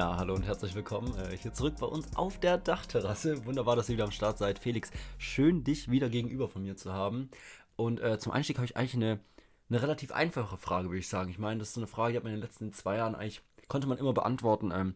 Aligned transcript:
Ja, 0.00 0.16
hallo 0.16 0.32
und 0.32 0.46
herzlich 0.46 0.74
willkommen 0.74 1.14
äh, 1.18 1.36
hier 1.36 1.52
zurück 1.52 1.74
bei 1.78 1.84
uns 1.84 2.16
auf 2.16 2.40
der 2.40 2.56
Dachterrasse. 2.56 3.44
Wunderbar, 3.44 3.76
dass 3.76 3.90
ihr 3.90 3.96
wieder 3.96 4.06
am 4.06 4.12
Start 4.12 4.38
seid. 4.38 4.58
Felix, 4.58 4.90
schön 5.18 5.62
dich 5.62 5.90
wieder 5.90 6.08
gegenüber 6.08 6.48
von 6.48 6.62
mir 6.62 6.74
zu 6.74 6.94
haben. 6.94 7.28
Und 7.76 8.00
äh, 8.00 8.18
zum 8.18 8.32
Einstieg 8.32 8.56
habe 8.56 8.64
ich 8.64 8.78
eigentlich 8.78 8.94
eine, 8.94 9.20
eine 9.68 9.82
relativ 9.82 10.10
einfache 10.12 10.56
Frage, 10.56 10.88
würde 10.88 11.00
ich 11.00 11.08
sagen. 11.10 11.28
Ich 11.28 11.38
meine, 11.38 11.58
das 11.58 11.68
ist 11.68 11.74
so 11.74 11.80
eine 11.80 11.86
Frage, 11.86 12.12
die 12.12 12.16
hat 12.16 12.24
man 12.24 12.32
in 12.32 12.38
den 12.38 12.42
letzten 12.42 12.72
zwei 12.72 12.96
Jahren 12.96 13.14
eigentlich, 13.14 13.42
konnte 13.68 13.88
man 13.88 13.98
immer 13.98 14.14
beantworten. 14.14 14.70
Ähm, 14.74 14.94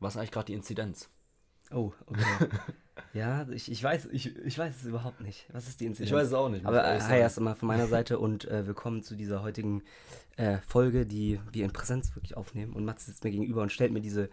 was 0.00 0.12
ist 0.12 0.18
eigentlich 0.18 0.32
gerade 0.32 0.46
die 0.48 0.54
Inzidenz? 0.54 1.08
Oh, 1.70 1.94
okay. 2.04 2.50
ja, 3.14 3.46
ich, 3.50 3.70
ich, 3.70 3.82
weiß, 3.82 4.08
ich, 4.12 4.36
ich 4.36 4.58
weiß 4.58 4.74
es 4.82 4.84
überhaupt 4.84 5.20
nicht. 5.20 5.46
Was 5.52 5.68
ist 5.68 5.80
die 5.80 5.86
Inzidenz? 5.86 6.10
Ich 6.10 6.16
weiß 6.16 6.28
es 6.28 6.32
auch 6.32 6.48
nicht. 6.48 6.66
Aber 6.66 6.84
äh, 6.84 7.00
hi 7.00 7.18
erst 7.18 7.38
einmal 7.38 7.54
von 7.54 7.68
meiner 7.68 7.86
Seite 7.86 8.18
und 8.18 8.46
äh, 8.46 8.66
willkommen 8.66 9.02
zu 9.02 9.14
dieser 9.16 9.42
heutigen 9.42 9.82
äh, 10.36 10.58
Folge, 10.66 11.06
die 11.06 11.40
wir 11.52 11.64
in 11.64 11.72
Präsenz 11.72 12.14
wirklich 12.14 12.36
aufnehmen. 12.36 12.74
Und 12.74 12.84
Mats 12.84 13.06
sitzt 13.06 13.24
mir 13.24 13.30
gegenüber 13.30 13.62
und 13.62 13.72
stellt 13.72 13.92
mir 13.92 14.00
diese 14.00 14.28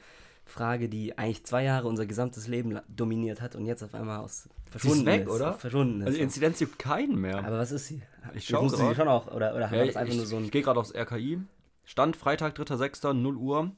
Frage, 0.45 0.89
die 0.89 1.17
eigentlich 1.17 1.45
zwei 1.45 1.63
Jahre 1.63 1.87
unser 1.87 2.05
gesamtes 2.05 2.47
Leben 2.47 2.79
dominiert 2.87 3.41
hat 3.41 3.55
und 3.55 3.65
jetzt 3.65 3.83
auf 3.83 3.93
einmal 3.95 4.19
aus 4.19 4.49
verschwunden 4.65 4.99
ist. 4.99 5.05
weg, 5.05 5.29
oder? 5.29 5.53
Verschwunden 5.53 6.01
ist. 6.01 6.07
Also 6.07 6.17
die 6.17 6.23
Inzidenz 6.23 6.59
gibt 6.59 6.79
keinen 6.79 7.19
mehr. 7.19 7.39
Aber 7.39 7.57
was 7.57 7.71
ist 7.71 7.87
sie? 7.87 8.01
Ich 8.33 8.45
schaue 8.45 8.69
sie 8.69 8.95
schon 8.95 9.07
auch, 9.07 9.27
oder, 9.27 9.55
oder 9.55 9.61
ja, 9.61 9.65
haben 9.67 9.77
wir 9.77 9.85
das 9.85 9.95
einfach 9.95 10.11
ich, 10.11 10.17
nur 10.17 10.25
so 10.25 10.37
ein... 10.37 10.45
Ich 10.45 10.51
gehe 10.51 10.61
gerade 10.61 10.79
aufs 10.79 10.93
RKI. 10.93 11.39
Stand 11.85 12.15
Freitag, 12.15 12.57
3.6., 12.57 13.13
0 13.13 13.37
Uhr. 13.37 13.71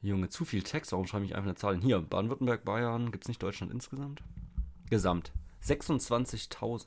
Junge, 0.00 0.28
zu 0.28 0.44
viel 0.44 0.62
Text. 0.62 0.92
Warum 0.92 1.06
schreibe 1.06 1.24
ich 1.24 1.34
einfach 1.34 1.48
eine 1.48 1.56
Zahl? 1.56 1.76
Hier, 1.80 2.00
Baden-Württemberg, 2.00 2.64
Bayern. 2.64 3.10
Gibt 3.10 3.24
es 3.24 3.28
nicht 3.28 3.42
Deutschland 3.42 3.72
insgesamt? 3.72 4.22
Gesamt. 4.90 5.32
26.000. 5.64 6.86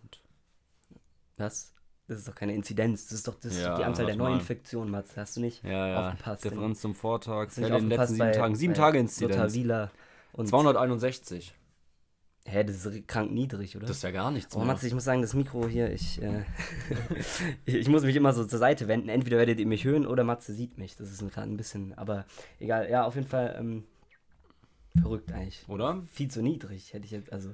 Was? 1.37 1.73
Das 2.07 2.19
ist 2.19 2.27
doch 2.27 2.35
keine 2.35 2.53
Inzidenz. 2.53 3.07
Das 3.07 3.19
ist 3.19 3.27
doch 3.27 3.35
das 3.35 3.57
ja, 3.57 3.77
die 3.77 3.83
Anzahl 3.83 4.05
der 4.05 4.15
Neuinfektionen, 4.15 4.91
Mats. 4.91 5.15
Hast 5.17 5.37
du 5.37 5.41
nicht 5.41 5.63
ja, 5.63 5.87
ja. 5.87 6.07
aufgepasst? 6.09 6.43
Differenz 6.43 6.81
zum 6.81 6.95
Vortag. 6.95 7.55
in 7.57 7.63
den 7.63 7.89
letzten 7.89 8.15
sieben 8.15 8.31
Tagen. 8.33 8.55
Sieben 8.55 8.73
Tage 8.73 8.99
Inzidenz. 8.99 9.53
261. 10.33 11.53
Hä, 12.51 12.65
das 12.65 12.85
ist 12.85 13.07
krank 13.07 13.31
niedrig, 13.31 13.77
oder? 13.77 13.87
Das 13.87 13.97
ist 13.97 14.03
ja 14.03 14.11
gar 14.11 14.29
nichts. 14.29 14.55
Oh, 14.55 14.59
Matze, 14.59 14.85
ich 14.85 14.93
muss 14.93 15.05
sagen, 15.05 15.21
das 15.21 15.33
Mikro 15.33 15.67
hier, 15.67 15.89
ich, 15.89 16.21
äh, 16.21 16.43
ich 17.65 17.87
muss 17.87 18.03
mich 18.03 18.15
immer 18.15 18.33
so 18.33 18.43
zur 18.43 18.59
Seite 18.59 18.89
wenden. 18.89 19.07
Entweder 19.07 19.37
werdet 19.37 19.59
ihr 19.59 19.65
mich 19.65 19.85
hören 19.85 20.05
oder 20.05 20.25
Matze 20.25 20.53
sieht 20.53 20.77
mich. 20.77 20.97
Das 20.97 21.09
ist 21.09 21.19
gerade 21.31 21.49
ein 21.49 21.55
bisschen, 21.55 21.97
aber 21.97 22.25
egal. 22.59 22.89
Ja, 22.89 23.05
auf 23.05 23.15
jeden 23.15 23.27
Fall 23.27 23.55
ähm, 23.57 23.85
verrückt 24.99 25.31
eigentlich. 25.31 25.63
Oder? 25.69 26.03
Viel 26.11 26.29
zu 26.29 26.41
niedrig, 26.41 26.91
hätte 26.93 27.05
ich 27.05 27.11
jetzt, 27.11 27.31
also 27.31 27.51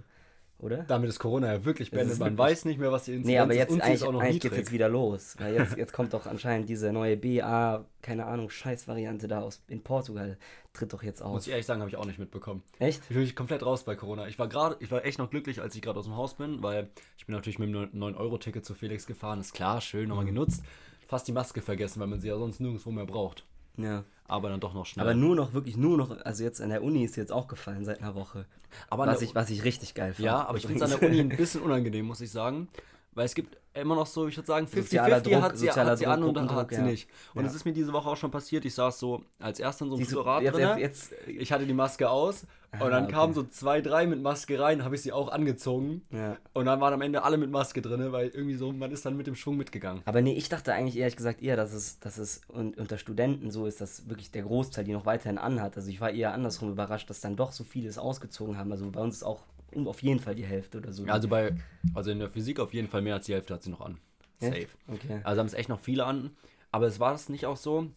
oder? 0.59 0.83
Damit 0.83 1.09
ist 1.09 1.19
Corona 1.19 1.53
ja 1.53 1.65
wirklich 1.65 1.91
beendet. 1.91 2.17
Man 2.17 2.37
weiß 2.37 2.65
nicht 2.65 2.79
mehr, 2.79 2.91
was 2.91 3.05
die 3.05 3.11
Inzidenz 3.11 3.27
nee, 3.27 3.39
aber 3.39 3.53
jetzt, 3.53 3.71
ist. 3.71 3.81
Eigentlich, 3.81 4.03
auch 4.03 4.11
noch 4.11 4.21
eigentlich 4.21 4.41
geht 4.41 4.53
jetzt 4.53 4.71
wieder 4.71 4.89
los. 4.89 5.35
Weil 5.37 5.53
jetzt, 5.53 5.77
jetzt 5.77 5.93
kommt 5.93 6.13
doch 6.13 6.25
anscheinend 6.25 6.67
diese 6.67 6.91
neue 6.91 7.15
BA, 7.15 7.85
keine 8.01 8.25
Ahnung, 8.25 8.49
Scheißvariante 8.49 9.27
da 9.27 9.41
aus 9.41 9.61
in 9.67 9.83
Portugal, 9.83 10.37
tritt 10.73 10.93
doch 10.93 11.03
jetzt 11.03 11.21
auf. 11.21 11.33
Muss 11.33 11.45
ich 11.45 11.51
ehrlich 11.51 11.65
sagen, 11.65 11.81
habe 11.81 11.89
ich 11.89 11.97
auch 11.97 12.05
nicht 12.05 12.17
mitbekommen. 12.17 12.63
Echt? 12.79 13.01
Ich 13.03 13.09
bin 13.09 13.19
mich 13.19 13.35
komplett 13.35 13.63
raus 13.63 13.83
bei 13.83 13.95
Corona. 13.95 14.27
Ich 14.27 14.39
war 14.39 14.47
gerade, 14.47 14.77
ich 14.79 14.89
war 14.89 15.05
echt 15.05 15.19
noch 15.19 15.29
glücklich, 15.29 15.61
als 15.61 15.75
ich 15.75 15.81
gerade 15.81 15.99
aus 15.99 16.05
dem 16.05 16.15
Haus 16.15 16.35
bin, 16.35 16.63
weil 16.63 16.89
ich 17.17 17.27
bin 17.27 17.35
natürlich 17.35 17.59
mit 17.59 17.69
dem 17.69 18.01
9-Euro-Ticket 18.01 18.65
zu 18.65 18.73
Felix 18.73 19.05
gefahren. 19.05 19.39
Ist 19.39 19.53
klar, 19.53 19.79
schön, 19.81 20.09
nochmal 20.09 20.25
mhm. 20.25 20.29
genutzt. 20.29 20.63
Fast 21.07 21.27
die 21.27 21.33
Maske 21.33 21.61
vergessen, 21.61 21.99
weil 21.99 22.07
man 22.07 22.19
sie 22.19 22.27
ja 22.29 22.37
sonst 22.37 22.59
nirgendwo 22.59 22.91
mehr 22.91 23.05
braucht. 23.05 23.45
Ja. 23.77 24.03
Aber 24.27 24.49
dann 24.49 24.59
doch 24.59 24.73
noch 24.73 24.85
schnell. 24.85 25.05
Aber 25.05 25.13
nur 25.13 25.35
noch, 25.35 25.53
wirklich 25.53 25.77
nur 25.77 25.97
noch, 25.97 26.19
also 26.25 26.43
jetzt 26.43 26.61
an 26.61 26.69
der 26.69 26.83
Uni 26.83 27.05
ist 27.05 27.15
jetzt 27.15 27.31
auch 27.31 27.47
gefallen 27.47 27.85
seit 27.85 28.01
einer 28.01 28.13
Woche. 28.13 28.45
Aber 28.89 29.07
was, 29.07 29.21
ich, 29.21 29.33
was 29.35 29.49
ich 29.49 29.63
richtig 29.63 29.93
geil 29.93 30.13
fand. 30.13 30.25
Ja, 30.25 30.45
aber 30.45 30.57
ich 30.57 30.67
finde 30.67 30.83
es 30.83 30.91
an 30.91 30.99
der 30.99 31.09
Uni 31.09 31.19
ein 31.21 31.29
bisschen 31.29 31.61
unangenehm, 31.61 32.05
muss 32.05 32.19
ich 32.19 32.31
sagen. 32.31 32.67
Weil 33.13 33.25
es 33.25 33.33
gibt 33.33 33.57
immer 33.73 33.95
noch 33.95 34.05
so, 34.05 34.27
ich 34.27 34.35
würde 34.37 34.45
sagen, 34.45 34.67
50-50 34.67 35.41
hat 35.41 35.57
sie, 35.57 35.71
hat 35.71 35.97
sie 35.97 36.07
an 36.07 36.23
und 36.23 36.35
dann 36.35 36.51
hat 36.53 36.69
sie 36.69 36.75
ja. 36.75 36.81
nicht. 36.81 37.09
Und 37.33 37.45
es 37.45 37.53
ja. 37.53 37.55
ist 37.57 37.65
mir 37.65 37.73
diese 37.73 37.93
Woche 37.93 38.09
auch 38.09 38.17
schon 38.17 38.29
passiert. 38.29 38.65
Ich 38.65 38.75
saß 38.75 38.99
so 38.99 39.23
als 39.39 39.59
erster 39.59 39.85
in 39.85 39.91
so 39.91 39.95
einem 39.95 40.43
jetzt, 40.43 40.53
drin. 40.53 40.77
Jetzt, 40.77 41.13
ich 41.25 41.51
hatte 41.51 41.65
die 41.65 41.73
Maske 41.73 42.09
aus 42.09 42.45
und 42.73 42.91
dann 42.91 43.05
okay. 43.05 43.13
kamen 43.13 43.33
so 43.33 43.43
zwei, 43.43 43.81
drei 43.81 44.05
mit 44.05 44.21
Maske 44.21 44.59
rein, 44.59 44.83
habe 44.83 44.95
ich 44.95 45.01
sie 45.01 45.11
auch 45.11 45.29
angezogen. 45.29 46.01
Ja. 46.11 46.37
Und 46.53 46.65
dann 46.65 46.81
waren 46.81 46.93
am 46.93 47.01
Ende 47.01 47.23
alle 47.23 47.37
mit 47.37 47.49
Maske 47.49 47.81
drin, 47.81 48.11
weil 48.11 48.27
irgendwie 48.27 48.55
so, 48.55 48.71
man 48.71 48.91
ist 48.91 49.05
dann 49.05 49.15
mit 49.15 49.25
dem 49.25 49.35
Schwung 49.35 49.57
mitgegangen. 49.57 50.01
Aber 50.05 50.21
nee, 50.21 50.33
ich 50.33 50.49
dachte 50.49 50.73
eigentlich 50.73 50.97
ehrlich 50.97 51.15
gesagt 51.15 51.41
eher, 51.41 51.55
dass 51.55 51.73
es, 51.73 51.99
dass 51.99 52.17
es 52.17 52.41
unter 52.49 52.97
Studenten 52.97 53.51
so 53.51 53.65
ist, 53.65 53.79
dass 53.79 54.09
wirklich 54.09 54.31
der 54.31 54.43
Großteil 54.43 54.83
die 54.83 54.91
noch 54.91 55.05
weiterhin 55.05 55.37
anhat. 55.37 55.77
Also 55.77 55.89
ich 55.89 56.01
war 56.01 56.11
eher 56.11 56.33
andersrum 56.33 56.71
überrascht, 56.71 57.09
dass 57.09 57.21
dann 57.21 57.35
doch 57.35 57.51
so 57.51 57.63
viele 57.63 57.87
es 57.87 57.97
ausgezogen 57.97 58.57
haben. 58.57 58.71
Also 58.71 58.89
bei 58.91 59.01
uns 59.01 59.15
ist 59.17 59.23
auch 59.23 59.43
auf 59.85 60.03
jeden 60.03 60.19
Fall 60.19 60.35
die 60.35 60.45
Hälfte 60.45 60.79
oder 60.79 60.91
so. 60.91 61.05
Ja, 61.05 61.13
also 61.13 61.27
bei, 61.27 61.55
also 61.93 62.11
in 62.11 62.19
der 62.19 62.29
Physik 62.29 62.59
auf 62.59 62.73
jeden 62.73 62.89
Fall 62.89 63.01
mehr 63.01 63.15
als 63.15 63.25
die 63.25 63.33
Hälfte 63.33 63.53
hat 63.53 63.63
sie 63.63 63.69
noch 63.69 63.81
an. 63.81 63.97
Safe. 64.39 64.55
Echt? 64.55 64.69
Okay. 64.87 65.21
Also 65.23 65.39
haben 65.39 65.47
es 65.47 65.53
echt 65.53 65.69
noch 65.69 65.79
viele 65.79 66.05
an. 66.05 66.31
Aber 66.71 66.85
es 66.85 66.99
war 66.99 67.13
es 67.13 67.29
nicht 67.29 67.45
auch 67.45 67.57
so, 67.57 67.87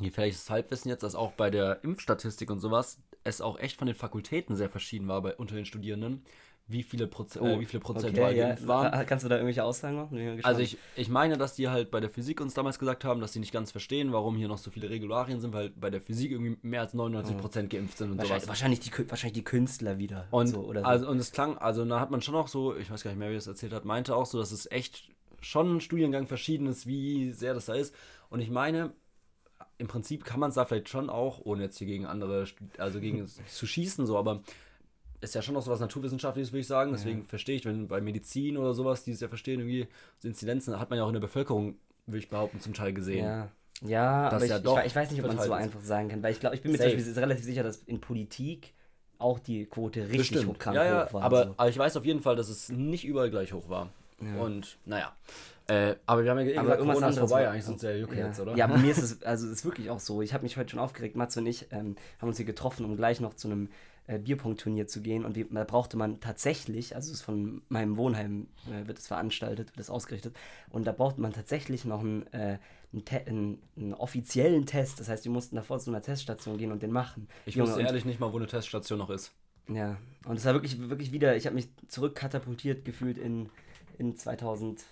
das 0.00 0.50
Halbwissen 0.50 0.88
jetzt, 0.88 1.02
dass 1.02 1.14
auch 1.14 1.32
bei 1.32 1.50
der 1.50 1.82
Impfstatistik 1.84 2.50
und 2.50 2.60
sowas 2.60 2.98
es 3.26 3.40
auch 3.40 3.58
echt 3.58 3.76
von 3.76 3.86
den 3.86 3.96
Fakultäten 3.96 4.56
sehr 4.56 4.70
verschieden 4.70 5.08
war 5.08 5.22
bei, 5.22 5.34
unter 5.36 5.54
den 5.54 5.66
Studierenden 5.66 6.24
wie 6.68 6.82
viele, 6.82 7.06
Proze 7.06 7.40
oh, 7.40 7.46
äh, 7.46 7.60
wie 7.60 7.64
viele 7.64 7.80
prozentual 7.80 8.32
okay, 8.32 8.38
ja. 8.38 8.66
waren. 8.66 9.06
Kannst 9.06 9.24
du 9.24 9.28
da 9.28 9.36
irgendwelche 9.36 9.62
Aussagen 9.62 9.96
machen? 9.96 10.40
Also 10.42 10.60
ich, 10.60 10.76
ich 10.96 11.08
meine, 11.08 11.38
dass 11.38 11.54
die 11.54 11.68
halt 11.68 11.90
bei 11.90 12.00
der 12.00 12.10
Physik 12.10 12.40
uns 12.40 12.54
damals 12.54 12.78
gesagt 12.78 13.04
haben, 13.04 13.20
dass 13.20 13.32
sie 13.32 13.38
nicht 13.38 13.52
ganz 13.52 13.70
verstehen, 13.70 14.12
warum 14.12 14.36
hier 14.36 14.48
noch 14.48 14.58
so 14.58 14.70
viele 14.70 14.90
Regularien 14.90 15.40
sind, 15.40 15.52
weil 15.52 15.70
bei 15.70 15.90
der 15.90 16.00
Physik 16.00 16.32
irgendwie 16.32 16.58
mehr 16.62 16.80
als 16.80 16.92
99 16.94 17.36
Prozent 17.36 17.70
geimpft 17.70 17.98
sind 17.98 18.12
und 18.12 18.18
wahrscheinlich, 18.18 18.42
sowas. 18.42 18.48
Wahrscheinlich 18.48 18.80
die, 18.80 19.10
wahrscheinlich 19.10 19.34
die 19.34 19.44
Künstler 19.44 19.98
wieder. 19.98 20.26
Und, 20.30 20.48
so, 20.48 20.60
oder 20.60 20.80
so. 20.80 20.86
Also, 20.86 21.08
und 21.08 21.18
es 21.18 21.30
klang, 21.30 21.56
also 21.58 21.84
da 21.84 22.00
hat 22.00 22.10
man 22.10 22.20
schon 22.20 22.34
auch 22.34 22.48
so, 22.48 22.76
ich 22.76 22.90
weiß 22.90 23.04
gar 23.04 23.10
nicht 23.10 23.20
mehr, 23.20 23.30
wie 23.30 23.36
es 23.36 23.46
erzählt 23.46 23.72
hat, 23.72 23.84
meinte 23.84 24.16
auch 24.16 24.26
so, 24.26 24.38
dass 24.38 24.50
es 24.50 24.68
echt 24.70 25.08
schon 25.40 25.76
ein 25.76 25.80
Studiengang 25.80 26.26
verschieden 26.26 26.66
ist, 26.66 26.86
wie 26.88 27.30
sehr 27.30 27.54
das 27.54 27.66
da 27.66 27.74
ist. 27.74 27.94
Und 28.28 28.40
ich 28.40 28.50
meine, 28.50 28.92
im 29.78 29.88
Prinzip 29.88 30.24
kann 30.24 30.40
man 30.40 30.50
es 30.50 30.54
da 30.54 30.64
vielleicht 30.64 30.88
schon 30.88 31.10
auch, 31.10 31.40
ohne 31.44 31.64
jetzt 31.64 31.78
hier 31.78 31.86
gegen 31.86 32.06
andere, 32.06 32.46
also 32.78 33.00
gegen 33.00 33.26
zu 33.46 33.66
schießen, 33.66 34.06
so, 34.06 34.16
aber 34.16 34.42
ist 35.20 35.34
ja 35.34 35.42
schon 35.42 35.54
noch 35.54 35.62
so 35.62 35.70
was 35.70 35.80
Naturwissenschaftliches, 35.80 36.52
würde 36.52 36.60
ich 36.60 36.66
sagen. 36.66 36.92
Deswegen 36.92 37.20
ja. 37.20 37.24
verstehe 37.24 37.56
ich, 37.56 37.64
wenn 37.64 37.88
bei 37.88 38.00
Medizin 38.00 38.56
oder 38.56 38.74
sowas, 38.74 39.04
die 39.04 39.12
es 39.12 39.20
ja 39.20 39.28
verstehen, 39.28 39.60
irgendwie 39.60 39.88
Inzidenzen, 40.22 40.78
hat 40.78 40.90
man 40.90 40.98
ja 40.98 41.04
auch 41.04 41.08
in 41.08 41.14
der 41.14 41.20
Bevölkerung, 41.20 41.76
würde 42.06 42.18
ich 42.18 42.28
behaupten, 42.28 42.60
zum 42.60 42.74
Teil 42.74 42.92
gesehen. 42.92 43.24
Ja. 43.24 43.48
Ja, 43.82 44.30
aber 44.30 44.44
ja 44.46 44.56
ich, 44.56 44.64
ich, 44.64 44.86
ich, 44.86 44.96
weiß 44.96 45.10
nicht, 45.10 45.20
ob 45.20 45.26
man 45.26 45.38
es 45.38 45.44
so 45.44 45.52
einfach 45.52 45.82
sagen 45.82 46.08
kann, 46.08 46.22
weil 46.22 46.32
ich 46.32 46.40
glaube, 46.40 46.56
ich 46.56 46.62
bin 46.62 46.72
mir 46.72 46.80
relativ 46.80 47.44
sicher, 47.44 47.62
dass 47.62 47.76
in 47.76 48.00
Politik 48.00 48.72
auch 49.18 49.38
die 49.38 49.66
Quote 49.66 50.08
richtig 50.08 50.46
hoch, 50.46 50.56
ja, 50.66 50.84
ja, 50.84 51.12
war. 51.12 51.22
Aber, 51.22 51.44
so. 51.44 51.54
aber 51.56 51.68
ich 51.68 51.76
weiß 51.76 51.96
auf 51.98 52.04
jeden 52.06 52.20
Fall, 52.20 52.36
dass 52.36 52.48
es 52.48 52.70
nicht 52.70 53.04
überall 53.04 53.30
gleich 53.30 53.52
hoch 53.52 53.68
war. 53.68 53.90
Ja. 54.20 54.40
Und 54.40 54.78
naja. 54.86 55.14
Äh, 55.68 55.96
aber 56.06 56.22
wir 56.22 56.30
haben 56.30 56.38
ja 56.38 56.44
gesagt, 56.44 56.60
aber 56.60 56.78
irgendwas 56.78 56.98
Corona 56.98 57.08
ist 57.10 57.18
vorbei, 57.18 57.48
eigentlich 57.48 57.64
sind 57.64 57.76
es 57.76 57.82
ja 57.82 57.92
Jucke 57.92 58.16
ja. 58.16 58.26
jetzt, 58.26 58.38
oder? 58.38 58.56
Ja, 58.56 58.66
aber 58.66 58.78
mir 58.78 58.90
ist 58.90 59.02
es, 59.02 59.22
also 59.22 59.48
ist 59.48 59.64
wirklich 59.64 59.90
auch 59.90 59.98
so. 59.98 60.22
Ich 60.22 60.32
habe 60.32 60.44
mich 60.44 60.56
heute 60.56 60.70
schon 60.70 60.78
aufgeregt, 60.78 61.16
Mats 61.16 61.36
und 61.36 61.46
ich 61.46 61.66
ähm, 61.72 61.96
haben 62.20 62.28
uns 62.28 62.36
hier 62.36 62.46
getroffen, 62.46 62.84
um 62.84 62.96
gleich 62.96 63.20
noch 63.20 63.34
zu 63.34 63.48
einem 63.48 63.68
äh, 64.06 64.20
Bierpunktturnier 64.20 64.86
zu 64.86 65.02
gehen. 65.02 65.24
Und 65.24 65.36
da 65.50 65.64
brauchte 65.64 65.96
man 65.96 66.20
tatsächlich, 66.20 66.94
also 66.94 67.10
es 67.10 67.18
ist 67.18 67.22
von 67.22 67.62
meinem 67.68 67.96
Wohnheim, 67.96 68.46
äh, 68.66 68.86
wird 68.86 68.98
es 68.98 69.08
veranstaltet, 69.08 69.70
wird 69.70 69.80
es 69.80 69.90
ausgerichtet. 69.90 70.36
Und 70.70 70.86
da 70.86 70.92
brauchte 70.92 71.20
man 71.20 71.32
tatsächlich 71.32 71.84
noch 71.84 72.00
einen, 72.00 72.32
äh, 72.32 72.58
einen, 73.26 73.58
einen, 73.76 73.94
offiziellen 73.94 74.66
Test. 74.66 75.00
Das 75.00 75.08
heißt, 75.08 75.24
wir 75.24 75.32
mussten 75.32 75.56
davor 75.56 75.80
zu 75.80 75.90
einer 75.90 76.02
Teststation 76.02 76.56
gehen 76.56 76.70
und 76.70 76.82
den 76.82 76.92
machen. 76.92 77.28
Ich 77.46 77.56
Junge, 77.56 77.70
wusste 77.70 77.82
ehrlich 77.82 78.04
nicht 78.04 78.20
mal, 78.20 78.32
wo 78.32 78.36
eine 78.36 78.46
Teststation 78.46 78.98
noch 78.98 79.10
ist. 79.10 79.32
Ja, 79.68 79.96
und 80.26 80.36
es 80.36 80.44
war 80.44 80.52
wirklich, 80.52 80.88
wirklich 80.88 81.10
wieder, 81.10 81.34
ich 81.34 81.46
habe 81.46 81.56
mich 81.56 81.68
zurückkatapultiert 81.88 82.84
gefühlt 82.84 83.18
in, 83.18 83.48
in 83.98 84.16
2000. 84.16 84.84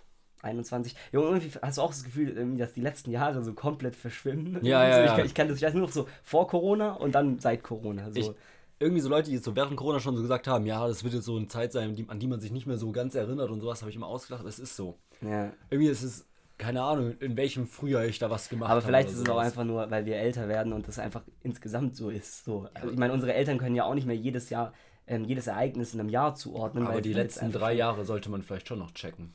21. 0.44 0.94
Ja, 1.12 1.20
irgendwie 1.20 1.50
hast 1.60 1.78
du 1.78 1.82
auch 1.82 1.90
das 1.90 2.04
Gefühl, 2.04 2.56
dass 2.56 2.74
die 2.74 2.80
letzten 2.80 3.10
Jahre 3.10 3.42
so 3.42 3.52
komplett 3.54 3.96
verschwimmen. 3.96 4.58
Ja, 4.62 4.86
ja, 4.86 5.04
ja. 5.04 5.18
Ich, 5.18 5.26
ich 5.26 5.34
kann 5.34 5.48
das, 5.48 5.58
ich 5.58 5.62
weiß 5.62 5.74
nur 5.74 5.82
noch 5.82 5.92
so 5.92 6.06
vor 6.22 6.46
Corona 6.46 6.92
und 6.92 7.14
dann 7.14 7.38
seit 7.38 7.62
Corona. 7.62 8.10
So. 8.10 8.20
Ich, 8.20 8.30
irgendwie 8.78 9.00
so 9.00 9.08
Leute, 9.08 9.30
die 9.30 9.36
jetzt 9.36 9.44
so 9.44 9.54
während 9.56 9.76
Corona 9.76 10.00
schon 10.00 10.16
so 10.16 10.22
gesagt 10.22 10.46
haben, 10.46 10.66
ja, 10.66 10.86
das 10.86 11.04
wird 11.04 11.14
jetzt 11.14 11.24
so 11.24 11.36
eine 11.36 11.48
Zeit 11.48 11.72
sein, 11.72 11.94
die, 11.94 12.08
an 12.08 12.18
die 12.18 12.26
man 12.26 12.40
sich 12.40 12.52
nicht 12.52 12.66
mehr 12.66 12.76
so 12.76 12.92
ganz 12.92 13.14
erinnert 13.14 13.50
und 13.50 13.60
sowas, 13.60 13.80
habe 13.82 13.90
ich 13.90 13.96
immer 13.96 14.06
ausgedacht, 14.06 14.44
es 14.44 14.58
ist 14.58 14.76
so. 14.76 14.98
Ja. 15.20 15.52
Irgendwie 15.70 15.90
ist 15.90 16.02
es, 16.02 16.26
keine 16.58 16.82
Ahnung, 16.82 17.14
in 17.20 17.36
welchem 17.36 17.66
Frühjahr 17.66 18.04
ich 18.04 18.18
da 18.18 18.30
was 18.30 18.48
gemacht 18.48 18.68
habe. 18.68 18.78
Aber 18.78 18.86
vielleicht 18.86 19.10
ist 19.10 19.18
es 19.18 19.28
auch 19.28 19.38
einfach 19.38 19.64
nur, 19.64 19.90
weil 19.90 20.06
wir 20.06 20.16
älter 20.16 20.48
werden 20.48 20.72
und 20.72 20.88
das 20.88 20.98
einfach 20.98 21.22
insgesamt 21.42 21.96
so 21.96 22.10
ist. 22.10 22.44
So. 22.44 22.68
Also 22.74 22.90
ich 22.90 22.98
meine, 22.98 23.12
unsere 23.12 23.32
Eltern 23.34 23.58
können 23.58 23.74
ja 23.74 23.84
auch 23.84 23.94
nicht 23.94 24.06
mehr 24.06 24.16
jedes 24.16 24.50
Jahr, 24.50 24.72
ähm, 25.06 25.24
jedes 25.24 25.46
Ereignis 25.46 25.94
in 25.94 26.00
einem 26.00 26.08
Jahr 26.08 26.34
zuordnen. 26.34 26.86
Aber 26.86 27.00
die 27.00 27.12
letzten 27.12 27.52
drei 27.52 27.74
Jahre 27.74 28.04
sollte 28.04 28.30
man 28.30 28.42
vielleicht 28.42 28.68
schon 28.68 28.78
noch 28.78 28.92
checken. 28.92 29.34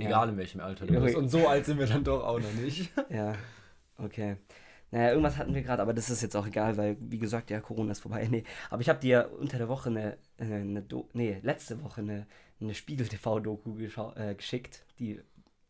Egal 0.00 0.26
ja. 0.26 0.32
in 0.32 0.36
welchem 0.38 0.60
Alter 0.60 0.86
du 0.86 1.00
bist. 1.00 1.16
Und 1.16 1.28
so 1.28 1.48
alt 1.48 1.66
sind 1.66 1.78
wir 1.78 1.86
dann 1.86 2.04
doch 2.04 2.24
auch 2.24 2.40
noch 2.40 2.52
nicht. 2.54 2.90
ja, 3.10 3.34
okay. 3.96 4.36
Naja, 4.90 5.10
irgendwas 5.10 5.36
hatten 5.36 5.54
wir 5.54 5.62
gerade, 5.62 5.82
aber 5.82 5.92
das 5.92 6.08
ist 6.08 6.22
jetzt 6.22 6.34
auch 6.34 6.46
egal, 6.46 6.76
weil, 6.78 6.96
wie 7.00 7.18
gesagt, 7.18 7.50
ja, 7.50 7.60
Corona 7.60 7.92
ist 7.92 8.00
vorbei. 8.00 8.26
Nee, 8.30 8.44
aber 8.70 8.80
ich 8.80 8.88
habe 8.88 8.98
dir 8.98 9.30
unter 9.38 9.58
der 9.58 9.68
Woche 9.68 9.90
eine, 9.90 10.16
eine, 10.38 10.56
eine 10.56 10.82
Do 10.82 11.08
nee, 11.12 11.38
letzte 11.42 11.82
Woche 11.82 12.00
eine, 12.00 12.26
eine 12.60 12.74
Spiegel-TV-Doku 12.74 13.76
äh, 14.16 14.34
geschickt. 14.34 14.84
Die, 14.98 15.20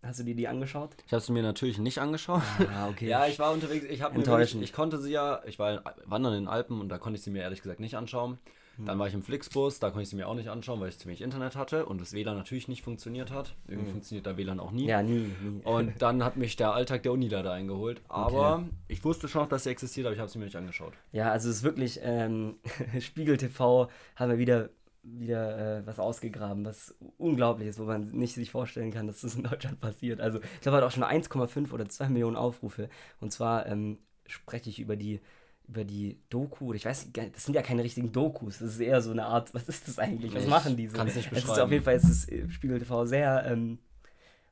hast 0.03 0.21
du 0.21 0.25
dir 0.25 0.37
die 0.37 0.47
angeschaut? 0.47 0.97
Ich 1.07 1.13
habe 1.13 1.23
sie 1.23 1.33
mir 1.33 1.43
natürlich 1.43 1.79
nicht 1.79 1.99
angeschaut. 1.99 2.43
Ah, 2.73 2.89
okay. 2.89 3.09
ja, 3.09 3.27
ich 3.27 3.41
war 3.41 3.53
unterwegs, 3.53 3.87
ich 3.89 4.03
habe 4.03 4.17
mir 4.17 4.25
wirklich, 4.25 4.61
ich 4.61 4.73
konnte 4.73 4.99
sie 4.99 5.11
ja, 5.11 5.43
ich 5.47 5.59
war 5.59 5.83
wandern 6.05 6.35
in 6.35 6.45
den 6.45 6.49
Alpen 6.49 6.81
und 6.81 6.89
da 6.89 6.99
konnte 6.99 7.19
ich 7.19 7.25
sie 7.25 7.31
mir 7.31 7.43
ehrlich 7.43 7.63
gesagt 7.63 7.81
nicht 7.81 7.97
anschauen. 7.97 8.39
Dann 8.87 8.99
war 8.99 9.09
ich 9.09 9.15
im 9.15 9.23
Flixbus, 9.23 9.81
da 9.81 9.89
konnte 9.91 10.03
ich 10.03 10.09
sie 10.09 10.17
mir 10.17 10.29
auch 10.29 10.35
nicht 10.35 10.49
anschauen, 10.49 10.81
weil 10.81 10.89
ich 10.89 10.99
ziemlich 10.99 11.21
Internet 11.21 11.57
hatte 11.57 11.87
und 11.87 12.01
das 12.01 12.13
WLAN 12.13 12.37
natürlich 12.37 12.69
nicht 12.69 12.83
funktioniert 12.83 13.33
hat. 13.33 13.57
Irgendwie 13.67 13.91
funktioniert 13.91 14.27
da 14.27 14.37
WLAN 14.37 14.61
auch 14.61 14.71
nie. 14.71 14.87
Ja, 14.87 15.03
nie, 15.03 15.33
nie. 15.43 15.63
Und 15.65 15.95
dann 16.03 16.23
hat 16.23 16.37
mich 16.37 16.55
der 16.57 16.73
Alltag 16.73 17.03
der 17.03 17.13
Uni 17.13 17.29
da 17.29 17.43
eingeholt. 17.51 18.01
Aber 18.09 18.65
ich 18.87 19.05
wusste 19.05 19.27
schon, 19.27 19.49
dass 19.49 19.65
sie 19.65 19.71
existiert, 19.71 20.07
aber 20.07 20.15
ich 20.15 20.21
habe 20.21 20.31
sie 20.31 20.39
mir 20.39 20.45
nicht 20.45 20.57
angeschaut. 20.57 20.93
Ja, 21.11 21.33
also 21.33 21.51
es 21.51 21.57
ist 21.57 21.63
wirklich, 21.65 21.99
ähm, 22.03 22.57
Spiegel 23.01 23.37
TV 23.37 23.89
haben 24.15 24.31
wir 24.31 24.39
wieder, 24.39 24.71
wieder 25.03 25.79
äh, 25.79 25.87
was 25.87 25.99
ausgegraben, 25.99 26.65
was 26.65 26.95
unglaublich 27.17 27.69
ist, 27.69 27.81
wo 27.81 27.85
man 27.85 28.03
nicht 28.13 28.35
sich 28.35 28.53
vorstellen 28.53 28.93
kann, 28.93 29.09
dass 29.09 29.23
das 29.23 29.35
in 29.35 29.43
Deutschland 29.43 29.81
passiert. 29.81 30.21
Also 30.21 30.39
ich 30.39 30.61
glaube, 30.61 30.79
hat 30.79 30.85
auch 30.85 30.93
schon 30.93 31.03
1,5 31.03 31.73
oder 31.73 31.89
2 31.89 32.11
Millionen 32.11 32.37
Aufrufe. 32.37 32.89
Und 33.21 33.33
zwar 33.33 33.67
ähm, 33.67 33.99
spreche 34.27 34.71
ich 34.71 34.79
über 34.79 34.95
die 34.95 35.21
über 35.69 35.85
die 35.85 36.19
Doku, 36.31 36.67
oder 36.69 36.76
ich 36.76 36.85
weiß 36.87 37.05
nicht, 37.06 37.17
das 37.35 37.44
sind 37.44 37.55
ja 37.55 37.61
keine 37.62 37.85
richtigen 37.85 38.11
Dokus, 38.11 38.59
das 38.59 38.70
ist 38.70 38.81
eher 38.81 39.00
so 39.03 39.11
eine 39.11 39.26
Art, 39.26 39.53
was 39.55 39.69
ist 39.69 39.87
das 39.87 39.99
eigentlich, 39.99 40.35
was 40.35 40.44
Ich 40.44 40.49
machen 40.50 40.76
die 40.76 40.88
so? 40.88 40.97
nicht 41.05 41.17
Es 41.17 41.25
ist 41.26 41.31
beschreiben. 41.31 41.61
auf 41.61 41.70
jeden 41.70 41.85
Fall, 41.85 41.94
ist 41.97 42.09
es 42.09 42.29
äh, 42.29 42.49
Spiegel 42.49 42.79
TV 42.79 43.05
sehr 43.05 43.44
ähm, 43.47 43.79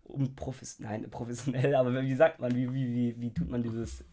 unprofes 0.05 0.79
nein, 0.81 1.09
professionell, 1.11 1.75
aber 1.75 2.01
wie 2.03 2.15
sagt 2.15 2.41
man, 2.41 2.55
wie, 2.55 2.73
wie, 2.73 2.95
wie, 2.95 3.21
wie 3.21 3.35
tut 3.35 3.49
man 3.51 3.63
dieses, 3.63 4.05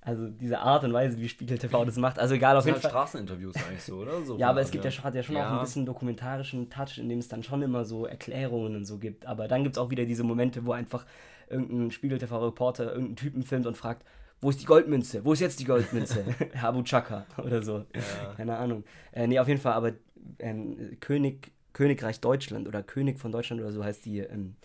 also 0.00 0.28
diese 0.28 0.58
Art 0.60 0.84
und 0.84 0.92
Weise, 0.92 1.18
wie 1.18 1.28
Spiegel 1.28 1.58
TV 1.58 1.84
das 1.84 1.96
macht, 1.96 2.18
also 2.18 2.34
egal, 2.34 2.56
auf 2.56 2.64
jeden 2.64 2.74
halt 2.74 2.82
Fall. 2.82 2.90
Straßeninterviews 2.90 3.54
eigentlich 3.56 3.82
so, 3.82 3.96
oder? 3.98 4.22
So 4.24 4.38
Ja, 4.38 4.48
aber 4.50 4.60
es 4.60 4.70
gibt 4.70 4.84
ja, 4.84 4.90
schon- 4.90 5.04
hat 5.04 5.14
ja 5.14 5.22
schon 5.22 5.36
auch 5.36 5.40
Ja. 5.40 5.56
ein 5.58 5.64
bisschen 5.64 5.86
dokumentarischen 5.86 6.70
Touch, 6.70 6.98
in 6.98 7.08
dem 7.08 7.18
es 7.18 7.28
dann 7.28 7.42
schon 7.42 7.62
immer 7.62 7.84
so 7.84 8.06
Erklärungen 8.06 8.74
und 8.76 8.84
so 8.84 8.98
gibt. 8.98 9.26
Aber 9.26 9.48
dann 9.48 9.62
gibt 9.64 9.76
es 9.76 9.82
auch 9.82 9.90
wieder 9.90 10.04
diese 10.04 10.24
Momente, 10.24 10.64
wo 10.66 10.72
einfach 10.72 11.04
irgendein 11.48 11.90
Spiegel 11.90 12.18
TV-Reporter 12.18 12.86
irgendeinen 12.92 13.16
Typen 13.16 13.42
filmt 13.42 13.66
und 13.66 13.76
fragt, 13.76 14.04
wo 14.42 14.50
ist 14.50 14.60
die 14.60 14.66
Goldmünze? 14.66 15.24
Wo 15.24 15.32
ist 15.32 15.40
jetzt 15.40 15.60
die 15.60 15.64
Goldmünze? 15.64 16.24
Abu 16.60 16.82
Chaka 16.82 17.24
oder 17.38 17.62
so. 17.62 17.86
Ja. 17.94 18.34
Keine 18.36 18.56
Ahnung. 18.56 18.84
Äh, 19.12 19.28
nee, 19.28 19.38
auf 19.38 19.48
jeden 19.48 19.60
Fall, 19.60 19.72
aber 19.72 19.92
ähm, 20.40 20.98
König, 21.00 21.52
Königreich 21.72 22.20
Deutschland 22.20 22.66
oder 22.68 22.82
König 22.82 23.18
von 23.20 23.32
Deutschland 23.32 23.62
oder 23.62 23.72
so 23.72 23.84
heißt 23.84 24.04
die, 24.04 24.18
ähm, 24.18 24.56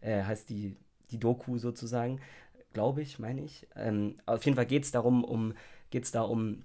äh, 0.00 0.24
heißt 0.24 0.50
die, 0.50 0.76
die 1.12 1.18
Doku 1.18 1.58
sozusagen, 1.58 2.20
glaube 2.72 3.02
ich, 3.02 3.20
meine 3.20 3.42
ich. 3.42 3.68
Ähm, 3.76 4.18
auf 4.26 4.44
jeden 4.44 4.56
Fall 4.56 4.66
geht 4.66 4.84
es 4.84 4.90
darum, 4.90 5.24
um, 5.24 5.54
geht's 5.90 6.10
da 6.10 6.22
um 6.22 6.64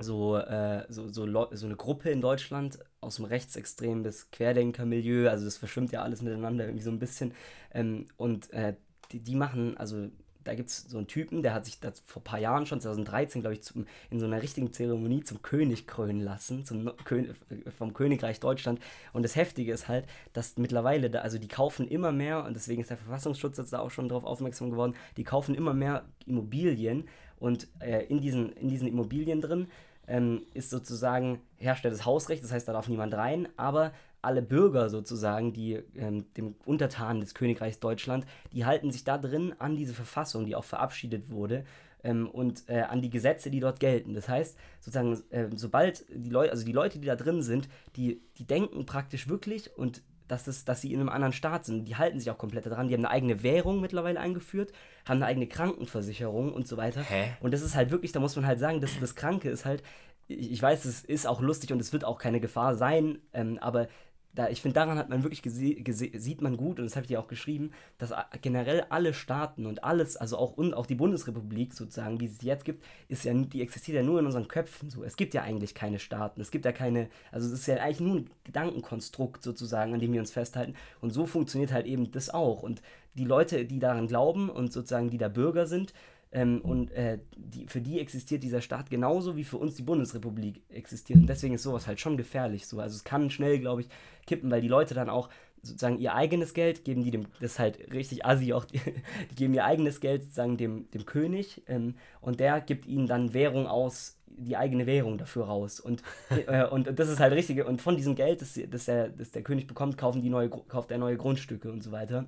so, 0.00 0.36
äh, 0.36 0.86
so, 0.88 1.08
so, 1.08 1.26
so 1.52 1.66
eine 1.66 1.76
Gruppe 1.76 2.10
in 2.10 2.20
Deutschland 2.20 2.80
aus 3.00 3.16
dem 3.16 3.24
Rechtsextrem 3.24 4.02
bis 4.02 4.30
Querdenker-Milieu, 4.32 5.28
also 5.28 5.44
das 5.44 5.58
verschwimmt 5.58 5.92
ja 5.92 6.02
alles 6.02 6.22
miteinander 6.22 6.64
irgendwie 6.64 6.82
so 6.82 6.90
ein 6.90 6.98
bisschen. 6.98 7.34
Ähm, 7.72 8.06
und 8.16 8.52
äh, 8.52 8.74
die, 9.12 9.20
die 9.20 9.36
machen, 9.36 9.76
also 9.76 10.08
da 10.50 10.56
gibt 10.56 10.68
es 10.68 10.78
so 10.88 10.98
einen 10.98 11.06
Typen, 11.06 11.44
der 11.44 11.54
hat 11.54 11.64
sich 11.64 11.78
das 11.78 12.02
vor 12.04 12.22
ein 12.22 12.24
paar 12.24 12.40
Jahren 12.40 12.66
schon, 12.66 12.80
2013, 12.80 13.40
glaube 13.40 13.54
ich, 13.54 13.62
zum, 13.62 13.86
in 14.10 14.18
so 14.18 14.26
einer 14.26 14.42
richtigen 14.42 14.72
Zeremonie 14.72 15.22
zum 15.22 15.42
König 15.42 15.86
krönen 15.86 16.20
lassen, 16.20 16.64
zum 16.64 16.90
Kön 17.04 17.30
äh, 17.50 17.70
vom 17.70 17.94
Königreich 17.94 18.40
Deutschland. 18.40 18.80
Und 19.12 19.22
das 19.22 19.36
Heftige 19.36 19.72
ist 19.72 19.86
halt, 19.86 20.06
dass 20.32 20.56
mittlerweile, 20.56 21.08
da, 21.08 21.20
also 21.20 21.38
die 21.38 21.46
kaufen 21.46 21.86
immer 21.86 22.10
mehr, 22.10 22.44
und 22.44 22.54
deswegen 22.54 22.80
ist 22.80 22.90
der 22.90 22.96
Verfassungsschutz 22.96 23.58
jetzt 23.58 23.72
da 23.72 23.78
auch 23.78 23.92
schon 23.92 24.08
darauf 24.08 24.24
aufmerksam 24.24 24.72
geworden, 24.72 24.96
die 25.16 25.22
kaufen 25.22 25.54
immer 25.54 25.72
mehr 25.72 26.04
Immobilien 26.26 27.04
und 27.38 27.68
äh, 27.78 28.04
in, 28.06 28.20
diesen, 28.20 28.50
in 28.54 28.68
diesen 28.68 28.88
Immobilien 28.88 29.40
drin 29.40 29.68
ähm, 30.08 30.42
ist 30.52 30.70
sozusagen 30.70 31.40
herrscht 31.58 31.84
das 31.84 32.04
Hausrecht, 32.04 32.42
das 32.42 32.50
heißt, 32.50 32.66
da 32.66 32.72
darf 32.72 32.88
niemand 32.88 33.14
rein, 33.14 33.46
aber 33.56 33.92
alle 34.22 34.42
Bürger 34.42 34.90
sozusagen, 34.90 35.52
die 35.52 35.74
ähm, 35.96 36.32
dem 36.34 36.54
Untertanen 36.64 37.20
des 37.20 37.34
Königreichs 37.34 37.80
Deutschland, 37.80 38.26
die 38.52 38.64
halten 38.64 38.90
sich 38.90 39.04
da 39.04 39.18
drin 39.18 39.54
an 39.58 39.76
diese 39.76 39.94
Verfassung, 39.94 40.46
die 40.46 40.56
auch 40.56 40.64
verabschiedet 40.64 41.30
wurde, 41.30 41.64
ähm, 42.02 42.28
und 42.28 42.68
äh, 42.68 42.80
an 42.80 43.02
die 43.02 43.10
Gesetze, 43.10 43.50
die 43.50 43.60
dort 43.60 43.80
gelten. 43.80 44.14
Das 44.14 44.28
heißt, 44.28 44.56
sozusagen, 44.80 45.20
äh, 45.30 45.48
sobald 45.54 46.04
die 46.08 46.30
Leute, 46.30 46.52
also 46.52 46.64
die 46.64 46.72
Leute, 46.72 46.98
die 46.98 47.06
da 47.06 47.16
drin 47.16 47.42
sind, 47.42 47.68
die, 47.96 48.22
die 48.38 48.46
denken 48.46 48.86
praktisch 48.86 49.28
wirklich 49.28 49.76
und 49.76 50.02
dass, 50.28 50.46
es, 50.46 50.64
dass 50.64 50.80
sie 50.80 50.92
in 50.92 51.00
einem 51.00 51.08
anderen 51.08 51.32
Staat 51.32 51.64
sind. 51.64 51.86
Die 51.86 51.96
halten 51.96 52.20
sich 52.20 52.30
auch 52.30 52.38
komplett 52.38 52.64
daran. 52.64 52.86
Die 52.86 52.94
haben 52.94 53.04
eine 53.04 53.10
eigene 53.10 53.42
Währung 53.42 53.80
mittlerweile 53.80 54.20
eingeführt, 54.20 54.72
haben 55.04 55.16
eine 55.16 55.26
eigene 55.26 55.48
Krankenversicherung 55.48 56.52
und 56.52 56.68
so 56.68 56.76
weiter. 56.76 57.02
Hä? 57.02 57.32
Und 57.40 57.52
das 57.52 57.62
ist 57.62 57.74
halt 57.74 57.90
wirklich, 57.90 58.12
da 58.12 58.20
muss 58.20 58.36
man 58.36 58.46
halt 58.46 58.60
sagen, 58.60 58.80
dass 58.80 58.98
das 59.00 59.16
Kranke 59.16 59.50
ist 59.50 59.64
halt, 59.64 59.82
ich, 60.28 60.52
ich 60.52 60.62
weiß, 60.62 60.84
es 60.84 61.04
ist 61.04 61.26
auch 61.26 61.40
lustig 61.40 61.72
und 61.72 61.80
es 61.80 61.92
wird 61.92 62.04
auch 62.04 62.18
keine 62.18 62.40
Gefahr 62.40 62.76
sein, 62.76 63.18
ähm, 63.32 63.58
aber 63.60 63.88
da, 64.34 64.48
ich 64.48 64.62
finde, 64.62 64.74
daran 64.74 64.96
hat 64.96 65.08
man 65.08 65.24
wirklich 65.24 65.42
sieht 65.44 66.40
man 66.40 66.56
gut, 66.56 66.78
und 66.78 66.84
das 66.84 66.94
habe 66.94 67.04
ich 67.04 67.08
dir 67.08 67.18
auch 67.20 67.26
geschrieben, 67.26 67.72
dass 67.98 68.12
a- 68.12 68.28
generell 68.40 68.84
alle 68.88 69.12
Staaten 69.12 69.66
und 69.66 69.82
alles, 69.82 70.16
also 70.16 70.38
auch 70.38 70.52
und 70.56 70.72
auch 70.72 70.86
die 70.86 70.94
Bundesrepublik 70.94 71.74
sozusagen, 71.74 72.20
wie 72.20 72.26
es 72.26 72.40
jetzt 72.42 72.64
gibt, 72.64 72.84
ist 73.08 73.24
ja, 73.24 73.34
die 73.34 73.60
existiert 73.60 73.96
ja 73.96 74.02
nur 74.02 74.20
in 74.20 74.26
unseren 74.26 74.46
Köpfen 74.46 74.88
so. 74.88 75.02
Es 75.02 75.16
gibt 75.16 75.34
ja 75.34 75.42
eigentlich 75.42 75.74
keine 75.74 75.98
Staaten, 75.98 76.40
es 76.40 76.50
gibt 76.52 76.64
ja 76.64 76.72
keine, 76.72 77.08
also 77.32 77.46
es 77.48 77.52
ist 77.52 77.66
ja 77.66 77.76
eigentlich 77.76 78.00
nur 78.00 78.16
ein 78.16 78.30
Gedankenkonstrukt 78.44 79.42
sozusagen, 79.42 79.94
an 79.94 80.00
dem 80.00 80.12
wir 80.12 80.20
uns 80.20 80.30
festhalten. 80.30 80.74
Und 81.00 81.10
so 81.10 81.26
funktioniert 81.26 81.72
halt 81.72 81.86
eben 81.86 82.10
das 82.12 82.30
auch. 82.30 82.62
Und 82.62 82.82
die 83.14 83.24
Leute, 83.24 83.64
die 83.64 83.80
daran 83.80 84.06
glauben 84.06 84.48
und 84.48 84.72
sozusagen 84.72 85.10
die 85.10 85.18
da 85.18 85.28
Bürger 85.28 85.66
sind, 85.66 85.92
ähm, 86.32 86.60
und 86.60 86.92
äh, 86.92 87.18
die, 87.36 87.66
für 87.66 87.80
die 87.80 87.98
existiert 87.98 88.42
dieser 88.42 88.60
Staat 88.60 88.88
genauso 88.88 89.36
wie 89.36 89.44
für 89.44 89.56
uns 89.56 89.74
die 89.74 89.82
Bundesrepublik 89.82 90.62
existiert. 90.68 91.18
Und 91.18 91.26
deswegen 91.26 91.54
ist 91.54 91.64
sowas 91.64 91.86
halt 91.86 92.00
schon 92.00 92.16
gefährlich. 92.16 92.66
So. 92.66 92.78
Also 92.78 92.96
es 92.96 93.04
kann 93.04 93.30
schnell, 93.30 93.58
glaube 93.58 93.82
ich, 93.82 93.88
kippen, 94.26 94.50
weil 94.50 94.60
die 94.60 94.68
Leute 94.68 94.94
dann 94.94 95.10
auch 95.10 95.28
sozusagen 95.62 95.98
ihr 95.98 96.14
eigenes 96.14 96.54
Geld 96.54 96.84
geben, 96.84 97.02
die 97.02 97.10
dem, 97.10 97.26
das 97.40 97.52
ist 97.52 97.58
halt 97.58 97.92
richtig 97.92 98.24
assi 98.24 98.52
auch, 98.52 98.64
die, 98.64 98.80
die 99.30 99.34
geben 99.34 99.54
ihr 99.54 99.64
eigenes 99.64 100.00
Geld 100.00 100.22
sozusagen 100.22 100.56
dem, 100.56 100.90
dem 100.92 101.04
König 101.04 101.62
ähm, 101.66 101.96
und 102.20 102.40
der 102.40 102.60
gibt 102.60 102.86
ihnen 102.86 103.06
dann 103.06 103.34
Währung 103.34 103.66
aus, 103.66 104.16
die 104.26 104.56
eigene 104.56 104.86
Währung 104.86 105.18
dafür 105.18 105.46
raus. 105.46 105.80
Und, 105.80 106.02
äh, 106.46 106.64
und 106.64 106.98
das 106.98 107.08
ist 107.08 107.20
halt 107.20 107.32
richtig. 107.34 107.64
Und 107.66 107.82
von 107.82 107.96
diesem 107.96 108.14
Geld, 108.14 108.40
das, 108.40 108.58
das, 108.70 108.84
der, 108.86 109.08
das 109.08 109.32
der 109.32 109.42
König 109.42 109.66
bekommt, 109.66 109.98
kaufen 109.98 110.22
die 110.22 110.30
neue, 110.30 110.48
kauft 110.48 110.90
er 110.90 110.98
neue 110.98 111.16
Grundstücke 111.16 111.70
und 111.70 111.82
so 111.82 111.92
weiter. 111.92 112.26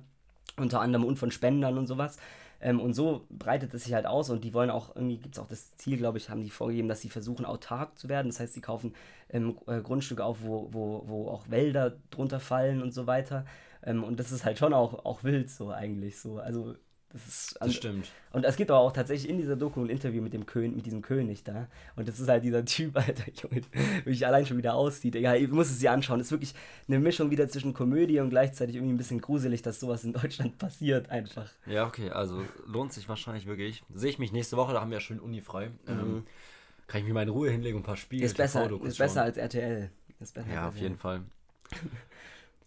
Unter 0.57 0.81
anderem 0.81 1.05
und 1.05 1.17
von 1.17 1.31
Spendern 1.31 1.77
und 1.77 1.87
sowas. 1.87 2.17
Ähm, 2.61 2.79
und 2.79 2.93
so 2.93 3.25
breitet 3.29 3.73
es 3.73 3.83
sich 3.83 3.93
halt 3.93 4.05
aus 4.05 4.29
und 4.29 4.43
die 4.43 4.53
wollen 4.53 4.69
auch, 4.69 4.95
irgendwie 4.95 5.17
gibt 5.17 5.35
es 5.35 5.41
auch 5.41 5.47
das 5.47 5.75
Ziel, 5.75 5.97
glaube 5.97 6.17
ich, 6.17 6.29
haben 6.29 6.41
die 6.41 6.49
vorgegeben, 6.49 6.87
dass 6.87 7.01
sie 7.01 7.09
versuchen, 7.09 7.45
autark 7.45 7.99
zu 7.99 8.07
werden. 8.07 8.29
Das 8.29 8.39
heißt, 8.39 8.53
sie 8.53 8.61
kaufen 8.61 8.93
ähm, 9.29 9.57
äh, 9.67 9.81
Grundstücke 9.81 10.23
auf, 10.23 10.43
wo, 10.43 10.69
wo, 10.71 11.03
wo 11.05 11.27
auch 11.27 11.49
Wälder 11.49 11.97
drunter 12.09 12.39
fallen 12.39 12.81
und 12.81 12.93
so 12.93 13.05
weiter. 13.05 13.45
Ähm, 13.83 14.03
und 14.03 14.19
das 14.19 14.31
ist 14.31 14.45
halt 14.45 14.57
schon 14.59 14.73
auch, 14.73 15.05
auch 15.05 15.23
wild 15.23 15.49
so 15.49 15.71
eigentlich 15.71 16.19
so. 16.19 16.39
Also 16.39 16.75
das 17.13 17.27
ist. 17.27 17.57
Das 17.61 17.73
stimmt. 17.73 18.11
Und 18.31 18.43
es 18.43 18.55
gibt 18.55 18.71
aber 18.71 18.79
auch 18.79 18.91
tatsächlich 18.91 19.29
in 19.29 19.37
dieser 19.37 19.55
Doku 19.55 19.81
ein 19.81 19.89
Interview 19.89 20.21
mit 20.21 20.33
dem 20.33 20.45
König, 20.45 20.75
mit 20.75 20.85
diesem 20.85 21.01
König 21.01 21.43
da. 21.43 21.67
Und 21.95 22.07
das 22.07 22.19
ist 22.19 22.27
halt 22.27 22.43
dieser 22.43 22.65
Typ, 22.65 22.97
Alter, 22.97 23.23
Junge, 23.41 23.61
wie 24.05 24.11
ich 24.11 24.25
allein 24.25 24.45
schon 24.45 24.57
wieder 24.57 24.73
aussieht. 24.73 25.15
Egal, 25.15 25.39
ihr 25.39 25.47
müsst 25.47 25.71
es 25.71 25.79
dir 25.79 25.91
anschauen. 25.91 26.17
Das 26.19 26.27
ist 26.27 26.31
wirklich 26.31 26.53
eine 26.87 26.99
Mischung 26.99 27.29
wieder 27.31 27.47
zwischen 27.47 27.73
Komödie 27.73 28.19
und 28.19 28.29
gleichzeitig 28.31 28.75
irgendwie 28.75 28.95
ein 28.95 28.97
bisschen 28.97 29.21
gruselig, 29.21 29.61
dass 29.61 29.79
sowas 29.79 30.03
in 30.03 30.13
Deutschland 30.21 30.57
passiert 30.57 31.09
einfach. 31.09 31.49
Ja, 31.67 31.85
okay, 31.87 32.09
also 32.09 32.41
lohnt 32.65 32.91
sich 32.91 33.07
wahrscheinlich 33.07 33.45
wirklich. 33.45 33.83
Sehe 33.93 34.09
ich 34.09 34.19
mich 34.19 34.31
nächste 34.31 34.57
Woche, 34.57 34.73
da 34.73 34.81
haben 34.81 34.89
wir 34.89 34.97
ja 34.97 35.01
schön 35.01 35.19
Uni 35.19 35.41
frei. 35.41 35.71
Ähm, 35.87 36.25
kann 36.87 36.99
ich 36.99 37.05
mich 37.05 37.13
mal 37.13 37.23
in 37.23 37.29
Ruhe 37.29 37.49
hinlegen 37.49 37.77
und 37.77 37.83
ein 37.83 37.85
paar 37.85 37.95
Spiele 37.97 38.21
Mhm. 38.21 38.25
Ist 38.25 38.37
besser, 38.37 38.69
ist 38.83 38.97
besser 38.97 39.13
schauen. 39.21 39.23
als 39.25 39.37
RTL. 39.37 39.89
Ist 40.19 40.33
besser 40.33 40.51
Ja, 40.51 40.65
als 40.65 40.75
auf 40.75 40.81
jeden 40.81 40.97
Fall. 40.97 41.21
Ja. 41.71 41.77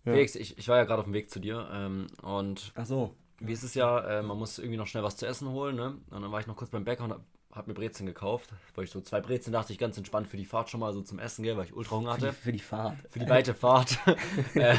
Felix, 0.13 0.37
ich, 0.37 0.57
ich 0.57 0.69
war 0.69 0.77
ja 0.79 0.85
gerade 0.85 1.01
auf 1.01 1.07
dem 1.07 1.15
Weg 1.15 1.31
zu 1.31 1.41
dir 1.41 1.69
und 1.69 2.07
und 2.23 2.73
Ach 2.77 2.87
so. 2.87 3.15
Wie 3.41 3.53
ist 3.53 3.63
es 3.63 3.75
ja, 3.75 4.19
äh, 4.19 4.23
man 4.23 4.39
muss 4.39 4.59
irgendwie 4.59 4.77
noch 4.79 4.87
schnell 4.87 5.03
was 5.03 5.17
zu 5.17 5.27
essen 5.27 5.49
holen, 5.49 5.77
ne? 5.77 5.97
Und 6.11 6.23
dann 6.23 6.31
war 6.33 6.41
ich 6.41 6.47
noch 6.47 6.57
kurz 6.57 6.71
beim 6.71 6.85
Bäcker 6.85 7.05
und 7.05 7.13
hab, 7.13 7.25
hab 7.53 7.67
mir 7.67 7.75
Brezeln 7.75 8.07
gekauft. 8.07 8.51
Weil 8.75 8.85
ich 8.85 8.91
so 8.91 9.01
zwei 9.01 9.21
Brezeln 9.21 9.53
dachte 9.53 9.73
ich 9.73 9.79
ganz 9.79 9.97
entspannt 9.97 10.29
für 10.29 10.37
die 10.37 10.45
Fahrt 10.45 10.71
schon 10.71 10.81
mal 10.81 10.93
so 10.93 11.03
zum 11.03 11.19
Essen, 11.19 11.43
gell, 11.43 11.57
weil 11.57 11.65
ich 11.67 11.75
ultra 11.77 11.97
Hunger 11.97 12.15
Für 12.15 12.21
die, 12.21 12.27
hatte. 12.27 12.37
für 12.37 12.53
die 12.53 12.59
Fahrt. 12.59 12.97
Für 13.11 13.19
die 13.19 13.29
weite 13.29 13.55
Fahrt. 13.55 13.99
Äh, 14.55 14.77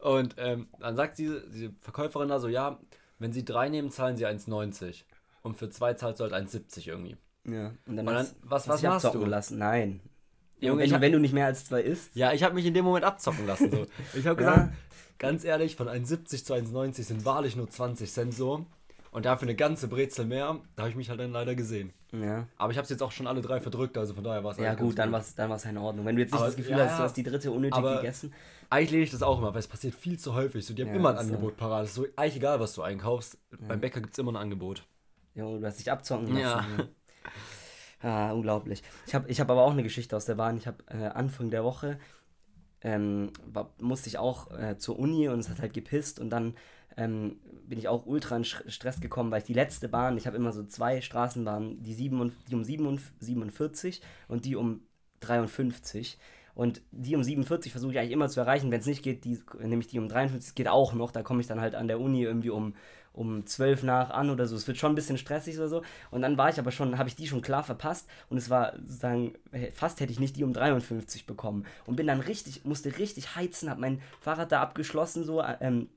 und 0.00 0.36
ähm, 0.38 0.68
dann 0.78 0.94
sagt 0.94 1.18
diese, 1.18 1.48
diese 1.50 1.72
Verkäuferin 1.80 2.28
da 2.28 2.38
so, 2.38 2.46
ja, 2.48 2.78
wenn 3.18 3.32
sie 3.32 3.44
drei 3.44 3.68
nehmen, 3.68 3.90
zahlen 3.90 4.16
sie 4.16 4.26
1,90. 4.26 5.04
Und 5.42 5.56
für 5.56 5.70
zwei 5.70 5.94
zahlt 5.94 6.16
sie 6.16 6.22
halt 6.22 6.32
1,70 6.32 6.86
irgendwie. 6.88 7.16
Ja. 7.44 7.72
Und 7.86 7.96
dann, 7.96 7.98
Und 8.00 8.06
dann- 8.06 8.16
hast, 8.18 8.36
was- 8.42 8.62
hast 8.62 8.68
was 8.68 8.80
dich 8.80 8.88
machst 8.90 9.14
du? 9.14 9.24
lassen. 9.24 9.58
Nein. 9.58 10.00
Junge, 10.60 10.82
wenn, 10.82 10.92
hab- 10.92 11.00
wenn 11.00 11.12
du 11.12 11.18
nicht 11.20 11.34
mehr 11.34 11.46
als 11.46 11.64
zwei 11.66 11.80
isst. 11.82 12.14
Ja, 12.16 12.32
ich 12.32 12.42
habe 12.42 12.54
mich 12.54 12.66
in 12.66 12.74
dem 12.74 12.84
Moment 12.84 13.04
abzocken 13.04 13.46
lassen. 13.46 13.70
So. 13.70 13.86
Ich 14.14 14.26
habe 14.26 14.42
Ja. 14.42 14.50
gesagt, 14.54 14.72
ganz 15.18 15.44
ehrlich, 15.44 15.76
von 15.76 15.88
1,70 15.88 16.44
zu 16.44 16.54
1,90 16.54 17.02
sind 17.04 17.24
wahrlich 17.24 17.56
nur 17.56 17.68
20 17.68 18.10
Cent 18.12 18.34
so. 18.34 18.66
Und 19.10 19.24
dafür 19.24 19.48
eine 19.48 19.56
ganze 19.56 19.88
Brezel 19.88 20.26
mehr, 20.26 20.58
da 20.76 20.82
habe 20.82 20.90
ich 20.90 20.96
mich 20.96 21.08
halt 21.08 21.18
dann 21.18 21.32
leider 21.32 21.54
gesehen. 21.54 21.92
Ja. 22.12 22.46
Aber 22.58 22.70
ich 22.72 22.76
habe 22.76 22.84
es 22.84 22.90
jetzt 22.90 23.02
auch 23.02 23.10
schon 23.10 23.26
alle 23.26 23.40
drei 23.40 23.58
verdrückt, 23.58 23.96
also 23.96 24.12
von 24.12 24.22
daher 24.22 24.44
war 24.44 24.52
es 24.52 24.58
Ja, 24.58 24.70
eigentlich 24.72 24.80
gut, 24.80 24.98
dann 24.98 25.10
war 25.12 25.20
es 25.20 25.34
dann 25.34 25.48
war's 25.48 25.64
in 25.64 25.78
Ordnung. 25.78 26.04
Wenn 26.04 26.14
du 26.16 26.22
jetzt 26.22 26.32
nicht 26.32 26.38
Aber- 26.40 26.46
das 26.48 26.56
Gefühl 26.56 26.72
ja, 26.76 26.84
hast, 26.84 26.92
du 26.96 26.98
ja. 26.98 27.04
hast 27.04 27.16
die 27.16 27.22
dritte 27.22 27.50
unnötig 27.50 27.82
gegessen. 27.82 28.34
Eigentlich 28.70 28.90
lehne 28.90 29.04
ich 29.04 29.10
das 29.10 29.22
auch 29.22 29.38
immer, 29.38 29.54
weil 29.54 29.60
es 29.60 29.66
passiert 29.66 29.94
viel 29.94 30.18
zu 30.18 30.34
häufig. 30.34 30.64
So, 30.66 30.74
die 30.74 30.82
haben 30.82 30.90
Ja, 30.90 30.96
immer 30.96 31.10
ein 31.10 31.16
ist 31.16 31.22
so. 31.28 31.34
Angebot 31.34 31.56
parat. 31.56 31.84
Es 31.84 31.90
ist 31.90 31.94
so 31.96 32.06
eigentlich 32.16 32.36
egal, 32.36 32.60
was 32.60 32.74
du 32.74 32.82
einkaufst. 32.82 33.38
Beim 33.66 33.80
Bäcker 33.80 34.02
gibt 34.02 34.12
es 34.12 34.18
immer 34.18 34.32
ein 34.32 34.36
Angebot. 34.36 34.84
Ja, 35.34 35.44
du 35.44 35.64
hast 35.64 35.78
dich 35.78 35.90
abzocken 35.90 36.26
lassen. 36.36 36.38
Ja. 36.40 36.64
Ah, 38.00 38.32
unglaublich. 38.32 38.82
Ich 39.06 39.14
habe 39.14 39.28
ich 39.28 39.40
hab 39.40 39.50
aber 39.50 39.64
auch 39.64 39.72
eine 39.72 39.82
Geschichte 39.82 40.16
aus 40.16 40.24
der 40.24 40.36
Bahn. 40.36 40.56
Ich 40.56 40.66
habe 40.66 40.84
äh, 40.88 41.06
Anfang 41.06 41.50
der 41.50 41.64
Woche 41.64 41.98
ähm, 42.82 43.32
war, 43.46 43.74
musste 43.80 44.08
ich 44.08 44.18
auch 44.18 44.50
äh, 44.56 44.78
zur 44.78 44.98
Uni 44.98 45.28
und 45.28 45.40
es 45.40 45.48
hat 45.48 45.60
halt 45.60 45.72
gepisst 45.72 46.20
und 46.20 46.30
dann 46.30 46.54
ähm, 46.96 47.38
bin 47.66 47.78
ich 47.78 47.88
auch 47.88 48.06
ultra 48.06 48.36
in 48.36 48.44
Stress 48.44 49.00
gekommen, 49.00 49.30
weil 49.30 49.40
ich 49.40 49.46
die 49.46 49.54
letzte 49.54 49.88
Bahn, 49.88 50.16
ich 50.16 50.26
habe 50.26 50.36
immer 50.36 50.52
so 50.52 50.64
zwei 50.64 51.00
Straßenbahnen, 51.00 51.82
die, 51.82 51.94
sieben 51.94 52.20
und, 52.20 52.34
die 52.48 52.54
um 52.54 52.64
47 52.64 54.02
und 54.26 54.44
die 54.44 54.56
um 54.56 54.80
53. 55.20 56.18
Und 56.54 56.82
die 56.90 57.14
um 57.14 57.22
47 57.22 57.70
versuche 57.70 57.92
ich 57.92 57.98
eigentlich 58.00 58.12
immer 58.12 58.28
zu 58.28 58.40
erreichen. 58.40 58.72
Wenn 58.72 58.80
es 58.80 58.86
nicht 58.86 59.04
geht, 59.04 59.24
die, 59.24 59.40
nämlich 59.60 59.86
die 59.86 60.00
um 60.00 60.08
53 60.08 60.56
geht 60.56 60.66
auch 60.66 60.92
noch. 60.92 61.12
Da 61.12 61.22
komme 61.22 61.40
ich 61.40 61.46
dann 61.46 61.60
halt 61.60 61.76
an 61.76 61.86
der 61.86 62.00
Uni 62.00 62.22
irgendwie 62.22 62.50
um, 62.50 62.74
um 63.12 63.46
12 63.46 63.82
nach 63.82 64.10
an 64.10 64.30
oder 64.30 64.46
so. 64.46 64.56
Es 64.56 64.66
wird 64.66 64.78
schon 64.78 64.92
ein 64.92 64.94
bisschen 64.94 65.18
stressig 65.18 65.58
oder 65.58 65.68
so. 65.68 65.82
Und 66.10 66.22
dann 66.22 66.38
war 66.38 66.48
ich 66.48 66.58
aber 66.58 66.70
schon, 66.70 66.98
habe 66.98 67.08
ich 67.08 67.16
die 67.16 67.26
schon 67.26 67.42
klar 67.42 67.62
verpasst. 67.62 68.08
Und 68.28 68.38
es 68.38 68.50
war 68.50 68.74
sozusagen, 68.78 69.34
fast 69.72 70.00
hätte 70.00 70.12
ich 70.12 70.20
nicht 70.20 70.36
die 70.36 70.44
um 70.44 70.52
53 70.52 71.26
bekommen. 71.26 71.66
Und 71.86 71.96
bin 71.96 72.06
dann 72.06 72.20
richtig, 72.20 72.64
musste 72.64 72.98
richtig 72.98 73.34
heizen, 73.36 73.70
habe 73.70 73.80
mein 73.80 74.00
Fahrrad 74.20 74.52
da 74.52 74.60
abgeschlossen, 74.62 75.24
so, 75.24 75.42
ähm, 75.60 75.88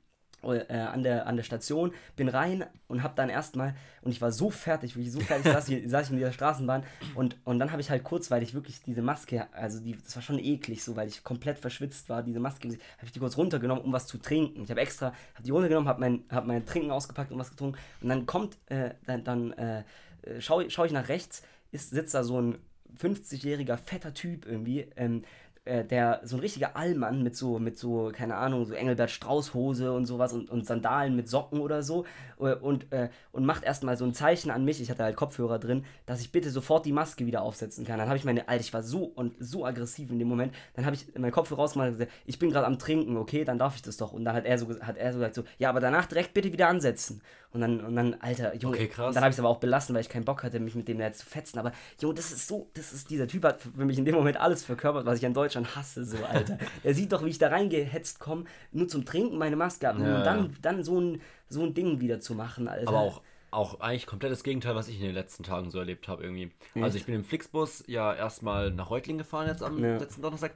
äh, 0.43 0.73
an, 0.73 1.03
der, 1.03 1.27
an 1.27 1.35
der 1.35 1.43
Station, 1.43 1.93
bin 2.15 2.29
rein 2.29 2.65
und 2.87 3.03
habe 3.03 3.13
dann 3.15 3.29
erstmal, 3.29 3.75
und 4.01 4.11
ich 4.11 4.21
war 4.21 4.31
so 4.31 4.49
fertig, 4.49 4.95
wirklich 4.95 5.11
so 5.11 5.19
fertig, 5.19 5.51
saß, 5.51 5.69
ich, 5.69 5.83
saß 5.89 6.05
ich 6.05 6.11
in 6.11 6.17
dieser 6.17 6.31
Straßenbahn 6.31 6.83
und, 7.15 7.37
und 7.43 7.59
dann 7.59 7.71
habe 7.71 7.81
ich 7.81 7.89
halt 7.89 8.03
kurz, 8.03 8.31
weil 8.31 8.43
ich 8.43 8.53
wirklich 8.53 8.81
diese 8.81 9.01
Maske, 9.01 9.47
also 9.53 9.79
die, 9.79 9.93
das 9.93 10.15
war 10.15 10.23
schon 10.23 10.39
eklig 10.39 10.83
so, 10.83 10.95
weil 10.95 11.07
ich 11.07 11.23
komplett 11.23 11.59
verschwitzt 11.59 12.09
war, 12.09 12.23
diese 12.23 12.39
Maske, 12.39 12.67
habe 12.69 12.79
ich 13.05 13.11
die 13.11 13.19
kurz 13.19 13.37
runtergenommen, 13.37 13.83
um 13.83 13.93
was 13.93 14.07
zu 14.07 14.17
trinken. 14.17 14.63
Ich 14.63 14.69
habe 14.69 14.81
extra, 14.81 15.07
habe 15.07 15.43
die 15.43 15.51
runtergenommen, 15.51 15.87
habe 15.87 15.99
mein, 15.99 16.23
hab 16.29 16.45
mein 16.45 16.65
Trinken 16.65 16.91
ausgepackt 16.91 17.31
und 17.31 17.39
was 17.39 17.51
getrunken 17.51 17.77
und 18.01 18.09
dann 18.09 18.25
kommt, 18.25 18.57
äh, 18.67 18.91
dann, 19.05 19.23
dann 19.23 19.53
äh, 19.53 19.83
schaue 20.39 20.69
schau 20.69 20.85
ich 20.85 20.91
nach 20.91 21.09
rechts, 21.09 21.43
ist, 21.71 21.91
sitzt 21.91 22.13
da 22.13 22.23
so 22.23 22.41
ein 22.41 22.57
50-jähriger 22.99 23.77
fetter 23.77 24.13
Typ 24.13 24.45
irgendwie, 24.45 24.87
ähm, 24.95 25.23
äh, 25.63 25.85
der 25.85 26.21
so 26.23 26.37
ein 26.37 26.39
richtiger 26.39 26.75
Allmann 26.75 27.21
mit 27.21 27.35
so, 27.35 27.59
mit 27.59 27.77
so, 27.77 28.11
keine 28.11 28.35
Ahnung, 28.35 28.65
so 28.65 28.73
Engelbert 28.73 29.11
Strauß-Hose 29.11 29.93
und 29.93 30.05
sowas 30.05 30.33
und, 30.33 30.49
und 30.49 30.65
Sandalen 30.65 31.15
mit 31.15 31.29
Socken 31.29 31.59
oder 31.59 31.83
so 31.83 32.05
äh, 32.39 32.55
und, 32.55 32.91
äh, 32.91 33.09
und 33.31 33.45
macht 33.45 33.63
erstmal 33.63 33.95
so 33.95 34.03
ein 34.05 34.15
Zeichen 34.15 34.49
an 34.49 34.65
mich, 34.65 34.81
ich 34.81 34.89
hatte 34.89 35.03
halt 35.03 35.15
Kopfhörer 35.15 35.59
drin, 35.59 35.85
dass 36.07 36.19
ich 36.19 36.31
bitte 36.31 36.49
sofort 36.49 36.85
die 36.87 36.91
Maske 36.91 37.27
wieder 37.27 37.43
aufsetzen 37.43 37.85
kann. 37.85 37.99
Dann 37.99 38.07
habe 38.07 38.17
ich 38.17 38.25
meine, 38.25 38.49
Alter, 38.49 38.61
ich 38.61 38.73
war 38.73 38.81
so 38.81 39.03
und 39.03 39.35
so 39.39 39.63
aggressiv 39.63 40.09
in 40.09 40.17
dem 40.17 40.27
Moment, 40.27 40.53
dann 40.73 40.85
habe 40.85 40.95
ich 40.95 41.13
meinen 41.15 41.31
Kopfhörer 41.31 41.61
rausgemacht 41.61 41.89
und 41.89 41.93
gesagt, 41.93 42.11
ich 42.25 42.39
bin 42.39 42.49
gerade 42.49 42.65
am 42.65 42.79
Trinken, 42.79 43.15
okay, 43.17 43.43
dann 43.43 43.59
darf 43.59 43.75
ich 43.75 43.83
das 43.83 43.97
doch. 43.97 44.13
Und 44.13 44.25
dann 44.25 44.35
hat 44.35 44.45
er 44.45 44.57
so, 44.57 44.67
hat 44.81 44.97
er 44.97 45.13
so 45.13 45.19
gesagt, 45.19 45.35
so, 45.35 45.43
ja, 45.59 45.69
aber 45.69 45.79
danach 45.79 46.07
direkt 46.07 46.33
bitte 46.33 46.51
wieder 46.51 46.69
ansetzen. 46.69 47.21
Und 47.53 47.59
dann, 47.59 47.81
und 47.81 47.95
dann, 47.97 48.15
Alter, 48.21 48.55
Junge, 48.55 48.77
okay, 48.77 48.87
krass. 48.87 49.13
dann 49.13 49.23
habe 49.23 49.31
ich 49.31 49.35
es 49.35 49.39
aber 49.39 49.49
auch 49.49 49.59
belassen, 49.59 49.93
weil 49.93 50.01
ich 50.01 50.09
keinen 50.09 50.23
Bock 50.23 50.41
hatte, 50.41 50.59
mich 50.61 50.73
mit 50.73 50.87
dem 50.87 51.01
jetzt 51.01 51.19
zu 51.19 51.25
fetzen. 51.25 51.59
Aber, 51.59 51.73
Junge, 51.99 52.15
das 52.15 52.31
ist 52.31 52.47
so, 52.47 52.69
das 52.73 52.93
ist, 52.93 53.09
dieser 53.09 53.27
Typ 53.27 53.43
hat 53.43 53.59
für 53.61 53.85
mich 53.85 53.97
in 53.97 54.05
dem 54.05 54.15
Moment 54.15 54.39
alles 54.39 54.63
verkörpert, 54.63 55.05
was 55.05 55.17
ich 55.17 55.23
in 55.25 55.33
Deutschland 55.51 55.75
hasse, 55.75 56.05
so, 56.05 56.23
Alter. 56.23 56.57
er 56.83 56.93
sieht 56.93 57.11
doch, 57.11 57.25
wie 57.25 57.29
ich 57.29 57.37
da 57.37 57.49
reingehetzt 57.49 58.19
komme, 58.19 58.45
nur 58.71 58.87
zum 58.87 59.05
Trinken 59.05 59.37
meine 59.37 59.55
Maske 59.55 59.89
ab 59.89 59.97
ja, 59.99 60.17
und 60.17 60.23
dann, 60.23 60.55
dann 60.61 60.83
so 60.83 60.99
ein, 60.99 61.21
so 61.49 61.63
ein 61.63 61.73
Ding 61.73 61.99
wieder 61.99 62.19
zu 62.19 62.35
machen, 62.35 62.67
Alter. 62.67 62.87
Aber 62.87 62.99
auch, 62.99 63.21
auch 63.51 63.79
eigentlich 63.81 64.05
komplettes 64.05 64.43
Gegenteil, 64.43 64.75
was 64.75 64.87
ich 64.87 64.95
in 64.95 65.03
den 65.03 65.13
letzten 65.13 65.43
Tagen 65.43 65.69
so 65.69 65.79
erlebt 65.79 66.07
habe, 66.07 66.23
irgendwie. 66.23 66.51
Also, 66.75 66.97
ich 66.97 67.05
bin 67.05 67.15
im 67.15 67.25
Flixbus 67.25 67.83
ja 67.87 68.13
erstmal 68.13 68.71
nach 68.71 68.89
Reutlingen 68.89 69.19
gefahren 69.19 69.47
jetzt 69.47 69.61
am 69.61 69.83
ja. 69.83 69.97
letzten 69.97 70.21
Donnerstag 70.21 70.53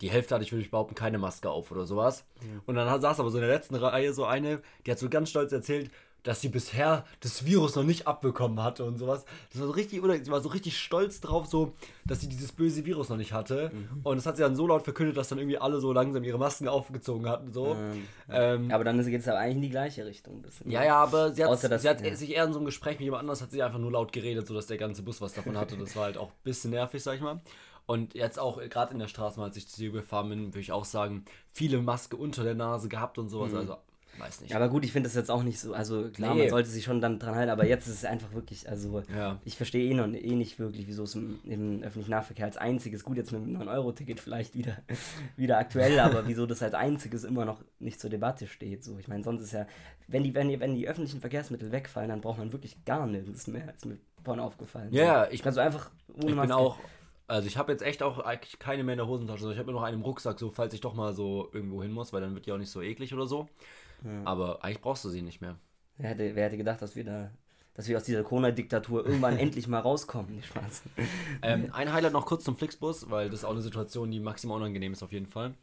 die 0.00 0.10
Hälfte 0.10 0.34
hatte 0.34 0.44
ich, 0.44 0.52
würde 0.52 0.62
ich 0.62 0.70
behaupten, 0.70 0.94
keine 0.94 1.18
Maske 1.18 1.50
auf 1.50 1.70
oder 1.70 1.84
sowas. 1.86 2.24
Ja. 2.40 2.60
Und 2.66 2.74
dann 2.76 3.00
saß 3.00 3.20
aber 3.20 3.30
so 3.30 3.38
in 3.38 3.44
der 3.44 3.54
letzten 3.54 3.74
Reihe 3.74 4.12
so 4.12 4.24
eine, 4.24 4.60
die 4.86 4.90
hat 4.90 4.98
so 4.98 5.08
ganz 5.08 5.30
stolz 5.30 5.52
erzählt, 5.52 5.90
dass 6.24 6.40
sie 6.40 6.48
bisher 6.48 7.04
das 7.20 7.46
Virus 7.46 7.76
noch 7.76 7.84
nicht 7.84 8.06
abbekommen 8.06 8.62
hatte 8.62 8.84
und 8.84 8.98
sowas. 8.98 9.24
Das 9.50 9.60
war 9.60 9.68
so 9.68 9.72
richtig, 9.72 10.02
oder 10.02 10.22
sie 10.22 10.30
war 10.30 10.40
so 10.40 10.48
richtig 10.48 10.78
stolz 10.78 11.20
drauf, 11.20 11.46
so, 11.46 11.74
dass 12.04 12.20
sie 12.20 12.28
dieses 12.28 12.52
böse 12.52 12.84
Virus 12.84 13.08
noch 13.08 13.16
nicht 13.16 13.32
hatte. 13.32 13.70
Mhm. 13.72 14.00
Und 14.02 14.16
das 14.16 14.26
hat 14.26 14.36
sie 14.36 14.42
dann 14.42 14.56
so 14.56 14.66
laut 14.66 14.82
verkündet, 14.82 15.16
dass 15.16 15.28
dann 15.28 15.38
irgendwie 15.38 15.58
alle 15.58 15.80
so 15.80 15.92
langsam 15.92 16.24
ihre 16.24 16.38
Masken 16.38 16.68
aufgezogen 16.68 17.28
hatten. 17.28 17.50
So. 17.50 17.74
Mhm. 17.74 18.02
Ähm, 18.30 18.70
aber 18.70 18.84
dann 18.84 19.02
geht 19.04 19.20
es 19.20 19.28
aber 19.28 19.38
eigentlich 19.38 19.56
in 19.56 19.62
die 19.62 19.70
gleiche 19.70 20.04
Richtung. 20.04 20.42
Bisschen. 20.42 20.70
Ja, 20.70 20.84
ja, 20.84 20.96
aber 20.96 21.32
sie 21.32 21.44
hat, 21.44 21.50
Außer, 21.50 21.68
dass, 21.68 21.82
sie 21.82 21.88
hat 21.88 22.04
ja. 22.04 22.14
sich 22.14 22.34
eher 22.34 22.44
in 22.44 22.52
so 22.52 22.58
einem 22.58 22.66
Gespräch 22.66 22.98
mit 22.98 23.04
jemand 23.04 23.22
anders 23.22 23.40
hat 23.40 23.50
sie 23.50 23.62
einfach 23.62 23.78
nur 23.78 23.92
laut 23.92 24.12
geredet, 24.12 24.46
sodass 24.46 24.66
der 24.66 24.76
ganze 24.76 25.02
Bus 25.02 25.20
was 25.20 25.32
davon 25.32 25.56
hatte. 25.56 25.76
Das 25.76 25.96
war 25.96 26.04
halt 26.04 26.18
auch 26.18 26.28
ein 26.28 26.42
bisschen 26.44 26.72
nervig, 26.72 27.02
sag 27.02 27.14
ich 27.14 27.20
mal. 27.22 27.40
Und 27.88 28.12
jetzt 28.12 28.38
auch 28.38 28.60
gerade 28.68 28.92
in 28.92 28.98
der 28.98 29.08
Straße, 29.08 29.40
als 29.40 29.56
ich 29.56 29.66
zu 29.66 29.80
dir 29.80 29.90
gefahren 29.90 30.28
bin, 30.28 30.46
würde 30.48 30.60
ich 30.60 30.72
auch 30.72 30.84
sagen, 30.84 31.24
viele 31.54 31.78
Maske 31.78 32.18
unter 32.18 32.44
der 32.44 32.54
Nase 32.54 32.90
gehabt 32.90 33.16
und 33.16 33.30
sowas. 33.30 33.52
Mhm. 33.52 33.58
Also 33.58 33.76
weiß 34.18 34.42
nicht. 34.42 34.50
Ja, 34.50 34.56
aber 34.56 34.68
gut, 34.68 34.84
ich 34.84 34.92
finde 34.92 35.08
das 35.08 35.14
jetzt 35.14 35.30
auch 35.30 35.42
nicht 35.42 35.58
so, 35.58 35.72
also 35.72 36.10
klar, 36.10 36.34
nee. 36.34 36.42
man 36.42 36.50
sollte 36.50 36.68
sich 36.68 36.84
schon 36.84 37.00
dann 37.00 37.18
dran 37.18 37.34
halten, 37.34 37.50
aber 37.50 37.66
jetzt 37.66 37.86
ist 37.86 37.94
es 37.94 38.04
einfach 38.04 38.34
wirklich, 38.34 38.68
also 38.68 39.02
ja. 39.14 39.38
ich 39.46 39.56
verstehe 39.56 39.90
eh 39.90 39.94
noch 39.94 40.06
eh 40.06 40.34
nicht 40.34 40.58
wirklich, 40.58 40.86
wieso 40.86 41.04
es 41.04 41.14
im, 41.14 41.38
im 41.44 41.82
öffentlichen 41.82 42.10
Nahverkehr 42.10 42.44
als 42.44 42.58
einziges, 42.58 43.04
gut 43.04 43.16
jetzt 43.16 43.32
mit 43.32 43.40
dem 43.40 43.56
9-Euro-Ticket 43.56 44.20
vielleicht 44.20 44.54
wieder, 44.54 44.76
wieder 45.36 45.56
aktuell, 45.56 45.98
aber 46.00 46.26
wieso 46.26 46.44
das 46.44 46.62
als 46.62 46.74
einziges 46.74 47.24
immer 47.24 47.46
noch 47.46 47.62
nicht 47.78 48.00
zur 48.00 48.10
Debatte 48.10 48.46
steht. 48.46 48.84
So, 48.84 48.98
ich 48.98 49.08
meine, 49.08 49.24
sonst 49.24 49.40
ist 49.40 49.52
ja, 49.52 49.66
wenn 50.08 50.24
die, 50.24 50.34
wenn 50.34 50.48
die, 50.48 50.60
wenn 50.60 50.74
die 50.74 50.88
öffentlichen 50.88 51.20
Verkehrsmittel 51.20 51.72
wegfallen, 51.72 52.10
dann 52.10 52.20
braucht 52.20 52.38
man 52.38 52.52
wirklich 52.52 52.84
gar 52.84 53.06
nichts 53.06 53.46
mehr, 53.46 53.72
ist 53.74 53.86
mir 53.86 53.98
vorhin 54.24 54.42
aufgefallen. 54.42 54.92
Ja, 54.92 55.24
so. 55.24 55.32
ich 55.32 55.42
kann 55.42 55.54
so 55.54 55.60
einfach 55.60 55.90
ohne 56.08 56.30
ich 56.30 56.34
Maske. 56.34 56.48
bin 56.48 56.52
auch 56.52 56.78
also 57.28 57.46
ich 57.46 57.56
habe 57.58 57.70
jetzt 57.70 57.82
echt 57.82 58.02
auch 58.02 58.18
eigentlich 58.18 58.58
keine 58.58 58.82
mehr 58.82 58.94
in 58.94 58.98
der 58.98 59.06
Hosentasche. 59.06 59.40
Also 59.44 59.52
ich 59.52 59.58
habe 59.58 59.70
nur 59.70 59.80
noch 59.80 59.86
einen 59.86 59.98
im 59.98 60.02
Rucksack, 60.02 60.38
so 60.38 60.50
falls 60.50 60.72
ich 60.74 60.80
doch 60.80 60.94
mal 60.94 61.12
so 61.12 61.50
irgendwo 61.52 61.82
hin 61.82 61.92
muss, 61.92 62.12
weil 62.12 62.22
dann 62.22 62.34
wird 62.34 62.46
die 62.46 62.52
auch 62.52 62.58
nicht 62.58 62.70
so 62.70 62.80
eklig 62.80 63.12
oder 63.14 63.26
so. 63.26 63.48
Ja. 64.02 64.22
Aber 64.24 64.64
eigentlich 64.64 64.80
brauchst 64.80 65.04
du 65.04 65.10
sie 65.10 65.22
nicht 65.22 65.40
mehr. 65.40 65.56
Wer 65.98 66.10
hätte, 66.10 66.34
wer 66.34 66.46
hätte 66.46 66.56
gedacht, 66.56 66.80
dass 66.80 66.96
wir 66.96 67.04
da, 67.04 67.30
dass 67.74 67.86
wir 67.86 67.96
aus 67.98 68.04
dieser 68.04 68.22
Corona-Diktatur 68.22 69.04
irgendwann 69.04 69.36
endlich 69.38 69.68
mal 69.68 69.80
rauskommen? 69.80 70.36
Nicht 70.36 70.48
Spaß. 70.48 70.82
Ähm, 71.42 71.68
ein 71.72 71.92
Highlight 71.92 72.12
noch 72.12 72.24
kurz 72.24 72.44
zum 72.44 72.56
Flixbus, 72.56 73.10
weil 73.10 73.28
das 73.28 73.40
ist 73.40 73.44
auch 73.44 73.52
eine 73.52 73.62
Situation, 73.62 74.10
die 74.10 74.20
maximal 74.20 74.56
unangenehm 74.56 74.92
ist 74.92 75.02
auf 75.02 75.12
jeden 75.12 75.26
Fall. 75.26 75.54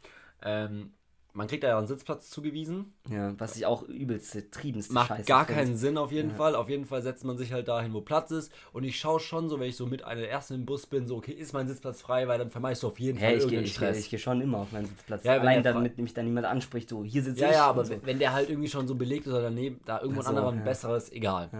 Ähm, 0.42 0.92
man 1.36 1.48
kriegt 1.48 1.64
da 1.64 1.68
ja 1.68 1.78
einen 1.78 1.86
Sitzplatz 1.86 2.30
zugewiesen. 2.30 2.94
Ja, 3.10 3.38
was 3.38 3.56
ich 3.56 3.66
auch 3.66 3.82
übelst 3.82 4.36
triebenste 4.50 4.94
Macht 4.94 5.08
Scheiße 5.08 5.24
gar 5.24 5.44
find. 5.44 5.58
keinen 5.58 5.76
Sinn 5.76 5.98
auf 5.98 6.10
jeden 6.10 6.30
ja. 6.30 6.36
Fall. 6.36 6.54
Auf 6.54 6.70
jeden 6.70 6.86
Fall 6.86 7.02
setzt 7.02 7.24
man 7.24 7.36
sich 7.36 7.52
halt 7.52 7.68
dahin, 7.68 7.92
wo 7.92 8.00
Platz 8.00 8.30
ist. 8.30 8.50
Und 8.72 8.84
ich 8.84 8.98
schaue 8.98 9.20
schon 9.20 9.48
so, 9.48 9.60
wenn 9.60 9.68
ich 9.68 9.76
so 9.76 9.86
mit 9.86 10.02
einer 10.02 10.22
ersten 10.22 10.54
im 10.54 10.64
Bus 10.64 10.86
bin, 10.86 11.06
so, 11.06 11.16
okay, 11.16 11.32
ist 11.32 11.52
mein 11.52 11.68
Sitzplatz 11.68 12.00
frei, 12.00 12.26
weil 12.26 12.38
dann 12.38 12.50
vermeidest 12.50 12.82
du 12.82 12.86
auf 12.88 12.98
jeden 12.98 13.18
Fall 13.18 13.32
ich 13.32 13.40
irgendeinen 13.40 13.64
geh, 13.64 13.70
Stress. 13.70 13.98
Ich, 13.98 14.04
ich 14.04 14.10
gehe 14.10 14.18
schon 14.18 14.40
immer 14.40 14.58
auf 14.58 14.72
meinen 14.72 14.86
Sitzplatz. 14.86 15.24
Ja, 15.24 15.34
Allein 15.34 15.62
damit 15.62 15.98
mich 15.98 16.14
dann 16.14 16.24
niemand 16.24 16.46
anspricht, 16.46 16.88
so, 16.88 17.04
hier 17.04 17.22
sitze 17.22 17.42
ja, 17.42 17.48
ich. 17.48 17.54
Ja, 17.54 17.66
aber 17.66 17.84
so. 17.84 17.94
wenn 18.02 18.18
der 18.18 18.32
halt 18.32 18.48
irgendwie 18.48 18.68
schon 18.68 18.88
so 18.88 18.94
belegt 18.94 19.26
ist 19.26 19.32
oder 19.32 19.42
daneben, 19.42 19.80
da 19.84 20.00
irgendwo 20.00 20.22
ein 20.22 20.26
anderer 20.26 20.52
ein 20.52 20.64
besseres, 20.64 21.12
egal. 21.12 21.50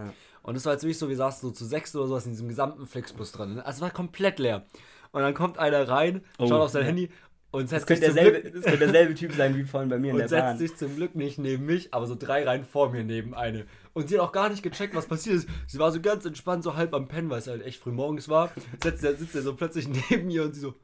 Und 0.41 0.55
das 0.55 0.65
war 0.65 0.73
jetzt 0.73 0.83
wirklich 0.83 0.97
so, 0.97 1.07
wir 1.07 1.17
saßen 1.17 1.49
so 1.49 1.53
zu 1.53 1.65
sechs 1.65 1.95
oder 1.95 2.07
sowas 2.07 2.25
in 2.25 2.31
diesem 2.31 2.47
gesamten 2.47 2.87
Flixbus 2.87 3.31
drin. 3.31 3.59
Also 3.59 3.77
es 3.77 3.81
war 3.81 3.91
komplett 3.91 4.39
leer. 4.39 4.65
Und 5.11 5.21
dann 5.21 5.33
kommt 5.33 5.57
einer 5.57 5.87
rein, 5.87 6.21
oh, 6.37 6.47
schaut 6.47 6.61
auf 6.61 6.69
sein 6.69 6.83
Handy 6.83 7.09
und 7.51 7.71
das, 7.71 7.85
könnte 7.85 8.01
derselbe, 8.01 8.41
Glück, 8.41 8.53
das 8.55 8.63
könnte 8.63 8.79
derselbe 8.79 9.15
Typ 9.15 9.31
sein 9.33 9.55
wie 9.55 9.63
vorhin 9.63 9.89
bei 9.89 9.97
mir 9.97 10.11
in 10.11 10.17
der 10.17 10.27
Bahn. 10.27 10.51
Und 10.53 10.57
setzt 10.57 10.59
sich 10.59 10.77
zum 10.77 10.95
Glück 10.95 11.15
nicht 11.15 11.37
neben 11.37 11.65
mich, 11.65 11.93
aber 11.93 12.05
so 12.05 12.15
drei 12.15 12.43
Reihen 12.43 12.65
vor 12.65 12.91
mir 12.91 13.03
neben 13.03 13.33
eine. 13.33 13.65
Und 13.93 14.09
sie 14.09 14.15
hat 14.15 14.27
auch 14.27 14.31
gar 14.33 14.49
nicht 14.49 14.63
gecheckt, 14.63 14.95
was 14.95 15.07
passiert 15.07 15.37
ist. 15.37 15.49
Sie 15.65 15.79
war 15.79 15.91
so 15.91 16.01
ganz 16.01 16.25
entspannt, 16.25 16.63
so 16.63 16.75
halb 16.75 16.93
am 16.93 17.07
Pennen, 17.07 17.29
weil 17.29 17.39
es 17.39 17.47
halt 17.47 17.65
echt 17.65 17.79
früh 17.79 17.91
morgens 17.91 18.27
war. 18.27 18.51
Setzt, 18.83 19.01
sitzt 19.01 19.35
er 19.35 19.41
so 19.41 19.55
plötzlich 19.55 19.87
neben 20.09 20.29
ihr 20.29 20.43
und 20.43 20.53
sie 20.53 20.59
so. 20.59 20.75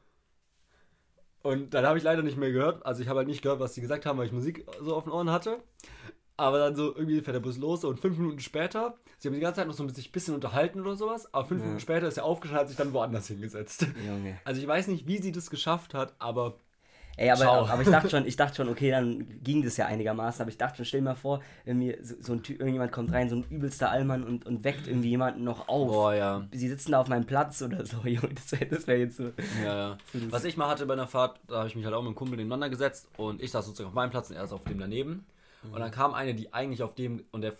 Und 1.42 1.74
dann 1.74 1.84
habe 1.84 1.98
ich 1.98 2.04
leider 2.04 2.22
nicht 2.22 2.38
mehr 2.38 2.50
gehört. 2.50 2.86
Also 2.86 3.02
ich 3.02 3.08
habe 3.08 3.18
halt 3.18 3.28
nicht 3.28 3.42
gehört, 3.42 3.60
was 3.60 3.74
sie 3.74 3.82
gesagt 3.82 4.06
haben, 4.06 4.18
weil 4.18 4.26
ich 4.26 4.32
Musik 4.32 4.66
so 4.80 4.94
auf 4.96 5.04
den 5.04 5.12
Ohren 5.12 5.30
hatte. 5.30 5.58
Aber 6.36 6.58
dann 6.58 6.74
so 6.74 6.94
irgendwie 6.94 7.20
fährt 7.20 7.36
der 7.36 7.40
Bus 7.40 7.58
los 7.58 7.84
und 7.84 8.00
fünf 8.00 8.18
Minuten 8.18 8.40
später, 8.40 8.96
sie 9.18 9.28
haben 9.28 9.34
die 9.34 9.40
ganze 9.40 9.60
Zeit 9.60 9.68
noch 9.68 9.74
so 9.74 9.84
mit 9.84 9.94
sich 9.94 10.08
ein 10.08 10.12
bisschen 10.12 10.34
unterhalten 10.34 10.80
oder 10.80 10.96
sowas, 10.96 11.32
aber 11.32 11.46
fünf 11.46 11.60
ja. 11.60 11.66
Minuten 11.66 11.80
später 11.80 12.08
ist 12.08 12.16
er 12.16 12.24
aufgestanden 12.24 12.58
und 12.58 12.60
hat 12.60 12.68
sich 12.68 12.76
dann 12.76 12.92
woanders 12.92 13.28
hingesetzt. 13.28 13.86
Junge. 14.04 14.38
Also 14.44 14.60
ich 14.60 14.66
weiß 14.66 14.88
nicht, 14.88 15.06
wie 15.06 15.18
sie 15.18 15.30
das 15.30 15.48
geschafft 15.48 15.94
hat, 15.94 16.14
aber 16.18 16.54
Ey, 17.16 17.30
aber, 17.30 17.70
aber 17.70 17.82
ich 17.82 17.88
dachte 17.88 18.10
schon, 18.10 18.26
ich 18.26 18.36
dachte 18.36 18.56
schon, 18.56 18.68
okay, 18.68 18.90
dann 18.90 19.40
ging 19.42 19.62
das 19.62 19.76
ja 19.76 19.86
einigermaßen, 19.86 20.42
aber 20.42 20.50
ich 20.50 20.58
dachte 20.58 20.78
schon, 20.78 20.84
stell 20.84 21.00
dir 21.00 21.04
mal 21.04 21.14
vor, 21.14 21.40
irgendwie 21.64 21.96
so, 22.02 22.14
so 22.20 22.32
ein 22.32 22.42
Typ, 22.42 22.58
irgendjemand 22.58 22.90
kommt 22.92 23.12
rein, 23.12 23.28
so 23.28 23.36
ein 23.36 23.44
übelster 23.50 23.90
Allmann 23.90 24.24
und, 24.24 24.46
und 24.46 24.64
weckt 24.64 24.88
irgendwie 24.88 25.10
jemanden 25.10 25.44
noch 25.44 25.68
auf. 25.68 25.88
Boah, 25.88 26.14
ja. 26.14 26.46
Sie 26.52 26.68
sitzen 26.68 26.92
da 26.92 27.00
auf 27.00 27.08
meinem 27.08 27.26
Platz 27.26 27.62
oder 27.62 27.86
so, 27.86 27.98
Junge, 28.04 28.34
das 28.34 28.52
wäre 28.52 28.86
wär 28.86 28.98
jetzt 28.98 29.16
so. 29.16 29.30
Ja, 29.62 29.76
ja. 29.76 29.98
Was 30.30 30.44
ich 30.44 30.56
mal 30.56 30.68
hatte 30.68 30.86
bei 30.86 30.94
einer 30.94 31.06
Fahrt, 31.06 31.38
da 31.46 31.58
habe 31.58 31.68
ich 31.68 31.76
mich 31.76 31.84
halt 31.84 31.94
auch 31.94 32.02
mit 32.02 32.08
einem 32.08 32.16
Kumpel 32.16 32.36
nebeneinander 32.36 32.70
gesetzt 32.70 33.08
und 33.16 33.40
ich 33.40 33.50
saß 33.50 33.64
sozusagen 33.64 33.88
auf 33.88 33.94
meinem 33.94 34.10
Platz 34.10 34.30
und 34.30 34.36
er 34.36 34.42
saß 34.42 34.54
auf 34.54 34.64
dem 34.64 34.78
daneben. 34.78 35.24
Und 35.72 35.80
dann 35.80 35.90
kam 35.90 36.14
eine, 36.14 36.34
die 36.34 36.52
eigentlich 36.52 36.82
auf 36.82 36.94
dem, 36.94 37.24
und 37.30 37.42
der 37.42 37.54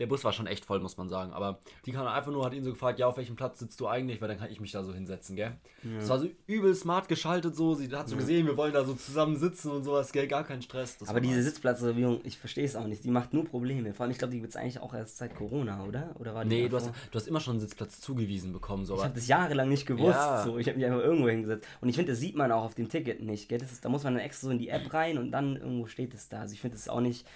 der 0.00 0.06
Bus 0.06 0.24
war 0.24 0.32
schon 0.32 0.46
echt 0.46 0.64
voll, 0.64 0.80
muss 0.80 0.96
man 0.96 1.10
sagen. 1.10 1.32
Aber 1.32 1.60
die 1.84 1.92
kam 1.92 2.06
einfach 2.06 2.32
nur, 2.32 2.44
hat 2.44 2.54
ihn 2.54 2.64
so 2.64 2.70
gefragt, 2.70 2.98
ja, 2.98 3.06
auf 3.06 3.18
welchem 3.18 3.36
Platz 3.36 3.58
sitzt 3.58 3.78
du 3.80 3.86
eigentlich? 3.86 4.20
Weil 4.22 4.28
dann 4.28 4.38
kann 4.38 4.50
ich 4.50 4.58
mich 4.58 4.72
da 4.72 4.82
so 4.82 4.94
hinsetzen, 4.94 5.36
gell? 5.36 5.52
Ja. 5.82 5.98
Das 5.98 6.08
war 6.08 6.18
so 6.18 6.28
übel 6.46 6.74
smart 6.74 7.06
geschaltet 7.06 7.54
so. 7.54 7.74
Sie 7.74 7.94
hat 7.94 8.08
so 8.08 8.14
ja. 8.14 8.20
gesehen, 8.20 8.46
wir 8.46 8.56
wollen 8.56 8.72
da 8.72 8.82
so 8.82 8.94
zusammen 8.94 9.36
sitzen 9.36 9.70
und 9.70 9.82
sowas, 9.82 10.10
gell? 10.12 10.26
Gar 10.26 10.44
kein 10.44 10.62
Stress. 10.62 10.96
Aber 11.06 11.20
diese 11.20 11.42
Sitzplatzreservierung, 11.42 12.20
ich 12.24 12.38
verstehe 12.38 12.64
es 12.64 12.76
auch 12.76 12.86
nicht. 12.86 13.04
Die 13.04 13.10
macht 13.10 13.34
nur 13.34 13.44
Probleme. 13.44 13.92
Vor 13.92 14.04
allem, 14.04 14.12
ich 14.12 14.18
glaube, 14.18 14.32
die 14.32 14.40
gibt 14.40 14.50
es 14.50 14.56
eigentlich 14.56 14.80
auch 14.80 14.94
erst 14.94 15.18
seit 15.18 15.36
Corona, 15.36 15.84
oder? 15.84 16.16
Oder 16.18 16.34
war 16.34 16.44
die 16.44 16.48
Nee, 16.48 16.68
du 16.70 16.76
hast, 16.76 16.86
du 16.88 17.16
hast 17.18 17.28
immer 17.28 17.40
schon 17.40 17.52
einen 17.52 17.60
Sitzplatz 17.60 18.00
zugewiesen 18.00 18.54
bekommen. 18.54 18.86
So. 18.86 18.96
Ich 18.96 19.04
habe 19.04 19.14
das 19.14 19.28
jahrelang 19.28 19.68
nicht 19.68 19.84
gewusst. 19.84 20.14
Ja. 20.14 20.42
So. 20.44 20.56
Ich 20.56 20.66
habe 20.66 20.78
mich 20.78 20.86
einfach 20.86 21.00
irgendwo 21.00 21.28
hingesetzt. 21.28 21.66
Und 21.82 21.90
ich 21.90 21.96
finde, 21.96 22.12
das 22.12 22.20
sieht 22.20 22.36
man 22.36 22.50
auch 22.52 22.64
auf 22.64 22.74
dem 22.74 22.88
Ticket 22.88 23.20
nicht, 23.22 23.50
gell? 23.50 23.60
Ist, 23.60 23.84
da 23.84 23.90
muss 23.90 24.02
man 24.02 24.14
dann 24.14 24.22
extra 24.22 24.46
so 24.46 24.50
in 24.50 24.58
die 24.58 24.70
App 24.70 24.94
rein 24.94 25.18
und 25.18 25.30
dann 25.30 25.56
irgendwo 25.56 25.86
steht 25.86 26.14
es 26.14 26.30
da. 26.30 26.40
Also 26.40 26.54
ich 26.54 26.60
finde 26.62 26.78
das 26.78 26.88
auch 26.88 27.02
nicht 27.02 27.26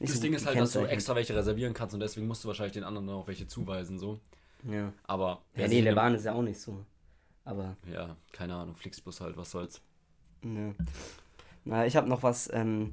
das 0.00 0.14
so 0.14 0.22
Ding 0.22 0.34
ist 0.34 0.46
halt, 0.46 0.58
dass 0.58 0.72
du 0.72 0.80
extra 0.80 1.14
welche 1.14 1.34
reservieren 1.34 1.74
kannst 1.74 1.94
und 1.94 2.00
deswegen 2.00 2.26
musst 2.26 2.44
du 2.44 2.48
wahrscheinlich 2.48 2.74
den 2.74 2.84
anderen 2.84 3.06
noch 3.06 3.26
welche 3.26 3.46
zuweisen, 3.46 3.98
so. 3.98 4.20
Ja. 4.68 4.92
Aber. 5.04 5.42
Ja, 5.54 5.68
nee, 5.68 5.82
der 5.82 5.94
Bahn 5.94 6.14
ist 6.14 6.24
ja 6.24 6.32
auch 6.32 6.42
nicht 6.42 6.60
so. 6.60 6.84
Aber. 7.44 7.76
Ja, 7.92 8.16
keine 8.32 8.54
Ahnung, 8.54 8.74
Flixbus 8.74 9.20
halt, 9.20 9.36
was 9.36 9.50
soll's. 9.50 9.80
Ne. 10.42 10.74
Na, 11.64 11.86
ich 11.86 11.96
habe 11.96 12.08
noch 12.08 12.22
was, 12.22 12.50
ähm, 12.52 12.92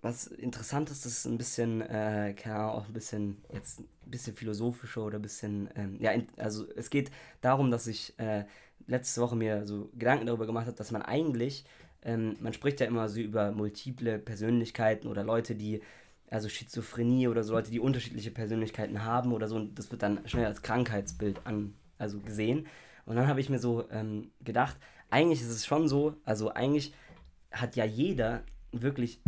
was 0.00 0.26
interessant 0.26 0.90
ist, 0.90 1.06
ist 1.06 1.26
ein 1.26 1.38
bisschen, 1.38 1.80
äh, 1.82 2.34
keine 2.36 2.56
Ahnung, 2.56 2.70
auch 2.70 2.86
ein 2.86 2.92
bisschen, 2.92 3.42
jetzt 3.52 3.80
ein 3.80 3.88
bisschen 4.06 4.34
philosophischer 4.34 5.04
oder 5.04 5.18
ein 5.18 5.22
bisschen, 5.22 5.68
ähm, 5.74 5.96
ja, 6.00 6.12
also 6.36 6.66
es 6.76 6.90
geht 6.90 7.10
darum, 7.40 7.70
dass 7.70 7.86
ich 7.86 8.18
äh, 8.18 8.44
letzte 8.86 9.20
Woche 9.20 9.36
mir 9.36 9.66
so 9.66 9.90
Gedanken 9.96 10.26
darüber 10.26 10.46
gemacht 10.46 10.66
habe, 10.66 10.76
dass 10.76 10.90
man 10.90 11.02
eigentlich, 11.02 11.64
ähm, 12.02 12.36
man 12.40 12.52
spricht 12.52 12.80
ja 12.80 12.86
immer 12.86 13.08
so 13.08 13.20
über 13.20 13.52
multiple 13.52 14.18
Persönlichkeiten 14.18 15.08
oder 15.08 15.24
Leute, 15.24 15.54
die, 15.54 15.80
also 16.30 16.48
Schizophrenie 16.48 17.28
oder 17.28 17.42
so 17.42 17.54
Leute, 17.54 17.70
die 17.70 17.80
unterschiedliche 17.80 18.30
Persönlichkeiten 18.30 19.04
haben 19.04 19.32
oder 19.32 19.48
so, 19.48 19.56
und 19.56 19.78
das 19.78 19.90
wird 19.90 20.02
dann 20.02 20.26
schnell 20.28 20.46
als 20.46 20.62
Krankheitsbild 20.62 21.40
an, 21.44 21.74
also 21.98 22.20
gesehen. 22.20 22.66
Und 23.06 23.16
dann 23.16 23.26
habe 23.26 23.40
ich 23.40 23.48
mir 23.48 23.58
so 23.58 23.88
ähm, 23.90 24.30
gedacht, 24.44 24.76
eigentlich 25.10 25.40
ist 25.40 25.48
es 25.50 25.66
schon 25.66 25.88
so, 25.88 26.14
also 26.24 26.50
eigentlich 26.50 26.92
hat 27.50 27.76
ja 27.76 27.84
jeder 27.84 28.42
wirklich 28.72 29.20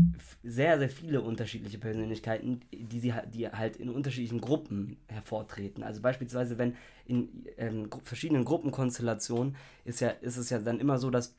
sehr, 0.43 0.79
sehr 0.79 0.91
viele 0.91 1.23
unterschiedliche 1.23 1.79
Persönlichkeiten, 1.79 2.61
die, 2.73 3.01
sie, 3.01 3.15
die 3.33 3.49
halt 3.49 3.77
in 3.77 3.89
unterschiedlichen 3.89 4.41
Gruppen 4.41 4.99
hervortreten. 5.09 5.83
Also 5.83 6.03
beispielsweise, 6.03 6.59
wenn 6.59 6.77
in 7.07 7.47
ähm, 7.57 7.89
verschiedenen 8.05 8.45
Gruppenkonstellationen 8.45 9.57
ist, 9.85 10.01
ja, 10.01 10.11
ist 10.11 10.37
es 10.37 10.51
ja 10.51 10.59
dann 10.59 10.79
immer 10.79 10.99
so, 10.99 11.11
dass 11.11 11.39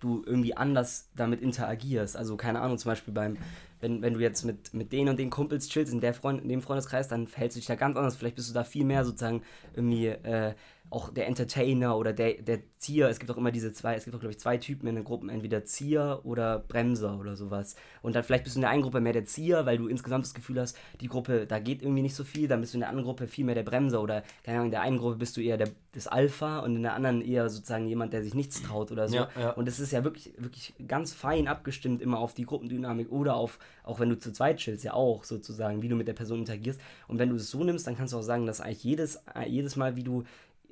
du 0.00 0.22
irgendwie 0.26 0.56
anders 0.56 1.08
damit 1.16 1.40
interagierst. 1.40 2.16
Also 2.16 2.36
keine 2.36 2.60
Ahnung, 2.60 2.78
zum 2.78 2.90
Beispiel 2.90 3.14
beim, 3.14 3.36
wenn, 3.80 4.02
wenn 4.02 4.14
du 4.14 4.20
jetzt 4.20 4.44
mit, 4.44 4.74
mit 4.74 4.92
den 4.92 5.08
und 5.08 5.18
den 5.18 5.30
Kumpels 5.30 5.68
chillst, 5.68 5.92
in, 5.92 6.00
der 6.00 6.14
Freund, 6.14 6.42
in 6.42 6.48
dem 6.48 6.62
Freundeskreis, 6.62 7.08
dann 7.08 7.26
verhältst 7.26 7.56
du 7.56 7.60
dich 7.60 7.66
da 7.66 7.74
ganz 7.74 7.96
anders. 7.96 8.16
Vielleicht 8.16 8.36
bist 8.36 8.50
du 8.50 8.54
da 8.54 8.64
viel 8.64 8.84
mehr 8.84 9.04
sozusagen 9.04 9.42
irgendwie 9.74 10.08
äh, 10.08 10.54
auch 10.92 11.08
der 11.12 11.26
Entertainer 11.26 11.96
oder 11.96 12.12
der, 12.12 12.34
der 12.34 12.60
Zieher. 12.76 13.08
Es 13.08 13.18
gibt 13.18 13.30
auch 13.30 13.38
immer 13.38 13.50
diese 13.50 13.72
zwei, 13.72 13.94
es 13.94 14.04
gibt 14.04 14.14
auch, 14.14 14.20
glaube 14.20 14.32
ich, 14.32 14.38
zwei 14.38 14.58
Typen 14.58 14.86
in 14.86 14.94
den 14.94 15.04
Gruppen, 15.04 15.30
entweder 15.30 15.64
Zieher 15.64 16.20
oder 16.24 16.58
Bremser 16.58 17.18
oder 17.18 17.34
sowas. 17.34 17.76
Und 18.02 18.14
dann 18.14 18.22
vielleicht 18.22 18.44
bist 18.44 18.56
du 18.56 18.58
in 18.58 18.62
der 18.62 18.70
einen 18.70 18.82
Gruppe 18.82 19.00
mehr 19.00 19.14
der 19.14 19.24
Zieher, 19.24 19.64
weil 19.64 19.78
du 19.78 19.88
insgesamt 19.88 20.26
das 20.26 20.34
Gefühl 20.34 20.60
hast, 20.60 20.76
die 21.00 21.08
Gruppe, 21.08 21.46
da 21.46 21.58
geht 21.60 21.82
irgendwie 21.82 22.02
nicht 22.02 22.14
so 22.14 22.24
viel. 22.24 22.46
Dann 22.46 22.60
bist 22.60 22.74
du 22.74 22.76
in 22.76 22.80
der 22.80 22.90
anderen 22.90 23.06
Gruppe 23.06 23.26
viel 23.26 23.44
mehr 23.44 23.54
der 23.54 23.62
Bremser 23.62 24.02
oder, 24.02 24.22
keine 24.42 24.58
Ahnung, 24.58 24.66
in 24.66 24.72
der 24.72 24.82
einen 24.82 24.98
Gruppe 24.98 25.16
bist 25.16 25.36
du 25.36 25.40
eher 25.40 25.56
der, 25.56 25.70
das 25.92 26.08
Alpha 26.08 26.58
und 26.58 26.76
in 26.76 26.82
der 26.82 26.94
anderen 26.94 27.22
eher 27.22 27.48
sozusagen 27.48 27.86
jemand, 27.86 28.12
der 28.12 28.22
sich 28.22 28.34
nichts 28.34 28.60
traut 28.62 28.92
oder 28.92 29.08
so. 29.08 29.16
Ja, 29.16 29.28
ja. 29.38 29.50
Und 29.52 29.68
es 29.68 29.80
ist 29.80 29.92
ja 29.92 30.04
wirklich, 30.04 30.34
wirklich 30.36 30.74
ganz 30.86 31.14
fein 31.14 31.48
abgestimmt 31.48 32.02
immer 32.02 32.18
auf 32.18 32.34
die 32.34 32.44
Gruppendynamik 32.44 33.10
oder 33.10 33.36
auf, 33.36 33.58
auch 33.82 33.98
wenn 33.98 34.10
du 34.10 34.18
zu 34.18 34.30
zweit 34.30 34.58
chillst, 34.58 34.84
ja 34.84 34.92
auch 34.92 35.24
sozusagen, 35.24 35.80
wie 35.80 35.88
du 35.88 35.96
mit 35.96 36.06
der 36.08 36.12
Person 36.12 36.40
interagierst. 36.40 36.80
Und 37.08 37.18
wenn 37.18 37.30
du 37.30 37.36
es 37.36 37.50
so 37.50 37.64
nimmst, 37.64 37.86
dann 37.86 37.96
kannst 37.96 38.12
du 38.12 38.18
auch 38.18 38.22
sagen, 38.22 38.44
dass 38.44 38.60
eigentlich 38.60 38.84
jedes, 38.84 39.22
jedes 39.46 39.76
Mal, 39.76 39.96
wie 39.96 40.02
du 40.02 40.24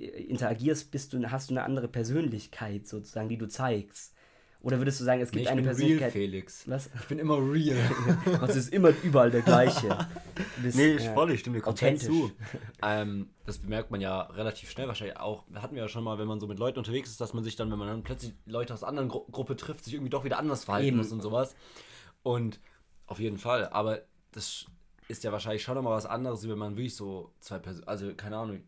interagierst, 0.04 0.90
bist 0.90 1.12
du, 1.12 1.30
hast 1.30 1.50
du 1.50 1.54
eine 1.54 1.64
andere 1.64 1.88
Persönlichkeit 1.88 2.86
sozusagen, 2.86 3.28
die 3.28 3.38
du 3.38 3.48
zeigst. 3.48 4.14
Oder 4.62 4.78
würdest 4.78 5.00
du 5.00 5.04
sagen, 5.04 5.22
es 5.22 5.30
gibt 5.30 5.46
nee, 5.46 5.50
eine 5.50 5.62
Persönlichkeit. 5.62 6.14
Real, 6.14 6.26
Felix. 6.26 6.68
Was? 6.68 6.90
Ich 6.94 7.06
bin 7.06 7.18
immer 7.18 7.38
real. 7.38 7.78
Was 8.40 8.56
ist 8.56 8.72
immer 8.72 8.92
überall 9.02 9.30
der 9.30 9.40
gleiche. 9.40 9.96
Bist, 10.62 10.76
nee, 10.76 10.96
ich 10.96 11.08
voll, 11.08 11.30
ich 11.30 11.40
stimme 11.40 11.56
dir 11.56 11.62
komplett 11.62 12.00
zu. 12.00 12.30
Ähm, 12.82 13.30
das 13.46 13.58
bemerkt 13.58 13.90
man 13.90 14.02
ja 14.02 14.20
relativ 14.20 14.70
schnell 14.70 14.86
wahrscheinlich 14.86 15.16
auch. 15.16 15.44
Hatten 15.54 15.76
wir 15.76 15.82
ja 15.82 15.88
schon 15.88 16.04
mal, 16.04 16.18
wenn 16.18 16.28
man 16.28 16.40
so 16.40 16.46
mit 16.46 16.58
Leuten 16.58 16.78
unterwegs 16.78 17.08
ist, 17.08 17.22
dass 17.22 17.32
man 17.32 17.42
sich 17.42 17.56
dann, 17.56 17.70
wenn 17.70 17.78
man 17.78 17.88
dann 17.88 18.02
plötzlich 18.02 18.34
Leute 18.44 18.74
aus 18.74 18.84
anderen 18.84 19.08
Gru 19.08 19.24
Gruppe 19.30 19.56
trifft, 19.56 19.84
sich 19.84 19.94
irgendwie 19.94 20.10
doch 20.10 20.24
wieder 20.24 20.38
anders 20.38 20.64
verhalten 20.64 20.88
Eben. 20.88 20.96
muss 20.98 21.10
und 21.10 21.22
sowas. 21.22 21.54
Und 22.22 22.60
auf 23.06 23.18
jeden 23.18 23.38
Fall. 23.38 23.66
Aber 23.68 24.02
das 24.32 24.66
ist 25.08 25.24
ja 25.24 25.32
wahrscheinlich 25.32 25.62
schon 25.62 25.74
nochmal 25.74 25.96
was 25.96 26.06
anderes, 26.06 26.46
wenn 26.46 26.58
man 26.58 26.76
wirklich 26.76 26.96
so 26.96 27.32
zwei 27.40 27.58
Personen, 27.58 27.88
also 27.88 28.14
keine 28.14 28.36
Ahnung, 28.36 28.62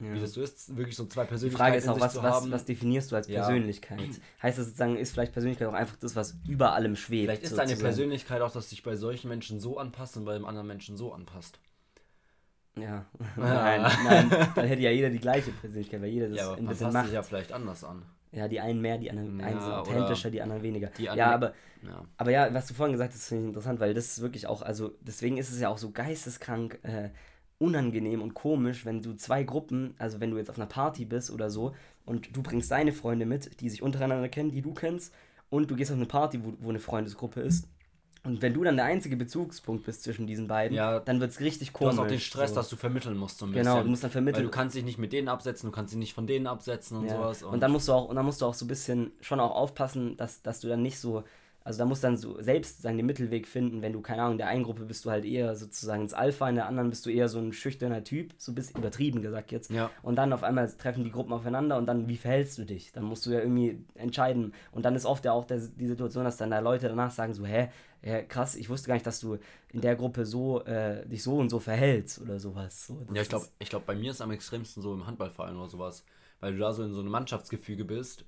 ja. 0.00 0.14
Wie 0.14 0.20
das 0.20 0.32
so 0.32 0.42
ist, 0.42 0.76
wirklich 0.76 0.96
so 0.96 1.04
zwei 1.04 1.24
Persönlichkeiten. 1.24 1.52
Die 1.52 1.56
Frage 1.56 1.76
ist 1.76 1.88
auch, 1.88 2.00
was, 2.00 2.22
was, 2.22 2.50
was, 2.50 2.64
definierst 2.64 3.12
du 3.12 3.16
als 3.16 3.28
ja. 3.28 3.44
Persönlichkeit? 3.44 4.00
Heißt 4.42 4.58
das 4.58 4.66
sozusagen, 4.66 4.96
ist 4.96 5.12
vielleicht 5.12 5.32
Persönlichkeit 5.32 5.68
auch 5.68 5.74
einfach 5.74 5.96
das, 5.96 6.16
was 6.16 6.36
über 6.48 6.72
allem 6.72 6.96
schwebt? 6.96 7.24
Vielleicht 7.24 7.42
ist 7.42 7.50
sozusagen. 7.50 7.70
deine 7.70 7.80
Persönlichkeit 7.82 8.40
auch, 8.40 8.50
dass 8.50 8.70
sich 8.70 8.82
bei 8.82 8.96
solchen 8.96 9.28
Menschen 9.28 9.60
so 9.60 9.76
anpasst 9.78 10.16
und 10.16 10.24
bei 10.24 10.32
dem 10.32 10.46
anderen 10.46 10.66
Menschen 10.66 10.96
so 10.96 11.12
anpasst. 11.12 11.58
Ja. 12.76 13.04
nein, 13.36 13.82
nein, 14.04 14.30
dann 14.54 14.66
hätte 14.66 14.80
ja 14.80 14.90
jeder 14.90 15.10
die 15.10 15.18
gleiche 15.18 15.50
Persönlichkeit, 15.50 16.00
weil 16.00 16.08
jeder 16.08 16.28
das 16.28 16.38
ja, 16.38 16.54
ein 16.54 16.66
bisschen 16.66 16.92
macht. 16.92 17.06
sich 17.06 17.14
ja 17.14 17.22
vielleicht 17.22 17.52
anders 17.52 17.84
an. 17.84 18.02
Ja, 18.32 18.48
die 18.48 18.60
einen 18.60 18.80
mehr, 18.80 18.96
die 18.96 19.10
anderen 19.10 19.38
ja, 19.38 19.46
einen 19.46 19.60
sind 19.60 19.72
authentischer, 19.72 20.30
die 20.30 20.40
anderen 20.40 20.62
weniger. 20.62 20.86
Die 20.96 21.04
ja, 21.04 21.32
aber 21.32 21.52
ja. 21.82 22.04
aber 22.16 22.30
ja, 22.30 22.54
was 22.54 22.68
du 22.68 22.74
vorhin 22.74 22.92
gesagt 22.92 23.12
hast, 23.12 23.26
finde 23.26 23.42
ich 23.42 23.48
interessant, 23.48 23.80
weil 23.80 23.92
das 23.92 24.06
ist 24.06 24.22
wirklich 24.22 24.46
auch, 24.46 24.62
also 24.62 24.92
deswegen 25.00 25.36
ist 25.36 25.50
es 25.50 25.60
ja 25.60 25.68
auch 25.68 25.78
so 25.78 25.90
geisteskrank 25.90 26.78
äh, 26.84 27.10
unangenehm 27.60 28.22
und 28.22 28.34
komisch, 28.34 28.84
wenn 28.86 29.02
du 29.02 29.14
zwei 29.14 29.42
Gruppen, 29.42 29.94
also 29.98 30.18
wenn 30.18 30.30
du 30.30 30.38
jetzt 30.38 30.50
auf 30.50 30.56
einer 30.56 30.66
Party 30.66 31.04
bist 31.04 31.30
oder 31.30 31.50
so 31.50 31.74
und 32.06 32.34
du 32.34 32.42
bringst 32.42 32.70
deine 32.70 32.92
Freunde 32.92 33.26
mit, 33.26 33.60
die 33.60 33.68
sich 33.68 33.82
untereinander 33.82 34.28
kennen, 34.28 34.50
die 34.50 34.62
du 34.62 34.72
kennst, 34.72 35.12
und 35.50 35.70
du 35.70 35.76
gehst 35.76 35.90
auf 35.90 35.96
eine 35.96 36.06
Party, 36.06 36.42
wo, 36.44 36.54
wo 36.60 36.70
eine 36.70 36.78
Freundesgruppe 36.78 37.40
ist. 37.40 37.68
Und 38.22 38.42
wenn 38.42 38.52
du 38.52 38.62
dann 38.62 38.76
der 38.76 38.84
einzige 38.84 39.16
Bezugspunkt 39.16 39.84
bist 39.84 40.02
zwischen 40.02 40.26
diesen 40.26 40.46
beiden, 40.46 40.76
ja, 40.76 41.00
dann 41.00 41.20
wird 41.20 41.30
es 41.30 41.40
richtig 41.40 41.72
komisch. 41.72 41.94
Du 41.94 42.00
hast 42.02 42.06
auch 42.06 42.10
den 42.10 42.20
Stress, 42.20 42.50
so. 42.50 42.56
dass 42.56 42.68
du 42.68 42.76
vermitteln 42.76 43.16
musst 43.16 43.38
so 43.38 43.46
ein 43.46 43.52
genau, 43.52 43.58
bisschen. 43.58 43.72
Genau, 43.72 43.82
du 43.82 43.90
musst 43.90 44.04
dann 44.04 44.10
vermitteln. 44.10 44.44
Weil 44.44 44.50
du 44.50 44.56
kannst 44.56 44.76
dich 44.76 44.84
nicht 44.84 44.98
mit 44.98 45.12
denen 45.12 45.28
absetzen, 45.28 45.70
du 45.70 45.74
kannst 45.74 45.92
dich 45.92 45.98
nicht 45.98 46.12
von 46.12 46.26
denen 46.26 46.46
absetzen 46.46 46.98
und 46.98 47.06
ja. 47.06 47.16
sowas. 47.16 47.42
Und, 47.42 47.54
und, 47.54 47.60
dann 47.60 47.72
musst 47.72 47.88
du 47.88 47.92
auch, 47.92 48.08
und 48.08 48.16
dann 48.16 48.26
musst 48.26 48.42
du 48.42 48.46
auch 48.46 48.54
so 48.54 48.66
ein 48.66 48.68
bisschen 48.68 49.12
schon 49.20 49.40
auch 49.40 49.52
aufpassen, 49.52 50.16
dass, 50.18 50.42
dass 50.42 50.60
du 50.60 50.68
dann 50.68 50.82
nicht 50.82 50.98
so 50.98 51.24
also 51.62 51.78
da 51.78 51.84
musst 51.84 52.02
du 52.02 52.08
dann 52.08 52.16
so 52.16 52.40
selbst 52.40 52.80
sagen, 52.80 52.96
den 52.96 53.06
Mittelweg 53.06 53.46
finden, 53.46 53.82
wenn 53.82 53.92
du, 53.92 54.00
keine 54.00 54.22
Ahnung, 54.22 54.32
in 54.32 54.38
der 54.38 54.48
einen 54.48 54.64
Gruppe 54.64 54.84
bist 54.84 55.04
du 55.04 55.10
halt 55.10 55.26
eher 55.26 55.54
sozusagen 55.56 56.02
ins 56.02 56.14
Alpha, 56.14 56.48
in 56.48 56.54
der 56.54 56.66
anderen 56.66 56.88
bist 56.88 57.04
du 57.04 57.10
eher 57.10 57.28
so 57.28 57.38
ein 57.38 57.52
schüchterner 57.52 58.02
Typ, 58.02 58.32
so 58.38 58.52
ein 58.52 58.54
bisschen 58.54 58.78
übertrieben 58.78 59.20
gesagt 59.20 59.52
jetzt. 59.52 59.70
Ja. 59.70 59.90
Und 60.02 60.16
dann 60.16 60.32
auf 60.32 60.42
einmal 60.42 60.70
treffen 60.70 61.04
die 61.04 61.10
Gruppen 61.10 61.32
aufeinander 61.34 61.76
und 61.76 61.86
dann, 61.86 62.08
wie 62.08 62.16
verhältst 62.16 62.56
du 62.56 62.64
dich? 62.64 62.92
Dann 62.92 63.04
musst 63.04 63.26
du 63.26 63.30
ja 63.30 63.40
irgendwie 63.40 63.84
entscheiden. 63.94 64.54
Und 64.72 64.86
dann 64.86 64.94
ist 64.96 65.04
oft 65.04 65.24
ja 65.26 65.32
auch 65.32 65.44
der, 65.44 65.58
die 65.58 65.86
Situation, 65.86 66.24
dass 66.24 66.38
dann 66.38 66.50
da 66.50 66.60
Leute 66.60 66.88
danach 66.88 67.10
sagen 67.10 67.34
so, 67.34 67.44
hä, 67.44 67.68
ja, 68.02 68.22
krass, 68.22 68.56
ich 68.56 68.70
wusste 68.70 68.88
gar 68.88 68.94
nicht, 68.94 69.06
dass 69.06 69.20
du 69.20 69.36
in 69.70 69.82
der 69.82 69.96
Gruppe 69.96 70.24
so 70.24 70.64
äh, 70.64 71.06
dich 71.06 71.22
so 71.22 71.36
und 71.36 71.50
so 71.50 71.58
verhältst 71.58 72.22
oder 72.22 72.38
sowas. 72.38 72.86
So, 72.86 73.06
ja, 73.12 73.20
ich 73.20 73.28
glaube, 73.28 73.46
ich 73.58 73.68
glaub, 73.68 73.84
bei 73.84 73.94
mir 73.94 74.10
ist 74.10 74.16
es 74.16 74.22
am 74.22 74.30
extremsten 74.30 74.82
so 74.82 74.94
im 74.94 75.06
Handballverein 75.06 75.56
oder 75.56 75.68
sowas, 75.68 76.06
weil 76.40 76.54
du 76.54 76.58
da 76.58 76.72
so 76.72 76.82
in 76.82 76.94
so 76.94 77.00
einem 77.00 77.10
Mannschaftsgefüge 77.10 77.84
bist 77.84 78.24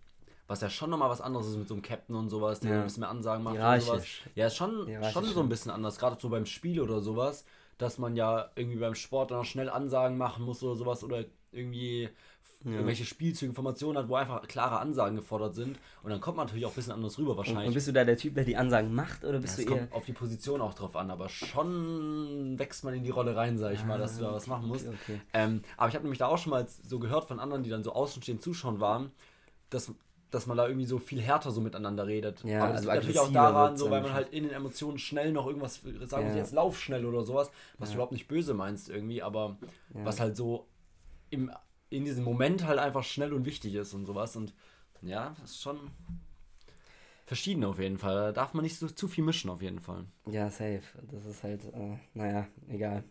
was 0.53 0.61
ja 0.61 0.69
schon 0.69 0.91
nochmal 0.91 1.09
was 1.09 1.23
anderes 1.23 1.49
ist 1.49 1.57
mit 1.57 1.67
so 1.67 1.75
einem 1.75 1.83
Captain 1.83 2.15
und 2.15 2.29
sowas, 2.29 2.61
der 2.61 2.71
ja. 2.71 2.77
ein 2.79 2.85
bisschen 2.85 3.01
mehr 3.01 3.09
Ansagen 3.09 3.43
macht 3.43 3.57
und 3.57 3.81
sowas. 3.81 4.07
Ja, 4.35 4.47
ist 4.47 4.57
schon, 4.57 4.87
schon 5.13 5.25
so 5.25 5.41
ein 5.41 5.49
bisschen 5.49 5.71
anders, 5.71 5.99
gerade 5.99 6.17
so 6.21 6.29
beim 6.29 6.47
Spiel 6.47 6.81
oder 6.81 7.01
sowas, 7.01 7.45
dass 7.79 7.99
man 7.99 8.17
ja 8.17 8.51
irgendwie 8.55 8.79
beim 8.79 8.95
Sport 8.95 9.31
dann 9.31 9.39
auch 9.39 9.45
schnell 9.45 9.71
Ansagen 9.71 10.19
machen 10.19 10.45
muss 10.45 10.63
oder 10.63 10.77
sowas 10.77 11.03
oder 11.05 11.25
irgendwie 11.53 12.11
ja. 12.65 12.73
irgendwelche 12.73 13.07
Spielzüge, 13.07 13.49
Informationen 13.49 13.97
hat, 13.97 14.09
wo 14.09 14.15
einfach 14.15 14.47
klare 14.47 14.79
Ansagen 14.79 15.17
gefordert 15.17 15.55
sind. 15.55 15.79
Und 16.03 16.11
dann 16.11 16.21
kommt 16.21 16.37
man 16.37 16.47
natürlich 16.47 16.67
auch 16.67 16.71
ein 16.71 16.77
bisschen 16.77 16.93
anders 16.93 17.19
rüber 17.19 17.37
wahrscheinlich. 17.37 17.69
Und 17.69 17.75
bist 17.75 17.89
du 17.89 17.93
da 17.93 18.05
der 18.05 18.19
Typ, 18.19 18.35
der 18.35 18.45
die 18.45 18.57
Ansagen 18.57 18.95
macht 18.95 19.25
oder 19.25 19.39
bist 19.39 19.59
ja, 19.59 19.65
du 19.65 19.71
eher... 19.71 19.79
kommt 19.79 19.93
auf 19.95 20.05
die 20.05 20.13
Position 20.13 20.61
auch 20.61 20.75
drauf 20.75 20.97
an, 20.97 21.11
aber 21.11 21.31
schon 21.31 22.59
wächst 22.59 22.85
man 22.85 22.93
in 22.93 23.05
die 23.05 23.11
Rolle 23.11 23.35
rein, 23.35 23.57
sag 23.57 23.73
ich 23.73 23.81
ah, 23.81 23.87
mal, 23.87 23.99
dass 23.99 24.19
du 24.19 24.25
da 24.25 24.33
was 24.35 24.47
machen 24.47 24.69
musst. 24.69 24.87
Okay, 24.87 24.97
okay. 25.05 25.21
Ähm, 25.33 25.63
aber 25.79 25.89
ich 25.89 25.95
habe 25.95 26.05
nämlich 26.05 26.19
da 26.19 26.27
auch 26.27 26.39
schon 26.39 26.51
mal 26.51 26.67
so 26.69 26.99
gehört 26.99 27.25
von 27.25 27.41
anderen, 27.41 27.63
die 27.63 27.71
dann 27.71 27.83
so 27.83 27.93
außenstehend 27.95 28.43
zuschauen 28.43 28.81
waren, 28.81 29.11
dass 29.71 29.95
dass 30.35 30.47
man 30.47 30.57
da 30.57 30.67
irgendwie 30.67 30.87
so 30.87 30.99
viel 30.99 31.21
härter 31.21 31.51
so 31.51 31.61
miteinander 31.61 32.07
redet. 32.07 32.43
Ja, 32.43 32.65
Aber 32.65 32.73
das 32.73 32.87
also 32.87 32.91
liegt 32.91 32.97
natürlich 32.97 33.21
auch 33.21 33.33
daran, 33.33 33.77
so, 33.77 33.91
weil 33.91 34.03
man 34.03 34.13
halt 34.13 34.33
in 34.33 34.45
den 34.45 34.53
Emotionen 34.53 34.99
schnell 34.99 35.33
noch 35.33 35.47
irgendwas, 35.47 35.83
sagen 36.03 36.27
wir 36.27 36.33
ja. 36.33 36.39
jetzt 36.39 36.53
lauf 36.53 36.81
schnell 36.81 37.05
oder 37.05 37.23
sowas, 37.23 37.51
was 37.79 37.91
ja. 37.91 37.93
du 37.93 37.97
überhaupt 37.99 38.13
nicht 38.13 38.29
böse 38.29 38.55
meinst 38.55 38.89
irgendwie, 38.89 39.23
aber 39.23 39.59
ja. 39.95 40.05
was 40.05 40.21
halt 40.21 40.37
so 40.37 40.67
im, 41.31 41.51
in 41.91 42.05
diesem 42.05 42.25
Moment 42.25 42.67
halt 42.67 42.79
einfach 42.79 43.05
schnell 43.05 43.33
und 43.33 43.45
wichtig 43.45 43.75
ist 43.75 43.95
und 43.95 44.07
sowas. 44.07 44.35
Und 44.37 44.55
ja, 45.03 45.35
das 45.41 45.51
ist 45.53 45.63
schon 45.63 45.79
verschieden 47.27 47.65
auf 47.65 47.79
jeden 47.79 47.99
Fall. 47.99 48.15
Da 48.15 48.33
darf 48.33 48.55
man 48.55 48.63
nicht 48.63 48.79
so 48.79 48.89
zu 48.89 49.09
viel 49.09 49.25
mischen 49.25 49.51
auf 49.51 49.63
jeden 49.63 49.81
Fall. 49.81 50.05
Ja, 50.27 50.51
safe. 50.51 50.83
Das 51.11 51.25
ist 51.25 51.43
halt, 51.43 51.65
äh, 51.73 51.97
naja, 52.15 52.47
egal. 52.69 53.05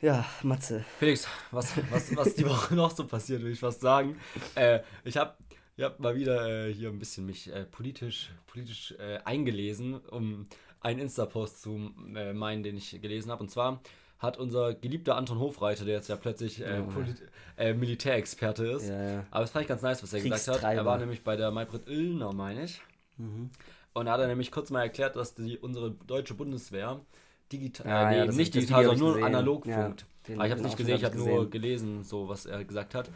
Ja, 0.00 0.24
Matze. 0.42 0.84
Felix, 0.98 1.28
was, 1.50 1.76
was, 1.90 2.16
was 2.16 2.34
die 2.34 2.46
Woche 2.46 2.74
noch 2.76 2.90
so 2.90 3.06
passiert, 3.06 3.42
will 3.42 3.52
ich 3.52 3.60
fast 3.60 3.80
sagen. 3.80 4.18
Äh, 4.54 4.80
ich 5.04 5.16
habe 5.16 5.34
ich 5.76 5.84
hab 5.84 6.00
mal 6.00 6.14
wieder 6.14 6.68
äh, 6.68 6.72
hier 6.72 6.88
ein 6.88 6.98
bisschen 6.98 7.26
mich 7.26 7.52
äh, 7.52 7.64
politisch, 7.64 8.30
politisch 8.46 8.94
äh, 8.98 9.18
eingelesen, 9.24 10.00
um 10.10 10.46
einen 10.80 11.00
Insta-Post 11.00 11.62
zu 11.62 11.92
äh, 12.14 12.32
meinen, 12.32 12.62
den 12.62 12.76
ich 12.76 13.00
gelesen 13.02 13.30
habe. 13.30 13.42
Und 13.42 13.50
zwar 13.50 13.82
hat 14.18 14.38
unser 14.38 14.74
geliebter 14.74 15.16
Anton 15.16 15.38
Hofreiter, 15.38 15.84
der 15.84 15.94
jetzt 15.96 16.08
ja 16.08 16.16
plötzlich 16.16 16.60
äh, 16.60 16.82
oh. 16.82 17.74
Militärexperte 17.74 18.66
ist. 18.66 18.88
Ja, 18.88 19.02
ja. 19.02 19.26
Aber 19.30 19.40
das 19.40 19.50
fand 19.50 19.62
ich 19.62 19.68
ganz 19.68 19.82
nice, 19.82 20.02
was 20.02 20.12
er 20.12 20.20
gesagt 20.20 20.62
hat. 20.62 20.74
Er 20.74 20.84
war 20.84 20.98
nämlich 20.98 21.22
bei 21.22 21.36
der 21.36 21.50
Maybrit 21.50 21.88
Illner, 21.88 22.32
meine 22.32 22.64
ich. 22.64 22.80
Mhm. 23.16 23.50
Und 23.92 24.06
da 24.06 24.12
hat 24.12 24.20
er 24.20 24.28
nämlich 24.28 24.50
kurz 24.50 24.70
mal 24.70 24.82
erklärt, 24.82 25.16
dass 25.16 25.34
die, 25.34 25.58
unsere 25.58 25.90
deutsche 25.90 26.34
Bundeswehr 26.34 27.00
digital, 27.52 27.86
ah, 27.86 28.10
äh, 28.10 28.10
nee, 28.10 28.26
ja, 28.26 28.32
nicht 28.32 28.54
digital, 28.54 28.84
sondern 28.84 28.98
nur 28.98 29.24
analog 29.24 29.64
funkt. 29.64 30.06
Ja, 30.28 30.34
Aber 30.34 30.46
ich 30.46 30.50
habe 30.50 30.60
es 30.60 30.66
nicht 30.66 30.76
gesehen, 30.76 30.96
ich 30.96 31.04
habe 31.04 31.18
nur 31.18 31.50
gelesen, 31.50 32.04
so 32.04 32.28
was 32.28 32.46
er 32.46 32.64
gesagt 32.64 32.94
hat. 32.94 33.10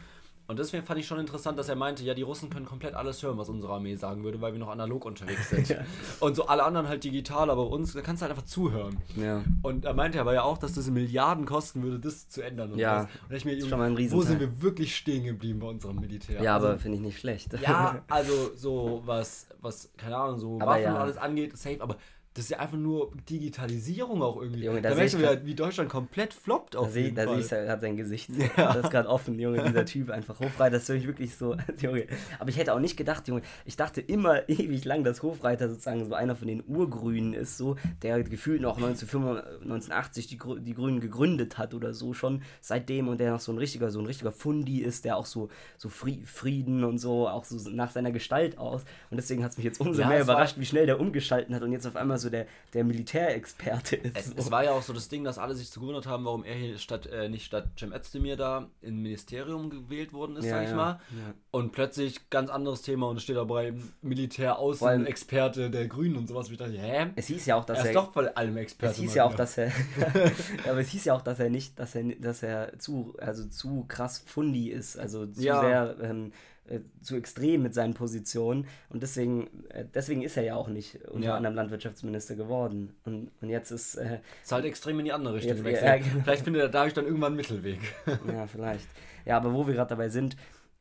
Und 0.47 0.59
deswegen 0.59 0.85
fand 0.85 0.99
ich 0.99 1.07
schon 1.07 1.19
interessant, 1.19 1.57
dass 1.57 1.69
er 1.69 1.75
meinte, 1.75 2.03
ja, 2.03 2.13
die 2.13 2.21
Russen 2.21 2.51
können 2.51 2.67
komplett 2.67 2.93
alles 2.93 3.23
hören, 3.23 3.37
was 3.37 3.49
unsere 3.49 3.73
Armee 3.73 3.95
sagen 3.95 4.23
würde, 4.23 4.41
weil 4.41 4.53
wir 4.53 4.59
noch 4.59 4.69
analog 4.69 5.05
unterwegs 5.05 5.49
sind. 5.49 5.69
ja. 5.69 5.77
Und 6.19 6.35
so 6.35 6.45
alle 6.45 6.63
anderen 6.63 6.87
halt 6.87 7.03
digital, 7.03 7.49
aber 7.49 7.67
uns, 7.67 7.93
da 7.93 8.01
kannst 8.01 8.21
du 8.21 8.25
halt 8.25 8.31
einfach 8.31 8.45
zuhören. 8.45 8.97
Ja. 9.15 9.43
Und 9.63 9.85
er 9.85 9.95
meinte 9.95 10.21
aber 10.21 10.35
ja 10.35 10.43
auch, 10.43 10.59
dass 10.59 10.73
das 10.73 10.87
Milliarden 10.91 11.45
kosten 11.45 11.81
würde, 11.81 11.99
das 11.99 12.29
zu 12.29 12.43
ändern. 12.43 12.73
Und 12.73 12.77
ja, 12.77 13.09
und 13.27 13.35
ich 13.35 13.43
mir 13.43 13.59
schon 13.59 13.79
mal 13.79 13.89
ein 13.89 14.11
wo 14.11 14.21
sind 14.21 14.39
wir 14.39 14.61
wirklich 14.61 14.95
stehen 14.95 15.25
geblieben 15.25 15.59
bei 15.59 15.67
unserem 15.67 15.99
Militär? 15.99 16.43
Ja, 16.43 16.55
also, 16.55 16.67
aber 16.67 16.77
finde 16.77 16.97
ich 16.97 17.03
nicht 17.03 17.19
schlecht. 17.19 17.51
Ja, 17.59 18.03
also 18.07 18.55
so 18.55 19.01
was, 19.05 19.47
was, 19.61 19.89
keine 19.97 20.15
Ahnung, 20.15 20.37
so 20.37 20.55
aber 20.61 20.73
Waffen 20.73 20.83
ja. 20.83 20.93
und 20.93 20.97
alles 20.97 21.17
angeht, 21.17 21.57
safe, 21.57 21.81
aber 21.81 21.97
das 22.35 22.43
ist 22.45 22.49
ja 22.51 22.59
einfach 22.59 22.77
nur 22.77 23.11
Digitalisierung 23.29 24.21
auch 24.21 24.41
irgendwie. 24.41 24.65
Junge, 24.65 24.81
da 24.81 24.89
da 24.89 24.95
merkst 24.95 25.15
du 25.15 25.17
ich 25.19 25.23
wieder, 25.23 25.45
wie 25.45 25.55
Deutschland 25.55 25.89
komplett 25.89 26.33
floppt 26.33 26.75
auf 26.75 26.87
Da, 26.87 26.91
seh, 26.91 27.01
jeden 27.05 27.15
da 27.15 27.23
Fall. 27.25 27.37
siehst 27.37 27.51
du 27.51 27.55
gerade 27.55 27.81
sein 27.81 27.97
Gesicht. 27.97 28.29
Das 28.55 28.75
ist 28.77 28.91
gerade 28.91 29.09
offen, 29.09 29.39
Junge, 29.39 29.63
dieser 29.63 29.85
Typ 29.85 30.09
einfach 30.11 30.39
Hofreiter, 30.39 30.71
das 30.71 30.83
ist 30.83 30.89
wirklich- 30.89 31.07
wirklich 31.07 31.35
so, 31.35 31.55
Junge. 31.81 32.05
Aber 32.39 32.49
ich 32.49 32.57
hätte 32.57 32.73
auch 32.73 32.79
nicht 32.79 32.97
gedacht, 32.97 33.27
Junge, 33.27 33.41
ich 33.65 33.75
dachte 33.75 34.01
immer 34.01 34.47
ewig 34.49 34.85
lang, 34.85 35.03
dass 35.03 35.23
Hofreiter 35.23 35.69
sozusagen 35.69 36.05
so 36.05 36.13
einer 36.13 36.35
von 36.35 36.47
den 36.47 36.63
Urgrünen 36.67 37.33
ist, 37.33 37.57
so, 37.57 37.75
der 38.01 38.21
gefühlt 38.23 38.61
noch 38.61 38.75
1985, 38.77 39.61
1980 39.63 40.27
die, 40.27 40.39
Grü- 40.39 40.59
die 40.59 40.73
Grünen 40.73 40.99
gegründet 40.99 41.57
hat 41.57 41.73
oder 41.73 41.93
so 41.93 42.13
schon 42.13 42.41
seitdem 42.61 43.07
und 43.07 43.19
der 43.19 43.31
noch 43.31 43.39
so 43.39 43.51
ein 43.51 43.57
richtiger, 43.57 43.89
so 43.91 43.99
ein 43.99 44.05
richtiger 44.05 44.31
Fundi 44.31 44.79
ist, 44.81 45.05
der 45.05 45.17
auch 45.17 45.25
so, 45.25 45.49
so 45.77 45.89
Fri- 45.89 46.25
Frieden 46.25 46.83
und 46.83 46.97
so, 46.97 47.27
auch 47.29 47.45
so 47.45 47.69
nach 47.69 47.91
seiner 47.91 48.11
Gestalt 48.11 48.57
aus. 48.57 48.81
Und 49.09 49.17
deswegen 49.17 49.43
hat 49.43 49.51
es 49.51 49.57
mich 49.57 49.65
jetzt 49.65 49.79
umso 49.79 50.01
Ja, 50.01 50.07
mehr 50.09 50.21
überrascht, 50.21 50.57
wie 50.59 50.65
schnell 50.65 50.85
der 50.85 50.99
umgeschalten 50.99 51.55
hat 51.55 51.61
und 51.61 51.71
jetzt 51.71 51.85
auf 51.87 51.95
einmal 51.95 52.17
so 52.17 52.24
der, 52.29 52.47
der 52.73 52.83
Militärexperte 52.83 53.95
ist. 53.95 54.15
Es, 54.17 54.25
so. 54.27 54.33
es 54.37 54.51
war 54.51 54.63
ja 54.63 54.71
auch 54.71 54.81
so 54.81 54.93
das 54.93 55.09
Ding, 55.09 55.23
dass 55.23 55.37
alle 55.37 55.55
sich 55.55 55.69
so 55.69 55.79
gewundert 55.81 56.05
haben, 56.07 56.25
warum 56.25 56.43
er 56.43 56.55
hier 56.55 56.77
statt, 56.77 57.05
äh, 57.07 57.29
nicht 57.29 57.45
statt 57.45 57.67
Cem 57.77 57.93
Özdemir 57.93 58.35
da 58.37 58.69
im 58.81 59.01
Ministerium 59.01 59.69
gewählt 59.69 60.13
worden 60.13 60.35
ist, 60.37 60.45
Ja, 60.45 60.51
sag 60.57 60.63
ich 60.63 60.69
ja, 60.69 60.75
mal. 60.75 60.91
ja. 61.11 61.33
Und 61.51 61.71
plötzlich 61.71 62.29
ganz 62.29 62.49
anderes 62.49 62.81
Thema 62.81 63.07
und 63.09 63.17
es 63.17 63.23
steht 63.23 63.37
dabei 63.37 63.73
Militär 64.01 64.55
Vor 64.55 64.87
allem- 64.87 65.01
Außenexperte 65.01 65.69
der 65.69 65.87
Grünen 65.87 66.15
und 66.17 66.27
sowas. 66.27 66.47
Und 66.47 66.53
Ich 66.53 66.59
dachte, 66.59 66.77
hä? 66.77 67.07
es 67.15 67.27
hieß 67.27 67.45
ja 67.45 67.55
auch, 67.55 67.65
dass 67.65 67.79
er 67.79 67.83
er 67.85 67.89
ist 67.91 67.95
doch 67.95 68.11
bei 68.11 68.35
allem 68.35 68.57
Experte. 68.57 68.93
Es 68.93 68.99
hieß 68.99 69.15
ja 69.15 69.25
auch, 69.25 69.29
wieder. 69.33 69.37
dass 69.37 69.57
er, 69.57 69.71
aber 70.69 70.79
es 70.79 70.89
hieß 70.89 71.05
ja 71.05 71.15
auch, 71.15 71.21
dass 71.21 71.39
er 71.39 71.49
nicht, 71.49 71.79
dass 71.79 71.95
er, 71.95 72.03
dass 72.15 72.43
er 72.43 72.77
zu, 72.79 73.15
also 73.19 73.45
zu 73.47 73.85
krass 73.87 74.23
Fundi 74.25 74.69
ist, 74.69 74.97
also 74.97 75.25
zu 75.25 75.41
sehr, 75.41 75.95
ähm, 76.01 76.31
äh, 76.67 76.79
zu 77.01 77.15
extrem 77.15 77.63
mit 77.63 77.73
seinen 77.73 77.93
Positionen 77.93 78.67
und 78.89 79.03
deswegen, 79.03 79.65
äh, 79.69 79.85
deswegen 79.93 80.21
ist 80.23 80.35
er 80.37 80.43
ja 80.43 80.55
auch 80.55 80.67
nicht 80.67 80.95
unter 81.09 81.27
Ja. 81.27 81.35
anderem 81.35 81.55
Landwirtschaftsminister 81.55 82.35
geworden 82.35 82.95
und, 83.05 83.31
und 83.41 83.49
jetzt 83.49 83.71
ist, 83.71 83.95
äh, 83.95 84.19
Ist 84.43 84.51
halt 84.51 84.65
extrem 84.65 84.99
in 84.99 85.05
die 85.05 85.13
andere 85.13 85.35
Richtung 85.35 85.63
ja, 85.65 85.97
genau. 85.97 86.19
Vielleicht 86.23 86.43
findet 86.43 86.61
er 86.63 86.69
dadurch 86.69 86.93
dann 86.93 87.05
irgendwann 87.05 87.27
einen 87.33 87.35
Mittelweg. 87.37 87.79
ja 88.27 88.47
vielleicht, 88.47 88.87
ja, 89.25 89.37
aber 89.37 89.53
wo 89.53 89.67
wir 89.67 89.73
gerade 89.73 89.89
dabei 89.89 90.09
sind, 90.09 90.35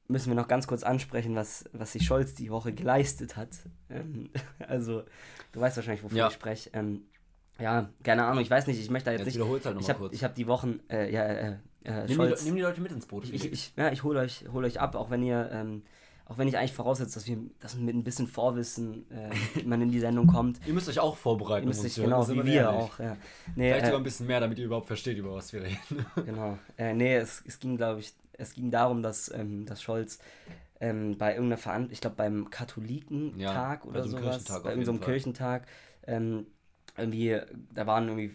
müssen 0.09 0.31
wir 0.31 0.35
noch 0.35 0.49
ganz 0.49 0.67
kurz 0.67 0.83
ansprechen, 0.83 1.35
was, 1.35 1.65
was 1.73 1.93
sich 1.93 2.05
Scholz 2.07 2.35
die 2.35 2.51
Woche 2.51 2.73
geleistet 2.73 3.37
hat. 3.37 3.49
Ähm, 3.91 4.31
also, 4.69 5.03
du 5.53 5.61
weißt 5.61 5.77
wahrscheinlich, 5.77 6.03
wovon 6.05 6.17
Ja. 6.19 6.29
ich 6.29 6.35
spreche. 6.35 6.71
Ähm, 6.73 7.03
ja, 7.59 7.89
keine 8.03 8.25
Ahnung, 8.25 8.43
ich 8.43 8.51
weiß 8.51 8.67
nicht, 8.67 8.81
ich 8.81 8.91
möchte 8.91 9.07
da 9.07 9.13
jetzt, 9.13 9.27
Jetzt 9.27 9.37
nicht. 9.39 9.65
halt 9.65 9.81
ich 9.81 9.89
habe 9.89 10.11
hab 10.11 10.35
die 10.35 10.47
Wochen, 10.47 10.81
äh, 10.91 11.11
ja, 11.13 11.25
äh, 11.25 11.57
äh, 11.85 11.93
Nimm 12.01 12.07
die, 12.09 12.15
Scholz. 12.15 12.41
Le- 12.41 12.47
nimm 12.47 12.57
die 12.57 12.63
Leute 12.63 12.81
mit 12.81 12.93
ins 12.93 13.07
Boot. 13.07 13.25
Ich, 13.31 13.53
ich, 13.53 13.73
ja, 13.77 13.91
ich 13.93 14.03
hole 14.03 14.19
euch, 14.21 14.45
hol 14.53 14.65
euch 14.65 14.81
ab, 14.81 14.95
auch 14.97 15.11
wenn 15.11 15.23
ihr, 15.23 15.49
ähm, 15.53 15.83
auch 16.27 16.39
wenn 16.39 16.49
ich 16.49 16.57
eigentlich 16.57 16.73
voraussetze, 16.73 17.15
dass 17.15 17.27
wir 17.27 17.39
dass 17.61 17.77
mit 17.77 17.95
ein 17.95 18.03
bisschen 18.05 18.27
Vorwissen 18.27 19.05
äh, 19.11 19.63
man 19.65 19.81
in 19.83 19.91
die 19.91 20.01
Sendung 20.01 20.27
kommt. 20.27 20.59
Ihr 20.67 20.73
müsst 20.73 20.89
euch 20.89 20.99
auch 20.99 21.17
vorbereiten. 21.17 21.65
Ihr 21.65 21.69
müsst 21.69 21.85
euch 21.85 21.95
genau 21.97 22.27
wie 22.29 22.45
wir 22.45 22.55
ehrlich. 22.63 22.67
auch. 22.81 22.99
Ja. 22.99 23.17
Nee, 23.55 23.69
Vielleicht 23.71 23.85
sogar 23.87 23.93
äh, 23.93 24.01
ein 24.01 24.05
bisschen 24.05 24.27
mehr, 24.27 24.41
damit 24.41 24.59
ihr 24.59 24.65
überhaupt 24.65 24.87
versteht, 24.87 25.19
über 25.19 25.35
was 25.35 25.53
wir 25.53 25.63
reden. 25.63 26.07
genau. 26.25 26.59
Äh, 26.79 26.95
nee, 26.95 27.17
es, 27.17 27.43
es 27.47 27.59
ging, 27.61 27.77
glaube 27.77 28.01
ich, 28.01 28.15
es 28.33 28.55
ging 28.55 28.71
darum, 28.71 29.03
dass, 29.03 29.31
ähm, 29.35 29.67
dass 29.67 29.83
Scholz 29.83 30.19
ähm, 30.81 31.17
bei 31.19 31.33
irgendeiner 31.35 31.59
Veranstaltung, 31.59 31.93
ich 31.93 32.01
glaube 32.01 32.17
beim 32.17 32.51
Katholikentag 32.51 33.83
bei 33.85 33.89
oder 33.89 34.03
so 34.09 34.17
einem 34.17 34.25
sowas, 34.25 34.37
Kirchentag 34.37 34.63
bei 34.65 34.71
irgendeinem. 34.71 35.01
Kirchentag, 35.01 35.67
ähm, 36.07 36.47
irgendwie, 36.97 37.41
da 37.73 37.87
waren 37.87 38.09
irgendwie 38.09 38.35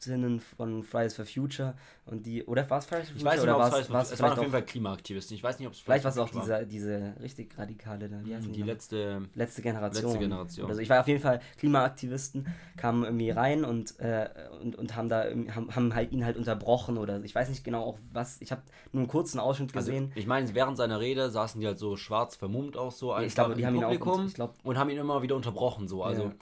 Aktivistinnen 0.00 0.40
von 0.40 0.82
Fridays 0.82 1.14
for 1.16 1.24
Future 1.24 1.74
und 2.04 2.26
die, 2.26 2.44
oder 2.44 2.68
war 2.68 2.78
es 2.78 2.86
Fridays 2.86 3.08
for 3.08 3.16
Ich 3.16 3.22
Future 3.22 3.30
weiß 3.32 3.40
nicht, 3.40 3.42
oder 3.44 3.54
ob 3.56 3.62
war 3.72 3.78
es 3.80 3.86
es, 3.86 3.90
war's 3.92 4.12
es 4.12 4.20
waren 4.20 4.32
auf 4.32 4.38
jeden 4.38 4.52
Fall 4.52 4.62
Klimaaktivisten. 4.64 5.36
Ich 5.36 5.42
weiß 5.42 5.58
nicht, 5.58 5.66
ob 5.66 5.74
es 5.74 5.80
vielleicht 5.80 6.04
war 6.04 6.10
es 6.12 6.18
auch 6.18 6.34
war. 6.34 6.42
diese, 6.42 6.66
diese 6.66 7.14
richtig 7.22 7.56
radikale 7.58 8.08
da, 8.08 8.16
heißen 8.18 8.52
die 8.52 8.60
noch? 8.60 8.66
letzte. 8.66 9.22
letzte 9.34 9.62
Generation. 9.62 10.04
Letzte 10.04 10.18
Generation. 10.18 10.68
Also 10.68 10.80
ich 10.82 10.90
war 10.90 11.00
auf 11.00 11.08
jeden 11.08 11.20
Fall 11.22 11.40
Klimaaktivisten, 11.58 12.46
kamen 12.76 13.04
irgendwie 13.04 13.30
rein 13.30 13.64
und, 13.64 13.98
äh, 13.98 14.28
und, 14.62 14.76
und 14.76 14.94
haben 14.96 15.08
da 15.08 15.24
haben, 15.24 15.74
haben 15.74 15.94
halt 15.94 16.12
ihn 16.12 16.24
halt 16.24 16.36
unterbrochen 16.36 16.98
oder 16.98 17.22
ich 17.24 17.34
weiß 17.34 17.48
nicht 17.48 17.64
genau 17.64 17.82
auch 17.84 17.98
was. 18.12 18.40
Ich 18.40 18.52
habe 18.52 18.62
nur 18.92 19.00
einen 19.02 19.08
kurzen 19.08 19.40
Ausschnitt 19.40 19.74
Also, 19.74 19.90
gesehen. 19.90 20.12
ich 20.14 20.26
meine, 20.26 20.54
während 20.54 20.76
seiner 20.76 21.00
Rede 21.00 21.30
saßen 21.30 21.60
die 21.60 21.66
halt 21.66 21.78
so 21.78 21.96
schwarz 21.96 22.36
vermummt 22.36 22.76
auch 22.76 22.92
so 22.92 23.12
einfach 23.12 23.26
ich 23.26 23.34
glaube, 23.34 23.54
die 23.54 23.66
haben 23.66 23.74
ihn 23.76 23.84
auch 23.84 23.88
Publikum 23.88 24.12
unter- 24.14 24.26
ich 24.26 24.34
glaub- 24.34 24.54
und 24.62 24.78
haben 24.78 24.90
ihn 24.90 24.98
immer 24.98 25.22
wieder 25.22 25.36
unterbrochen 25.36 25.88
so. 25.88 26.02
Also 26.04 26.24
Ja. 26.24 26.32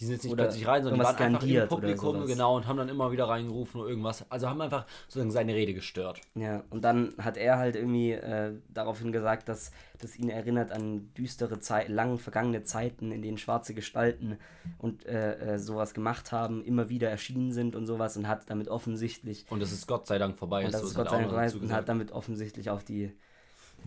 Die 0.00 0.06
sind 0.06 0.14
jetzt 0.14 0.24
nicht 0.24 0.32
Oder 0.32 0.44
plötzlich 0.44 0.66
rein, 0.66 0.82
sondern 0.82 1.00
die 1.00 1.06
waren 1.06 1.34
einfach 1.36 1.46
im 1.46 1.68
Publikum 1.68 2.26
genau 2.26 2.56
und 2.56 2.66
haben 2.66 2.76
dann 2.76 2.88
immer 2.88 3.12
wieder 3.12 3.28
reingerufen 3.28 3.80
oder 3.80 3.90
irgendwas. 3.90 4.28
Also 4.28 4.48
haben 4.48 4.60
einfach 4.60 4.86
sozusagen 5.06 5.30
seine 5.30 5.54
Rede 5.54 5.72
gestört. 5.72 6.20
Ja, 6.34 6.64
und 6.70 6.82
dann 6.82 7.14
hat 7.18 7.36
er 7.36 7.58
halt 7.58 7.76
irgendwie 7.76 8.12
äh, 8.12 8.54
daraufhin 8.68 9.12
gesagt, 9.12 9.48
dass 9.48 9.70
das 9.98 10.16
ihn 10.16 10.30
erinnert 10.30 10.72
an 10.72 11.12
düstere 11.14 11.60
Zeit, 11.60 11.88
lang 11.88 12.18
vergangene 12.18 12.64
Zeiten, 12.64 13.12
in 13.12 13.22
denen 13.22 13.38
schwarze 13.38 13.72
Gestalten 13.72 14.38
und 14.78 15.06
äh, 15.06 15.54
äh, 15.54 15.58
sowas 15.58 15.94
gemacht 15.94 16.32
haben, 16.32 16.64
immer 16.64 16.88
wieder 16.88 17.08
erschienen 17.08 17.52
sind 17.52 17.76
und 17.76 17.86
sowas 17.86 18.16
und 18.16 18.26
hat 18.26 18.50
damit 18.50 18.68
offensichtlich 18.68 19.46
Und 19.50 19.60
das 19.60 19.70
ist 19.70 19.86
Gott 19.86 20.08
sei 20.08 20.18
Dank 20.18 20.36
vorbei. 20.36 20.64
Und 20.64 20.74
das 20.74 20.80
so 20.80 20.88
ist 20.88 20.96
hat 20.96 21.04
Gott 21.04 21.10
sei 21.10 21.26
auch 21.26 21.30
Dank 21.30 21.52
dazu 21.52 21.58
und 21.58 21.72
hat 21.72 21.88
damit 21.88 22.10
offensichtlich 22.10 22.68
auf 22.70 22.82
die, 22.82 23.12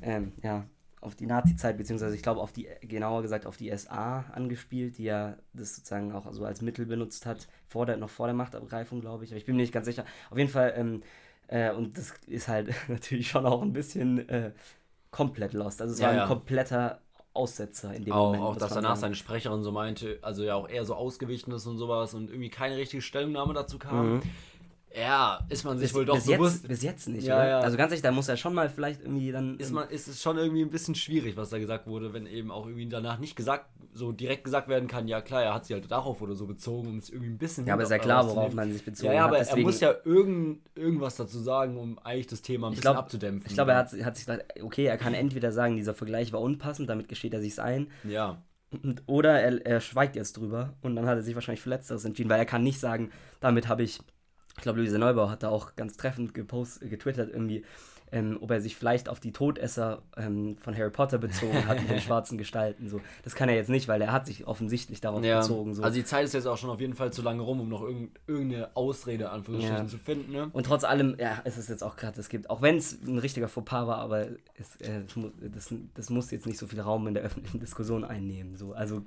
ähm, 0.01 0.31
ja, 0.41 0.65
auf 1.01 1.15
die 1.15 1.27
Nazi-Zeit, 1.27 1.77
beziehungsweise 1.77 2.15
ich 2.15 2.23
glaube 2.23 2.41
auf 2.41 2.51
die, 2.51 2.67
genauer 2.81 3.21
gesagt 3.21 3.45
auf 3.45 3.57
die 3.57 3.69
SA 3.69 4.25
angespielt, 4.33 4.97
die 4.97 5.03
ja 5.05 5.37
das 5.53 5.75
sozusagen 5.75 6.11
auch 6.13 6.31
so 6.33 6.43
als 6.45 6.61
Mittel 6.61 6.85
benutzt 6.85 7.25
hat, 7.25 7.47
vor 7.67 7.85
der, 7.85 7.97
noch 7.97 8.09
vor 8.09 8.27
der 8.27 8.35
Machtergreifung, 8.35 9.01
glaube 9.01 9.23
ich. 9.23 9.31
Aber 9.31 9.37
ich 9.37 9.45
bin 9.45 9.55
mir 9.55 9.61
nicht 9.61 9.73
ganz 9.73 9.85
sicher. 9.85 10.05
Auf 10.31 10.37
jeden 10.37 10.49
Fall, 10.49 10.73
ähm, 10.75 11.03
äh, 11.47 11.71
und 11.71 11.97
das 11.97 12.13
ist 12.27 12.47
halt 12.47 12.73
natürlich 12.89 13.29
schon 13.29 13.45
auch 13.45 13.61
ein 13.61 13.73
bisschen 13.73 14.27
äh, 14.29 14.51
komplett 15.11 15.53
lost. 15.53 15.81
Also 15.81 15.93
es 15.93 15.99
Ja, 15.99 16.07
war 16.07 16.13
ein 16.13 16.17
ja. 16.19 16.27
kompletter 16.27 17.01
Aussetzer 17.33 17.93
in 17.93 18.03
dem 18.05 18.13
Auch, 18.13 18.33
Moment. 18.33 18.43
auch 18.43 18.55
dass 18.57 18.73
danach 18.73 18.95
seine 18.97 19.15
Sprecherin 19.15 19.61
so 19.63 19.71
meinte, 19.71 20.19
also 20.23 20.43
ja 20.43 20.55
auch 20.55 20.67
eher 20.67 20.85
so 20.85 20.95
ausgewichen 20.95 21.51
ist 21.51 21.67
und 21.67 21.77
sowas 21.77 22.13
und 22.15 22.29
irgendwie 22.31 22.49
keine 22.49 22.77
richtige 22.77 23.01
Stellungnahme 23.01 23.53
dazu 23.53 23.77
kam. 23.77 24.15
Mhm. 24.15 24.21
Ja, 24.99 25.39
ist 25.49 25.63
man 25.63 25.77
sich 25.77 25.89
bis, 25.89 25.95
wohl 25.95 26.05
doch 26.05 26.15
bis, 26.15 26.25
bewusst. 26.25 26.55
jetzt, 26.63 26.67
bis 26.67 26.81
jetzt 26.83 27.09
nicht, 27.09 27.25
Ja, 27.27 27.35
oder? 27.35 27.47
ja. 27.49 27.59
Also 27.59 27.77
ganz 27.77 27.91
ehrlich, 27.91 28.01
da 28.01 28.11
muss 28.11 28.27
er 28.27 28.37
schon 28.37 28.53
mal 28.53 28.69
vielleicht 28.69 29.01
irgendwie 29.01 29.31
dann... 29.31 29.57
ist, 29.59 29.71
man, 29.71 29.89
ist 29.89 30.07
es 30.07 30.21
schon 30.21 30.37
irgendwie 30.37 30.61
ein 30.63 30.69
bisschen 30.69 30.95
schwierig, 30.95 31.37
was 31.37 31.49
da 31.49 31.59
gesagt 31.59 31.85
wurde, 31.87 32.13
wenn 32.13 32.25
eben 32.25 32.49
auch 32.51 32.65
irgendwie 32.65 32.87
danach 32.89 33.19
nicht 33.19 33.35
gesagt, 33.35 33.67
so 33.93 34.11
direkt 34.11 34.43
gesagt 34.43 34.67
werden 34.67 34.87
kann, 34.87 35.07
ja 35.07 35.21
klar, 35.21 35.43
er 35.43 35.53
hat 35.53 35.65
sich 35.65 35.73
halt 35.73 35.89
darauf 35.91 36.21
oder 36.21 36.35
so 36.35 36.45
bezogen, 36.47 36.87
um 36.89 36.97
es 36.97 37.09
irgendwie 37.09 37.29
ein 37.29 37.37
bisschen 37.37 37.65
ja, 37.67 37.73
aber 37.73 37.83
ist 37.83 37.91
ja 37.91 37.97
klar, 37.99 38.17
rauszunehmen. 38.21 38.41
worauf 38.43 38.53
man 38.55 38.71
sich 38.73 38.83
bezogen 38.85 39.07
Ja, 39.07 39.13
ja, 39.13 39.21
hat. 39.23 39.27
aber 39.29 39.37
deswegen- 39.39 39.59
er 39.59 39.63
muss 39.65 39.79
ja 39.81 39.93
irgend, 40.05 40.59
irgendwas 40.75 41.15
dazu 41.15 41.39
sagen, 41.39 41.77
um 41.77 41.99
eigentlich 41.99 42.27
das 42.27 42.41
Thema 42.41 42.67
ein 42.67 42.71
bisschen 42.71 42.81
glaub- 42.81 42.97
abzudämpfen. 42.97 43.47
Ich 43.49 43.53
glaube, 43.55 43.71
er 43.71 43.77
hat, 43.77 43.91
hat 44.03 44.15
sich 44.17 44.25
gedacht, 44.25 44.45
okay, 44.61 44.85
er 44.85 44.97
kann 44.97 45.13
entweder 45.13 45.51
sagen, 45.51 45.75
dieser 45.75 45.93
Vergleich 45.93 46.33
war 46.33 46.41
unpassend, 46.41 46.89
damit 46.89 47.07
gesteht 47.07 47.33
er 47.33 47.41
sich's 47.41 47.59
ein, 47.59 47.87
Ja, 48.03 48.41
und, 48.83 49.01
oder 49.05 49.39
er, 49.39 49.65
er 49.65 49.79
schweigt 49.79 50.15
jetzt 50.17 50.37
drüber 50.37 50.73
und 50.81 50.95
dann 50.95 51.05
hat 51.07 51.17
er 51.17 51.21
sich 51.23 51.35
wahrscheinlich 51.35 51.61
für 51.61 51.69
Letzteres 51.69 52.03
entschieden, 52.03 52.29
weil 52.29 52.39
er 52.39 52.45
kann 52.45 52.63
nicht 52.63 52.79
sagen, 52.79 53.11
damit 53.39 53.67
habe 53.69 53.83
ich, 53.83 53.99
ich 54.57 54.63
glaube, 54.63 54.79
Luise 54.79 54.99
Neubauer 54.99 55.29
hat 55.29 55.43
da 55.43 55.49
auch 55.49 55.75
ganz 55.75 55.97
treffend 55.97 56.33
gepost, 56.33 56.81
getwittert 56.81 57.29
irgendwie, 57.31 57.63
ähm, 58.11 58.37
ob 58.41 58.51
er 58.51 58.61
sich 58.61 58.75
vielleicht 58.75 59.09
auf 59.09 59.19
die 59.19 59.31
Todesser 59.31 60.01
ähm, 60.15 60.55
von 60.57 60.75
Harry 60.75 60.89
Potter 60.89 61.17
bezogen 61.17 61.67
hat 61.67 61.79
mit 61.81 61.89
den 61.89 61.99
schwarzen 62.01 62.37
Gestalten. 62.37 62.87
So. 62.87 63.01
Das 63.23 63.35
kann 63.35 63.49
er 63.49 63.55
jetzt 63.55 63.69
nicht, 63.69 63.87
weil 63.87 64.01
er 64.01 64.11
hat 64.11 64.25
sich 64.25 64.47
offensichtlich 64.47 65.01
darauf 65.01 65.23
ja. 65.23 65.41
bezogen. 65.41 65.73
So. 65.73 65.83
Also 65.83 65.95
die 65.95 66.05
Zeit 66.05 66.23
ist 66.23 66.33
jetzt 66.33 66.47
auch 66.47 66.57
schon 66.57 66.69
auf 66.69 66.79
jeden 66.79 66.93
Fall 66.93 67.11
zu 67.11 67.21
lange 67.21 67.41
rum, 67.41 67.59
um 67.59 67.69
noch 67.69 67.81
irgend, 67.81 68.17
irgendeine 68.25 68.75
Ausrede 68.75 69.29
an 69.29 69.43
Ja. 69.59 69.85
zu 69.85 69.97
finden, 69.97 70.31
ne? 70.31 70.49
Und 70.53 70.65
trotz 70.65 70.85
allem, 70.85 71.17
ja, 71.19 71.41
es 71.43 71.57
ist 71.57 71.69
jetzt 71.69 71.83
auch 71.83 71.97
gerade, 71.97 72.19
es 72.19 72.29
gibt, 72.29 72.49
auch 72.49 72.61
wenn 72.61 72.77
es 72.77 72.97
ein 73.05 73.19
richtiger 73.19 73.49
Fauxpas 73.49 73.87
war, 73.87 73.97
aber 73.97 74.27
es, 74.55 74.77
äh, 74.77 75.01
das, 75.53 75.73
das 75.93 76.09
muss 76.09 76.31
jetzt 76.31 76.45
nicht 76.45 76.57
so 76.57 76.67
viel 76.67 76.79
Raum 76.79 77.07
in 77.07 77.13
der 77.13 77.23
öffentlichen 77.23 77.59
Diskussion 77.59 78.05
einnehmen. 78.05 78.55
So. 78.55 78.71
Also, 78.71 79.03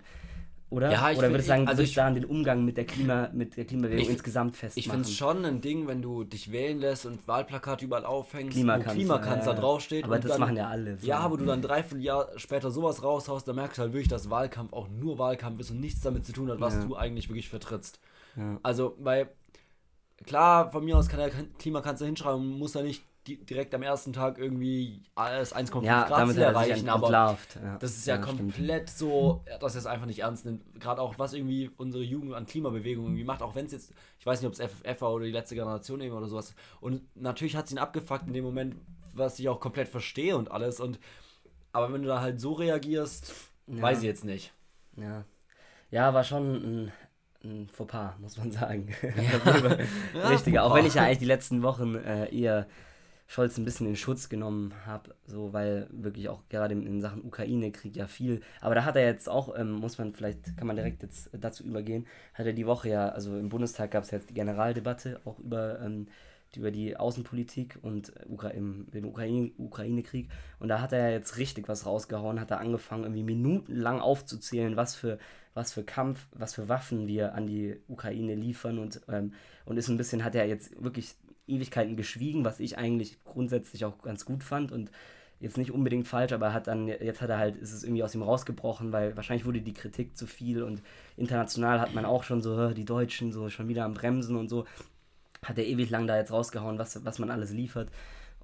oder? 0.70 0.90
Ja, 0.90 1.11
ich 1.11 1.18
oder 1.18 1.26
find- 1.26 1.33
würde 1.35 1.40
ich 1.42 1.46
sagen, 1.46 1.62
ich- 1.64 1.68
also 1.68 1.83
ich 1.83 1.88
ich- 1.90 1.94
daran 1.96 2.14
den 2.14 2.24
Umgang 2.24 2.64
mit 2.64 2.76
der 2.76 2.85
Klima, 2.87 3.28
mit 3.33 3.56
der 3.56 3.64
Klimabewegung 3.64 4.02
Ich 4.04 4.11
insgesamt 4.11 4.54
Ich 4.54 4.59
festmachen. 4.61 4.90
finde 4.90 5.09
es 5.09 5.14
schon 5.16 5.44
ein 5.44 5.61
Ding, 5.61 5.87
wenn 5.88 6.00
du 6.00 6.24
dich 6.24 6.50
wählen 6.52 6.78
lässt 6.78 7.06
und 7.06 7.26
Wahlplakate 7.28 7.85
überall 7.85 8.04
aufhängst, 8.04 8.52
Klimakanzler, 8.52 8.90
wo 8.92 8.94
Klimakanzler 8.96 9.52
ja, 9.54 9.61
draufsteht. 9.61 10.04
Aber 10.04 10.14
und 10.14 10.24
das 10.24 10.30
dann, 10.33 10.40
machen 10.40 10.56
ja 10.56 10.68
alle. 10.68 10.98
So. 10.98 11.06
Ja, 11.06 11.18
aber 11.18 11.37
du 11.37 11.44
dann 11.44 11.61
dreiviertel 11.61 12.02
Jahr 12.04 12.28
später 12.37 12.70
sowas 12.70 13.02
raushaust, 13.02 13.46
dann 13.48 13.56
merkst 13.56 13.78
du 13.78 13.83
halt 13.83 13.92
wirklich, 13.92 14.09
dass 14.09 14.30
Wahlkampf 14.30 14.72
auch 14.72 14.88
nur 14.88 15.18
Wahlkampf 15.18 15.61
ist 15.61 15.70
und 15.70 15.80
nichts 15.80 16.00
damit 16.00 16.24
zu 16.24 16.33
tun 16.33 16.50
hat, 16.50 16.61
was 16.61 16.74
Ja. 16.74 16.85
du 16.85 16.96
eigentlich 16.96 17.28
wirklich 17.28 17.48
vertrittst. 17.48 17.98
Ja. 18.37 18.59
Also, 18.62 18.94
weil, 19.00 19.28
klar, 20.24 20.70
von 20.70 20.85
mir 20.85 20.96
aus 20.96 21.09
kann 21.09 21.18
der 21.20 21.30
Klimakanzler 21.59 22.06
hinschreiben 22.06 22.40
und 22.40 22.59
muss 22.59 22.72
da 22.72 22.83
nicht 22.83 23.02
direkt 23.26 23.74
am 23.74 23.83
ersten 23.83 24.12
Tag 24.12 24.38
irgendwie 24.38 25.02
alles 25.14 25.54
1,5 25.54 25.83
ja, 25.83 26.04
Grad 26.04 26.30
Ziel 26.30 26.38
er 26.42 26.48
erreichen, 26.48 26.88
aber 26.88 27.06
entlarvt. 27.06 27.59
Ja. 27.62 27.76
das 27.78 27.96
ist 27.96 28.06
ja, 28.06 28.22
stimmt. 28.22 28.38
komplett 28.38 28.88
so, 28.90 29.44
dass 29.61 29.74
er 29.74 29.80
es 29.80 29.87
einfach 29.87 30.06
nicht 30.06 30.20
ernst 30.20 30.46
nimmt. 30.46 30.80
Gerade 30.80 31.02
auch, 31.02 31.18
was 31.18 31.35
irgendwie 31.35 31.70
unsere 31.76 32.02
Jugend 32.02 32.35
an 32.35 32.46
Klimabewegung 32.46 33.04
irgendwie 33.04 33.24
macht, 33.24 33.42
auch 33.42 33.54
wenn 33.54 33.66
es 33.66 33.72
jetzt, 33.72 33.92
ich 34.18 34.26
weiß 34.26 34.40
nicht, 34.40 34.46
ob 34.48 34.54
es 34.54 34.61
FFF 34.61 35.02
war 35.02 35.12
oder 35.12 35.26
die 35.26 35.33
letzte 35.33 35.54
Generation 35.54 36.00
eben 36.00 36.14
oder 36.16 36.28
sowas. 36.28 36.54
Und 36.80 37.02
natürlich 37.14 37.56
hat 37.56 37.66
es 37.66 37.72
ihn 37.72 37.78
abgefuckt 37.78 38.26
in 38.26 38.33
dem 38.33 38.44
Moment, 38.44 38.76
was 39.12 39.38
ich 39.38 39.48
auch 39.48 39.61
komplett 39.61 39.88
verstehe 39.88 40.37
und 40.37 40.50
alles. 40.50 40.80
Und 40.80 40.98
aber 41.72 41.92
wenn 41.92 42.02
du 42.02 42.09
da 42.09 42.20
halt 42.20 42.40
so 42.40 42.52
reagierst, 42.54 43.33
Ja. 43.66 43.83
weiß 43.83 43.98
ich 43.98 44.04
jetzt 44.04 44.24
nicht. 44.24 44.52
Ja. 44.96 45.24
ja, 45.90 46.12
war 46.14 46.24
schon 46.24 46.54
ein, 46.54 46.92
ein 47.44 47.68
Fauxpas, 47.68 48.18
muss 48.18 48.37
man 48.38 48.50
sagen. 48.50 48.88
Richtiger, 50.14 50.64
auch 50.64 50.68
Fauxpas. 50.68 50.74
wenn 50.78 50.87
ich 50.87 50.94
ja 50.94 51.02
eigentlich 51.04 51.18
die 51.18 51.24
letzten 51.26 51.62
Wochen 51.62 51.94
äh, 51.96 52.35
eher 52.35 52.66
Scholz 53.31 53.57
ein 53.57 53.64
bisschen 53.64 53.87
in 53.87 53.95
Schutz 53.95 54.29
genommen 54.29 54.75
habe, 54.87 55.14
so 55.25 55.53
weil 55.53 55.87
wirklich 55.93 56.29
auch 56.29 56.43
gerade 56.49 56.75
in 56.75 57.01
Sachen 57.01 57.25
Ukraine-Krieg 57.25 57.95
ja 57.95 58.09
viel, 58.09 58.40
aber 58.61 58.75
da 58.75 58.85
hat 58.85 58.97
er 58.97 59.05
jetzt 59.05 59.29
auch, 59.29 59.57
ähm, 59.57 59.71
muss 59.71 59.99
man 59.99 60.12
vielleicht, 60.12 60.57
kann 60.57 60.66
man 60.66 60.75
direkt 60.75 61.05
jetzt 61.05 61.31
dazu 61.33 61.62
übergehen, 61.62 62.09
hat 62.35 62.47
er 62.47 62.53
die 62.55 62.66
Woche 62.66 62.88
ja, 62.88 63.09
also 63.09 63.38
im 63.38 63.49
Bundestag 63.49 63.93
gab 63.93 64.03
es 64.03 64.11
jetzt 64.11 64.31
die 64.31 64.35
Generaldebatte 64.35 65.21
auch 65.25 65.38
über, 65.38 65.79
ähm, 65.81 66.09
über 66.57 66.73
die 66.73 66.97
Außenpolitik 66.97 67.79
und 67.83 68.12
Ukra 68.29 68.49
im, 68.49 68.88
im 68.90 69.05
Ukraine-Krieg. 69.59 70.29
Und 70.59 70.66
da 70.66 70.81
hat 70.81 70.93
er 70.93 71.12
jetzt 71.12 71.37
richtig 71.37 71.69
was 71.69 71.87
rausgehauen, 71.87 72.40
hat 72.40 72.51
er 72.51 72.59
angefangen 72.59 73.05
irgendwie 73.05 73.23
minutenlang 73.23 74.01
aufzuzählen, 74.01 74.75
was 74.75 74.97
für 74.97 75.19
was 75.53 75.73
für 75.73 75.83
Kampf, 75.83 76.27
was 76.33 76.55
für 76.55 76.69
Waffen 76.69 77.09
wir 77.09 77.35
an 77.35 77.47
die 77.47 77.77
Ukraine 77.88 78.37
liefern 78.37 78.79
und, 78.79 79.01
ähm, 79.09 79.35
und 79.64 79.77
ist 79.77 79.88
ein 79.88 79.97
bisschen, 79.97 80.25
hat 80.25 80.37
er 80.37 80.47
jetzt 80.47 80.81
wirklich 80.83 81.16
Ewigkeiten 81.46 81.96
geschwiegen, 81.96 82.44
was 82.44 82.61
ich 82.61 82.79
eigentlich 82.79 83.22
grundsätzlich 83.24 83.85
auch 83.85 84.03
ganz 84.03 84.24
gut 84.24 84.44
fand 84.44 84.72
und 84.72 84.90
jetzt 85.40 85.57
nicht 85.57 85.72
unbedingt 85.72 86.07
falsch, 86.07 86.33
aber 86.33 86.53
hat 86.53 86.66
dann, 86.66 86.87
jetzt 86.87 87.22
hat 87.22 87.31
er 87.31 87.38
halt, 87.38 87.57
ist 87.57 87.72
es 87.72 87.83
irgendwie 87.83 88.03
aus 88.03 88.14
ihm 88.14 88.22
rausgebrochen, 88.22 88.92
weil 88.92 89.16
wahrscheinlich 89.16 89.46
wurde 89.46 89.62
die 89.62 89.72
Kritik 89.72 90.16
zu 90.16 90.26
viel 90.26 90.62
und 90.62 90.83
international 91.16 91.81
hat 91.81 91.94
man 91.94 92.05
auch 92.05 92.24
schon 92.24 92.42
so, 92.42 92.70
die 92.70 92.85
Deutschen 92.85 93.33
so 93.33 93.48
schon 93.48 93.68
wieder 93.68 93.85
am 93.85 93.94
Bremsen 93.94 94.37
und 94.37 94.48
so, 94.48 94.66
hat 95.42 95.57
er 95.57 95.66
ewig 95.66 95.88
lang 95.88 96.07
da 96.07 96.16
jetzt 96.16 96.31
rausgehauen, 96.31 96.79
was, 96.79 97.05
was 97.05 97.18
man 97.18 97.31
alles 97.31 97.50
liefert. 97.53 97.90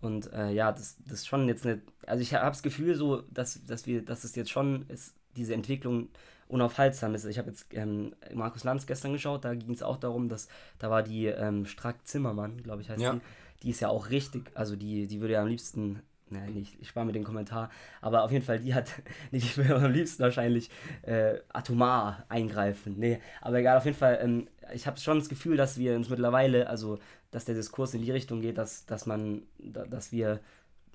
Und 0.00 0.32
äh, 0.32 0.50
ja, 0.52 0.72
das, 0.72 0.96
das 1.04 1.20
ist 1.20 1.26
schon 1.26 1.48
jetzt 1.48 1.66
eine, 1.66 1.82
also 2.06 2.22
ich 2.22 2.34
habe 2.34 2.48
das 2.48 2.62
Gefühl 2.62 2.94
so, 2.94 3.22
dass, 3.30 3.64
dass 3.66 3.86
wir, 3.86 4.02
dass 4.02 4.24
es 4.24 4.34
jetzt 4.34 4.50
schon 4.50 4.86
ist, 4.88 5.14
diese 5.36 5.54
Entwicklung 5.54 6.08
unaufhaltsam 6.48 7.14
ist. 7.14 7.24
Ich 7.24 7.38
habe 7.38 7.50
jetzt 7.50 7.66
ähm, 7.72 8.14
Markus 8.34 8.64
Lanz 8.64 8.86
gestern 8.86 9.12
geschaut, 9.12 9.44
da 9.44 9.54
ging 9.54 9.72
es 9.72 9.82
auch 9.82 9.96
darum, 9.96 10.28
dass 10.28 10.48
da 10.78 10.90
war 10.90 11.02
die 11.02 11.26
ähm, 11.26 11.66
Strack 11.66 12.06
Zimmermann, 12.06 12.62
glaube 12.62 12.82
ich, 12.82 12.90
heißt 12.90 13.02
ja. 13.02 13.14
die. 13.14 13.20
Die 13.62 13.70
ist 13.70 13.80
ja 13.80 13.88
auch 13.88 14.10
richtig, 14.10 14.50
also 14.54 14.76
die, 14.76 15.06
die 15.06 15.20
würde 15.20 15.34
ja 15.34 15.42
am 15.42 15.48
liebsten 15.48 16.02
Nein, 16.28 16.54
nicht, 16.54 16.76
ich 16.80 16.88
spare 16.88 17.06
mir 17.06 17.12
den 17.12 17.22
Kommentar. 17.22 17.70
Aber 18.00 18.24
auf 18.24 18.32
jeden 18.32 18.44
Fall, 18.44 18.58
die 18.58 18.74
hat, 18.74 18.90
nicht, 19.30 19.44
ich 19.44 19.56
würde 19.56 19.76
am 19.76 19.92
liebsten 19.92 20.22
wahrscheinlich 20.22 20.70
äh, 21.02 21.38
atomar 21.52 22.24
eingreifen. 22.28 22.96
Nee, 22.98 23.20
aber 23.40 23.58
egal, 23.58 23.76
auf 23.76 23.84
jeden 23.84 23.96
Fall, 23.96 24.18
ähm, 24.20 24.48
ich 24.74 24.88
habe 24.88 24.98
schon 24.98 25.20
das 25.20 25.28
Gefühl, 25.28 25.56
dass 25.56 25.78
wir 25.78 25.94
uns 25.94 26.08
mittlerweile, 26.08 26.68
also, 26.68 26.98
dass 27.30 27.44
der 27.44 27.54
Diskurs 27.54 27.94
in 27.94 28.02
die 28.02 28.10
Richtung 28.10 28.40
geht, 28.40 28.58
dass, 28.58 28.86
dass 28.86 29.06
man, 29.06 29.42
dass 29.58 30.10
wir 30.10 30.40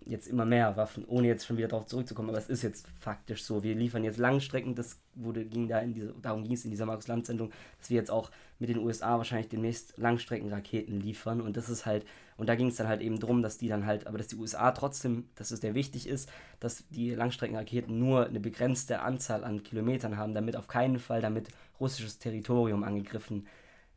jetzt 0.06 0.28
immer 0.28 0.46
mehr 0.46 0.76
Waffen, 0.78 1.06
ohne 1.06 1.28
jetzt 1.28 1.46
schon 1.46 1.58
wieder 1.58 1.68
darauf 1.68 1.86
zurückzukommen, 1.86 2.30
aber 2.30 2.38
es 2.38 2.50
ist 2.50 2.64
jetzt 2.64 2.88
faktisch 3.00 3.44
so. 3.44 3.64
Wir 3.64 3.76
liefern 3.76 4.04
jetzt 4.04 4.18
Langstrecken, 4.18 4.76
das 4.76 5.00
wurde, 5.16 5.46
ging 5.46 5.68
da 5.68 5.80
in 5.80 5.94
diese, 5.94 6.14
darum 6.22 6.44
ging 6.44 6.54
es 6.54 6.66
in 6.66 6.72
dieser 6.72 6.86
Markus-Land-Sendung, 6.86 7.52
dass 7.80 7.90
wir 7.90 7.98
jetzt 7.98 8.12
auch 8.12 8.32
mit 8.60 8.70
den 8.70 8.80
USA 8.80 9.18
wahrscheinlich 9.18 9.50
demnächst 9.50 9.98
Langstreckenraketen 9.98 11.00
liefern 11.00 11.42
und 11.42 11.56
das 11.56 11.70
ist 11.70 11.86
halt, 11.86 12.06
und 12.38 12.48
da 12.48 12.56
ging 12.56 12.68
es 12.68 12.76
dann 12.76 12.88
halt 12.88 13.02
eben 13.02 13.20
darum, 13.20 13.42
dass 13.42 13.58
die 13.58 13.68
dann 13.68 13.86
halt, 13.86 14.08
aber 14.08 14.18
dass 14.18 14.28
die 14.28 14.38
USA 14.38 14.72
trotzdem, 14.72 15.30
dass 15.36 15.52
es 15.52 15.62
sehr 15.62 15.76
wichtig 15.76 16.08
ist, 16.08 16.30
dass 16.60 16.88
die 16.90 17.12
Langstreckenraketen 17.12 17.98
nur 17.98 18.26
eine 18.26 18.40
begrenzte 18.40 19.02
Anzahl 19.02 19.44
an 19.44 19.64
Kilometern 19.64 20.18
haben, 20.18 20.34
damit 20.34 20.56
auf 20.56 20.68
keinen 20.68 21.00
Fall 21.00 21.22
damit 21.22 21.50
russisches 21.80 22.18
Territorium 22.18 22.84
angegriffen 22.84 23.48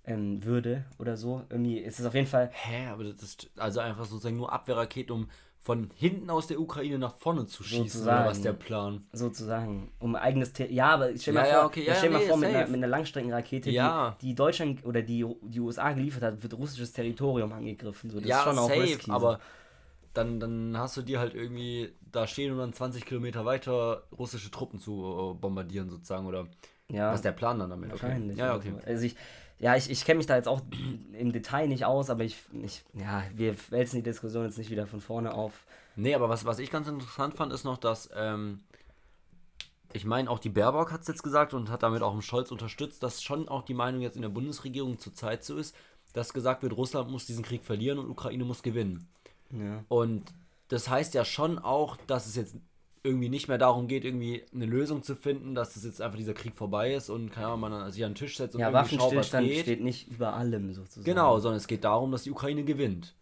ähm, 0.06 0.44
würde 0.44 0.84
oder 0.98 1.16
so. 1.16 1.44
Irgendwie 1.48 1.78
ist 1.78 1.98
es 1.98 2.06
auf 2.06 2.14
jeden 2.14 2.26
Fall. 2.26 2.50
Hä, 2.52 2.88
aber 2.88 3.04
das 3.04 3.22
ist 3.22 3.50
also 3.56 3.80
einfach 3.80 4.04
sozusagen 4.04 4.36
nur 4.36 4.52
Abwehrraketen, 4.52 5.14
um 5.14 5.28
von 5.64 5.90
hinten 5.94 6.28
aus 6.28 6.46
der 6.46 6.60
Ukraine 6.60 6.98
nach 6.98 7.14
vorne 7.14 7.46
zu 7.46 7.62
schießen, 7.62 7.86
sozusagen, 7.88 8.20
oder 8.20 8.30
was 8.30 8.42
der 8.42 8.52
Plan? 8.52 9.06
Sozusagen. 9.12 9.90
Um 9.98 10.14
eigenes 10.14 10.52
Ter 10.52 10.70
Ja, 10.70 10.90
aber 10.90 11.16
stell 11.16 11.32
mal 11.32 11.40
ja, 11.40 11.46
vor, 11.46 11.54
ja, 11.54 11.66
okay. 11.66 11.84
ja, 11.86 11.94
stell 11.94 12.10
nee, 12.10 12.16
mal 12.18 12.26
vor 12.26 12.36
mit, 12.36 12.48
einer, 12.50 12.66
mit 12.66 12.76
einer 12.76 12.86
Langstreckenrakete, 12.86 13.70
die, 13.70 13.90
die 14.20 14.34
Deutschland 14.34 14.84
oder 14.84 15.00
die, 15.00 15.24
die 15.40 15.60
USA 15.60 15.92
geliefert 15.92 16.22
hat, 16.22 16.42
wird 16.42 16.52
russisches 16.52 16.92
Territorium 16.92 17.50
angegriffen. 17.50 18.10
So, 18.10 18.20
das 18.20 18.28
ja, 18.28 18.38
ist 18.40 18.44
schon 18.44 18.58
auch 18.58 18.68
safe, 18.68 18.82
risky, 18.82 19.10
aber 19.10 19.40
dann, 20.12 20.38
dann 20.38 20.76
hast 20.76 20.98
du 20.98 21.02
dir 21.02 21.18
halt 21.18 21.34
irgendwie 21.34 21.94
da 22.12 22.26
stehen 22.26 22.52
und 22.52 22.58
dann 22.58 22.74
20 22.74 23.06
Kilometer 23.06 23.46
weiter 23.46 24.02
russische 24.16 24.50
Truppen 24.50 24.78
zu 24.78 25.32
äh, 25.32 25.40
bombardieren 25.40 25.88
sozusagen 25.88 26.26
oder 26.26 26.46
was 26.90 27.16
ist 27.16 27.24
der 27.24 27.32
Plan 27.32 27.58
dann 27.58 27.70
damit? 27.70 27.90
Wahrscheinlich. 27.90 28.36
Okay. 28.36 28.46
Ja, 28.46 28.54
okay. 28.54 28.74
Also 28.84 29.06
ich, 29.06 29.16
ja, 29.64 29.74
ich, 29.76 29.88
ich 29.88 30.04
kenne 30.04 30.18
mich 30.18 30.26
da 30.26 30.36
jetzt 30.36 30.46
auch 30.46 30.60
im 31.14 31.32
Detail 31.32 31.68
nicht 31.68 31.86
aus, 31.86 32.10
aber 32.10 32.22
ich, 32.22 32.36
ich, 32.62 32.84
ja, 32.92 33.24
wir 33.34 33.56
wälzen 33.70 33.96
die 33.96 34.02
Diskussion 34.02 34.44
jetzt 34.44 34.58
nicht 34.58 34.68
wieder 34.68 34.86
von 34.86 35.00
vorne 35.00 35.32
auf. 35.32 35.64
Nee, 35.96 36.14
aber 36.14 36.28
was, 36.28 36.44
was 36.44 36.58
ich 36.58 36.70
ganz 36.70 36.86
interessant 36.86 37.32
fand, 37.32 37.50
ist 37.50 37.64
noch, 37.64 37.78
dass, 37.78 38.10
ähm, 38.14 38.60
ich 39.94 40.04
meine, 40.04 40.28
auch 40.28 40.38
die 40.38 40.50
Baerbock 40.50 40.92
hat 40.92 41.00
es 41.00 41.08
jetzt 41.08 41.22
gesagt 41.22 41.54
und 41.54 41.70
hat 41.70 41.82
damit 41.82 42.02
auch 42.02 42.12
im 42.12 42.20
Scholz 42.20 42.52
unterstützt, 42.52 43.02
dass 43.02 43.22
schon 43.22 43.48
auch 43.48 43.62
die 43.62 43.72
Meinung 43.72 44.02
jetzt 44.02 44.16
in 44.16 44.22
der 44.22 44.28
Bundesregierung 44.28 44.98
zurzeit 44.98 45.42
so 45.42 45.56
ist, 45.56 45.74
dass 46.12 46.34
gesagt 46.34 46.62
wird, 46.62 46.76
Russland 46.76 47.10
muss 47.10 47.24
diesen 47.24 47.42
Krieg 47.42 47.64
verlieren 47.64 47.98
und 47.98 48.10
Ukraine 48.10 48.44
muss 48.44 48.62
gewinnen. 48.62 49.08
Ja. 49.50 49.82
Und 49.88 50.24
das 50.68 50.90
heißt 50.90 51.14
ja 51.14 51.24
schon 51.24 51.58
auch, 51.58 51.96
dass 52.06 52.26
es 52.26 52.36
jetzt 52.36 52.56
irgendwie 53.04 53.28
nicht 53.28 53.48
mehr 53.48 53.58
darum 53.58 53.86
geht, 53.86 54.04
irgendwie 54.04 54.42
eine 54.52 54.64
Lösung 54.64 55.02
zu 55.02 55.14
finden, 55.14 55.54
dass 55.54 55.74
das 55.74 55.84
jetzt 55.84 56.00
einfach 56.00 56.16
dieser 56.16 56.32
Krieg 56.32 56.56
vorbei 56.56 56.94
ist 56.94 57.10
und 57.10 57.30
kann 57.30 57.60
man 57.60 57.92
sich 57.92 58.02
an 58.02 58.12
den 58.12 58.16
Tisch 58.16 58.38
setzt 58.38 58.54
und 58.54 58.62
ja, 58.62 58.70
irgendwie 58.70 58.96
schaut, 58.96 59.14
was 59.14 59.30
geht. 59.30 59.60
steht 59.60 59.82
nicht 59.82 60.08
über 60.08 60.32
allem 60.32 60.72
sozusagen. 60.72 61.04
Genau, 61.04 61.38
sondern 61.38 61.58
es 61.58 61.66
geht 61.66 61.84
darum, 61.84 62.10
dass 62.10 62.22
die 62.22 62.30
Ukraine 62.30 62.64
gewinnt. 62.64 63.14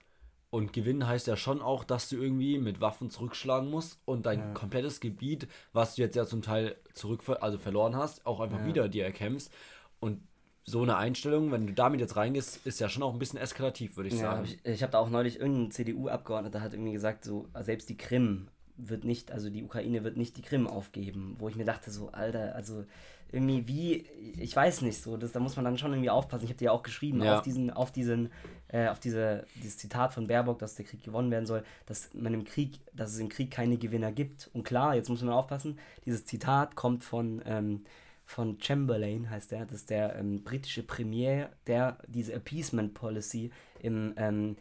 Und 0.50 0.72
gewinnen 0.72 1.06
heißt 1.06 1.26
ja 1.26 1.36
schon 1.36 1.60
auch, 1.60 1.82
dass 1.82 2.08
du 2.08 2.16
irgendwie 2.16 2.58
mit 2.58 2.80
Waffen 2.80 3.10
zurückschlagen 3.10 3.70
musst 3.70 3.98
und 4.04 4.26
dein 4.26 4.38
ja. 4.38 4.52
komplettes 4.52 5.00
Gebiet, 5.00 5.48
was 5.72 5.96
du 5.96 6.02
jetzt 6.02 6.14
ja 6.14 6.26
zum 6.26 6.42
Teil 6.42 6.76
zurück, 6.92 7.22
also 7.40 7.58
verloren 7.58 7.96
hast, 7.96 8.24
auch 8.24 8.38
einfach 8.38 8.60
ja. 8.60 8.66
wieder 8.66 8.88
dir 8.88 9.04
erkämpfst. 9.04 9.50
Und 9.98 10.20
so 10.64 10.82
eine 10.82 10.96
Einstellung, 10.96 11.50
wenn 11.50 11.66
du 11.66 11.72
damit 11.72 12.00
jetzt 12.00 12.16
reingehst, 12.16 12.66
ist 12.66 12.78
ja 12.78 12.88
schon 12.88 13.02
auch 13.02 13.12
ein 13.12 13.18
bisschen 13.18 13.40
eskalativ, 13.40 13.96
würde 13.96 14.10
ich 14.10 14.14
ja, 14.14 14.20
sagen. 14.20 14.44
Ich, 14.44 14.64
ich 14.64 14.82
habe 14.82 14.92
da 14.92 14.98
auch 14.98 15.10
neulich 15.10 15.40
irgendein 15.40 15.72
CDU-Abgeordneter 15.72 16.60
hat 16.60 16.72
irgendwie 16.72 16.92
gesagt, 16.92 17.24
so 17.24 17.48
selbst 17.62 17.88
die 17.88 17.96
Krim 17.96 18.48
wird 18.76 19.04
nicht, 19.04 19.32
also 19.32 19.50
die 19.50 19.62
Ukraine 19.62 20.04
wird 20.04 20.16
nicht 20.16 20.36
die 20.36 20.42
Krim 20.42 20.66
aufgeben, 20.66 21.36
wo 21.38 21.48
ich 21.48 21.56
mir 21.56 21.64
dachte, 21.64 21.90
so, 21.90 22.10
Alter, 22.10 22.54
also 22.54 22.84
irgendwie 23.32 23.66
wie, 23.66 24.06
ich 24.38 24.54
weiß 24.54 24.82
nicht 24.82 25.02
so, 25.02 25.16
das, 25.16 25.32
da 25.32 25.40
muss 25.40 25.56
man 25.56 25.64
dann 25.64 25.78
schon 25.78 25.92
irgendwie 25.92 26.10
aufpassen. 26.10 26.44
Ich 26.44 26.50
habe 26.50 26.58
dir 26.58 26.66
ja 26.66 26.72
auch 26.72 26.82
geschrieben, 26.82 27.22
ja. 27.22 27.38
auf 27.38 27.42
diesen, 27.42 27.70
auf 27.70 27.90
diesen, 27.90 28.30
äh, 28.68 28.88
auf 28.88 29.00
diese, 29.00 29.46
dieses 29.56 29.78
Zitat 29.78 30.12
von 30.12 30.26
Baerbock, 30.26 30.58
dass 30.58 30.74
der 30.74 30.84
Krieg 30.84 31.02
gewonnen 31.02 31.30
werden 31.30 31.46
soll, 31.46 31.64
dass 31.86 32.12
man 32.12 32.34
im 32.34 32.44
Krieg, 32.44 32.78
dass 32.92 33.12
es 33.12 33.18
im 33.18 33.30
Krieg 33.30 33.50
keine 33.50 33.78
Gewinner 33.78 34.12
gibt. 34.12 34.50
Und 34.52 34.64
klar, 34.64 34.94
jetzt 34.94 35.08
muss 35.08 35.22
man 35.22 35.32
aufpassen, 35.32 35.78
dieses 36.04 36.26
Zitat 36.26 36.76
kommt 36.76 37.04
von, 37.04 37.42
ähm, 37.46 37.84
von 38.26 38.60
Chamberlain, 38.60 39.30
heißt 39.30 39.50
der, 39.52 39.64
das 39.64 39.78
ist 39.78 39.90
der 39.90 40.16
ähm, 40.16 40.44
britische 40.44 40.82
Premier, 40.82 41.48
der 41.66 41.98
diese 42.06 42.34
Appeasement 42.34 42.92
Policy 42.92 43.50
im 43.80 44.12
ähm, 44.16 44.56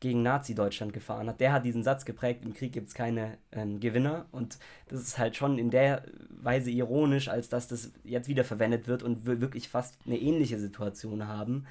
gegen 0.00 0.22
Nazi-Deutschland 0.22 0.92
gefahren 0.92 1.28
hat, 1.28 1.40
der 1.40 1.52
hat 1.52 1.64
diesen 1.64 1.82
Satz 1.82 2.04
geprägt, 2.04 2.44
im 2.44 2.52
Krieg 2.52 2.72
gibt 2.72 2.88
es 2.88 2.94
keine 2.94 3.38
ähm, 3.52 3.80
Gewinner. 3.80 4.26
Und 4.30 4.58
das 4.88 5.00
ist 5.00 5.18
halt 5.18 5.36
schon 5.36 5.58
in 5.58 5.70
der 5.70 6.02
Weise 6.28 6.70
ironisch, 6.70 7.28
als 7.28 7.48
dass 7.48 7.68
das 7.68 7.92
jetzt 8.04 8.28
wieder 8.28 8.44
verwendet 8.44 8.88
wird 8.88 9.02
und 9.02 9.26
wir 9.26 9.40
wirklich 9.40 9.68
fast 9.68 9.96
eine 10.06 10.18
ähnliche 10.18 10.58
Situation 10.58 11.26
haben 11.26 11.66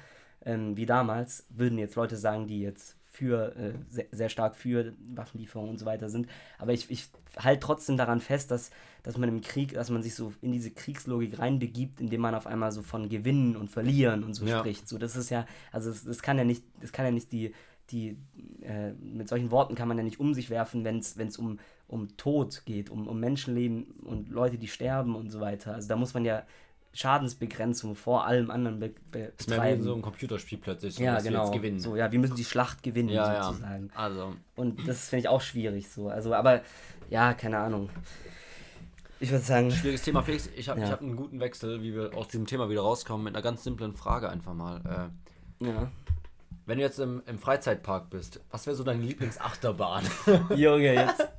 ähm, 0.46 0.76
wie 0.76 0.86
damals, 0.86 1.44
würden 1.50 1.76
jetzt 1.76 1.96
Leute 1.96 2.16
sagen, 2.16 2.46
die 2.46 2.60
jetzt 2.62 2.96
für, 3.10 3.56
äh, 3.56 3.72
sehr, 3.88 4.06
sehr, 4.12 4.28
stark 4.28 4.56
für 4.56 4.92
Waffenlieferungen 5.14 5.70
und 5.70 5.78
so 5.78 5.86
weiter 5.86 6.08
sind. 6.08 6.28
Aber 6.58 6.72
ich, 6.72 6.90
ich 6.90 7.08
halte 7.38 7.60
trotzdem 7.60 7.96
daran 7.96 8.20
fest, 8.20 8.50
dass, 8.50 8.70
dass 9.02 9.16
man 9.16 9.28
im 9.28 9.40
Krieg, 9.40 9.72
dass 9.72 9.90
man 9.90 10.02
sich 10.02 10.14
so 10.14 10.32
in 10.42 10.52
diese 10.52 10.70
Kriegslogik 10.70 11.38
reinbegibt, 11.38 12.00
indem 12.00 12.20
man 12.20 12.34
auf 12.34 12.46
einmal 12.46 12.72
so 12.72 12.82
von 12.82 13.08
Gewinnen 13.08 13.56
und 13.56 13.70
Verlieren 13.70 14.22
und 14.22 14.34
so 14.34 14.44
ja. 14.46 14.58
spricht. 14.58 14.86
So, 14.86 14.98
das 14.98 15.16
ist 15.16 15.30
ja, 15.30 15.46
also 15.72 15.90
das, 15.90 16.04
das 16.04 16.22
kann 16.22 16.38
ja 16.38 16.44
nicht, 16.44 16.62
das 16.80 16.92
kann 16.92 17.06
ja 17.06 17.10
nicht 17.10 17.32
die 17.32 17.54
die, 17.90 18.18
äh, 18.62 18.92
mit 18.92 19.28
solchen 19.28 19.50
Worten 19.50 19.74
kann 19.74 19.88
man 19.88 19.96
ja 19.96 20.04
nicht 20.04 20.20
um 20.20 20.34
sich 20.34 20.50
werfen, 20.50 20.84
wenn 20.84 20.98
es 20.98 21.36
um, 21.38 21.58
um 21.88 22.16
Tod 22.16 22.62
geht, 22.64 22.90
um, 22.90 23.06
um 23.06 23.20
Menschenleben 23.20 23.84
und 24.04 24.30
Leute, 24.30 24.58
die 24.58 24.68
sterben 24.68 25.14
und 25.14 25.30
so 25.30 25.40
weiter. 25.40 25.74
Also 25.74 25.88
da 25.88 25.96
muss 25.96 26.14
man 26.14 26.24
ja 26.24 26.42
Schadensbegrenzung 26.96 27.94
vor 27.94 28.26
allem 28.26 28.50
anderen 28.50 28.80
be 28.80 28.88
be 28.88 28.94
betreiben. 29.12 29.32
Das 29.36 29.46
ist 29.46 29.58
mehr 29.58 29.82
so 29.82 29.94
ein 29.94 30.02
Computerspiel 30.02 30.58
plötzlich, 30.58 30.94
so, 30.94 31.02
ja, 31.02 31.20
genau. 31.20 31.50
gewinnen. 31.50 31.78
So, 31.78 31.94
ja, 31.94 32.10
wir 32.10 32.18
müssen 32.18 32.36
die 32.36 32.44
Schlacht 32.44 32.82
gewinnen 32.82 33.10
ja, 33.10 33.44
sozusagen. 33.44 33.90
Ja. 33.94 34.00
Also. 34.00 34.34
Und 34.54 34.88
das 34.88 35.08
finde 35.08 35.20
ich 35.20 35.28
auch 35.28 35.42
schwierig 35.42 35.90
so. 35.90 36.08
Also, 36.08 36.34
aber 36.34 36.62
ja, 37.10 37.34
keine 37.34 37.58
Ahnung. 37.58 37.90
Ich 39.20 39.30
würde 39.30 39.44
sagen. 39.44 39.70
Schwieriges 39.70 40.02
Thema, 40.02 40.22
Felix. 40.22 40.48
Ich 40.56 40.68
habe 40.68 40.80
ja. 40.80 40.90
hab 40.90 41.02
einen 41.02 41.16
guten 41.16 41.38
Wechsel, 41.40 41.82
wie 41.82 41.94
wir 41.94 42.14
aus 42.16 42.28
diesem 42.28 42.46
Thema 42.46 42.68
wieder 42.70 42.80
rauskommen, 42.80 43.24
mit 43.24 43.34
einer 43.34 43.42
ganz 43.42 43.62
simplen 43.62 43.94
Frage 43.94 44.30
einfach 44.30 44.54
mal. 44.54 45.10
Äh, 45.60 45.66
ja. 45.66 45.90
Wenn 46.66 46.78
du 46.78 46.84
jetzt 46.84 46.98
im, 46.98 47.22
im 47.26 47.38
Freizeitpark 47.38 48.10
bist, 48.10 48.40
was 48.50 48.66
wäre 48.66 48.74
so 48.76 48.82
deine 48.82 49.00
Lieblingsachterbahn? 49.00 50.04
Junge, 50.54 50.94
jetzt. 50.94 51.26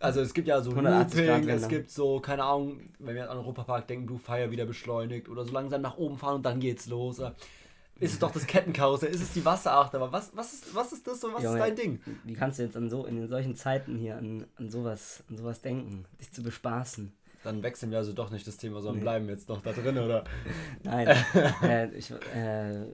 Also 0.00 0.20
es 0.20 0.32
gibt 0.32 0.46
ja 0.46 0.60
so 0.60 0.70
Looping, 0.70 1.48
es 1.48 1.66
gibt 1.66 1.90
so, 1.90 2.20
keine 2.20 2.44
Ahnung, 2.44 2.82
wenn 3.00 3.16
wir 3.16 3.28
an 3.28 3.38
Europapark 3.38 3.88
denken, 3.88 4.06
Blue 4.06 4.20
Fire 4.20 4.48
wieder 4.52 4.64
beschleunigt 4.64 5.28
oder 5.28 5.44
so 5.44 5.50
langsam 5.50 5.82
nach 5.82 5.96
oben 5.96 6.16
fahren 6.16 6.36
und 6.36 6.46
dann 6.46 6.60
geht's 6.60 6.86
los. 6.86 7.18
Ist 7.98 8.12
es 8.12 8.18
doch 8.20 8.30
das 8.30 8.46
Kettenkarussell, 8.46 9.10
ist 9.10 9.22
es 9.22 9.32
die 9.32 9.44
Wasserachterbahn? 9.44 10.12
Was, 10.12 10.30
was, 10.36 10.52
ist, 10.52 10.72
was 10.72 10.92
ist 10.92 11.04
das 11.04 11.24
und 11.24 11.34
was 11.34 11.42
Junge, 11.42 11.56
ist 11.56 11.60
dein 11.60 11.74
Ding? 11.74 12.00
Wie 12.22 12.34
kannst 12.34 12.60
du 12.60 12.62
jetzt 12.62 12.76
an 12.76 12.88
so, 12.88 13.06
in 13.06 13.26
solchen 13.26 13.56
Zeiten 13.56 13.98
hier 13.98 14.18
an, 14.18 14.46
an, 14.56 14.70
sowas, 14.70 15.24
an 15.28 15.36
sowas 15.36 15.62
denken, 15.62 16.04
dich 16.20 16.30
zu 16.30 16.44
bespaßen? 16.44 17.12
Dann 17.42 17.64
wechseln 17.64 17.90
wir 17.90 17.98
also 17.98 18.12
doch 18.12 18.30
nicht 18.30 18.46
das 18.46 18.56
Thema, 18.56 18.80
sondern 18.80 18.98
nee. 18.98 19.02
bleiben 19.02 19.28
jetzt 19.28 19.48
noch 19.48 19.62
da 19.62 19.72
drin, 19.72 19.98
oder? 19.98 20.22
Nein, 20.84 21.08
äh, 21.62 21.88
ich, 21.96 22.12
äh, 22.12 22.84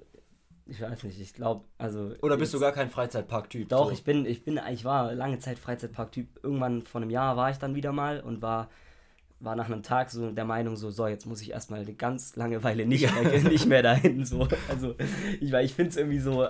Ich 0.67 0.81
weiß 0.81 1.03
nicht, 1.05 1.21
ich 1.21 1.35
glaube, 1.35 1.65
also. 1.77 2.15
Oder 2.23 2.37
bist 2.37 2.55
du 2.55 2.61
gar 2.61 2.73
kein 2.73 2.89
Freizeitpark-Typ? 2.89 3.69
Doch, 3.69 3.87
so? 3.87 3.91
ich 3.91 4.03
bin, 4.03 4.25
ich 4.25 4.45
bin, 4.45 4.59
ich 4.73 4.85
war 4.85 5.13
lange 5.13 5.39
Zeit 5.39 5.59
Freizeitpark-Typ. 5.59 6.43
Irgendwann 6.43 6.83
vor 6.83 7.03
einem 7.03 7.11
Jahr 7.11 7.37
war 7.37 7.51
ich 7.51 7.59
dann 7.59 7.75
wieder 7.75 7.93
mal 7.93 8.21
und 8.21 8.41
war, 8.41 8.71
war 9.41 9.57
nach 9.57 9.67
einem 9.67 9.83
Tag 9.83 10.11
so 10.11 10.31
der 10.31 10.45
Meinung, 10.45 10.77
so, 10.77 10.91
so, 10.91 11.07
jetzt 11.07 11.27
muss 11.27 11.43
ich 11.43 11.51
erstmal 11.51 11.81
eine 11.81 11.93
ganz 11.93 12.37
lange 12.37 12.63
Weile 12.63 12.87
nicht, 12.87 13.13
mehr, 13.13 13.43
nicht 13.43 13.67
mehr 13.67 13.83
dahin. 13.83 14.25
So. 14.25 14.49
Also, 14.69 14.95
ich, 15.41 15.53
weil 15.53 15.65
ich 15.65 15.75
finde 15.75 15.91
es 15.91 15.97
irgendwie 15.97 16.19
so, 16.19 16.47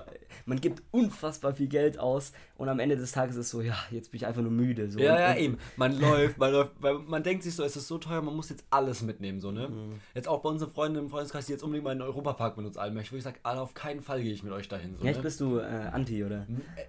man 0.47 0.61
gibt 0.61 0.83
unfassbar 0.91 1.55
viel 1.55 1.69
Geld 1.69 1.99
aus 1.99 2.33
und 2.57 2.69
am 2.69 2.79
Ende 2.79 2.97
des 2.97 3.13
Tages 3.13 3.37
ist 3.37 3.47
es 3.47 3.51
so, 3.51 3.63
ja, 3.63 3.77
jetzt 3.91 4.11
bin 4.11 4.19
ich 4.19 4.27
einfach 4.27 4.43
nur 4.43 4.51
müde. 4.51 4.91
So. 4.91 5.01
Ja, 5.01 5.15
und, 5.15 5.21
ja, 5.21 5.31
und, 5.33 5.39
eben. 5.39 5.59
Man 5.77 5.99
läuft, 6.01 6.39
man 6.39 6.53
läuft, 6.53 6.73
weil 6.81 6.95
man 6.99 7.23
denkt 7.23 7.43
sich 7.43 7.55
so, 7.55 7.65
es 7.65 7.77
ist 7.77 7.89
so 7.89 7.99
teuer, 7.99 8.23
man 8.23 8.37
muss 8.37 8.51
jetzt 8.51 8.65
alles 8.71 9.03
mitnehmen, 9.03 9.41
so, 9.41 9.51
ne? 9.51 9.69
Mhm. 9.69 10.01
Jetzt 10.15 10.29
auch 10.29 10.41
bei 10.41 10.49
unseren 10.49 10.71
Freunden 10.71 10.99
im 10.99 11.11
Freundeskreis, 11.11 11.47
die 11.47 11.53
jetzt 11.53 11.63
unbedingt 11.63 11.85
mal 11.85 11.93
in 11.93 11.99
den 11.99 12.07
Europapark 12.07 12.57
mit 12.57 12.67
uns 12.67 12.77
allen 12.77 12.95
möchten, 12.95 13.15
wo 13.15 13.19
ich 13.19 13.25
sage, 13.25 13.39
Alter, 13.43 13.63
auf 13.63 13.75
keinen 13.75 14.03
Fall 14.03 14.23
gehe 14.23 14.33
ich 14.33 14.43
mit 14.43 14.53
euch 14.53 14.69
dahin, 14.69 14.97
so, 14.97 15.05
Echt 15.05 15.17
ne? 15.17 15.23
bist 15.23 15.41
du 15.41 15.59
äh, 15.59 15.65
Anti, 15.93 16.25
oder? 16.25 16.47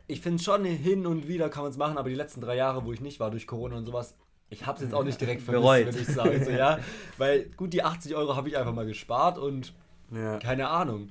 Ich 0.07 0.21
finde 0.21 0.43
schon, 0.43 0.65
hin 0.65 1.05
und 1.05 1.27
wieder 1.27 1.49
kann 1.49 1.63
man 1.63 1.71
es 1.71 1.77
machen, 1.77 1.97
aber 1.97 2.09
die 2.09 2.15
letzten 2.15 2.41
drei 2.41 2.55
Jahre, 2.55 2.85
wo 2.85 2.93
ich 2.93 3.01
nicht 3.01 3.19
war, 3.19 3.31
durch 3.31 3.47
Corona 3.47 3.77
und 3.77 3.85
sowas, 3.85 4.15
ich 4.49 4.65
habe 4.65 4.77
es 4.77 4.83
jetzt 4.83 4.93
auch 4.93 5.03
nicht 5.03 5.19
direkt 5.19 5.41
vermisst, 5.41 5.63
Bereut. 5.63 5.85
wenn 5.87 6.01
ich 6.01 6.07
sage, 6.07 6.43
so, 6.43 6.51
ja? 6.51 6.79
Weil, 7.17 7.45
gut, 7.57 7.73
die 7.73 7.83
80 7.83 8.15
Euro 8.15 8.35
habe 8.35 8.47
ich 8.49 8.57
einfach 8.57 8.73
mal 8.73 8.85
gespart 8.85 9.37
und 9.37 9.73
Ja. 10.11 10.39
keine 10.39 10.69
Ahnung. 10.69 11.07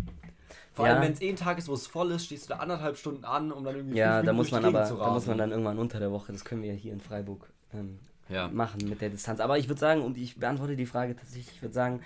Vor 0.72 0.86
Ja. 0.86 0.92
allem, 0.92 1.02
wenn 1.02 1.12
es 1.12 1.20
eh 1.20 1.28
ein 1.28 1.36
Tag 1.36 1.58
ist, 1.58 1.68
wo 1.68 1.74
es 1.74 1.86
voll 1.86 2.10
ist, 2.12 2.26
stehst 2.26 2.46
du 2.48 2.54
da 2.54 2.60
anderthalb 2.60 2.96
Stunden 2.96 3.24
an, 3.24 3.52
um 3.52 3.64
dann 3.64 3.76
irgendwie 3.76 3.96
Ja, 3.96 4.16
fünf 4.16 4.26
da 4.26 4.32
muss 4.32 4.50
man 4.50 4.64
aber, 4.64 4.80
da 4.80 5.10
muss 5.10 5.26
man 5.26 5.38
dann 5.38 5.50
irgendwann 5.50 5.78
unter 5.78 6.00
der 6.00 6.10
Woche, 6.10 6.32
das 6.32 6.44
können 6.44 6.62
wir 6.62 6.70
ja 6.72 6.76
hier 6.78 6.92
in 6.92 7.00
Freiburg 7.00 7.48
ähm, 7.72 7.98
Ja. 8.28 8.48
machen 8.48 8.88
mit 8.88 9.00
der 9.00 9.10
Distanz. 9.10 9.40
Aber 9.40 9.58
ich 9.58 9.68
würde 9.68 9.80
sagen, 9.80 10.02
und 10.02 10.16
ich 10.18 10.36
beantworte 10.36 10.74
die 10.76 10.86
Frage 10.86 11.14
tatsächlich, 11.14 11.54
ich 11.56 11.62
würde 11.62 11.74
sagen, 11.74 12.02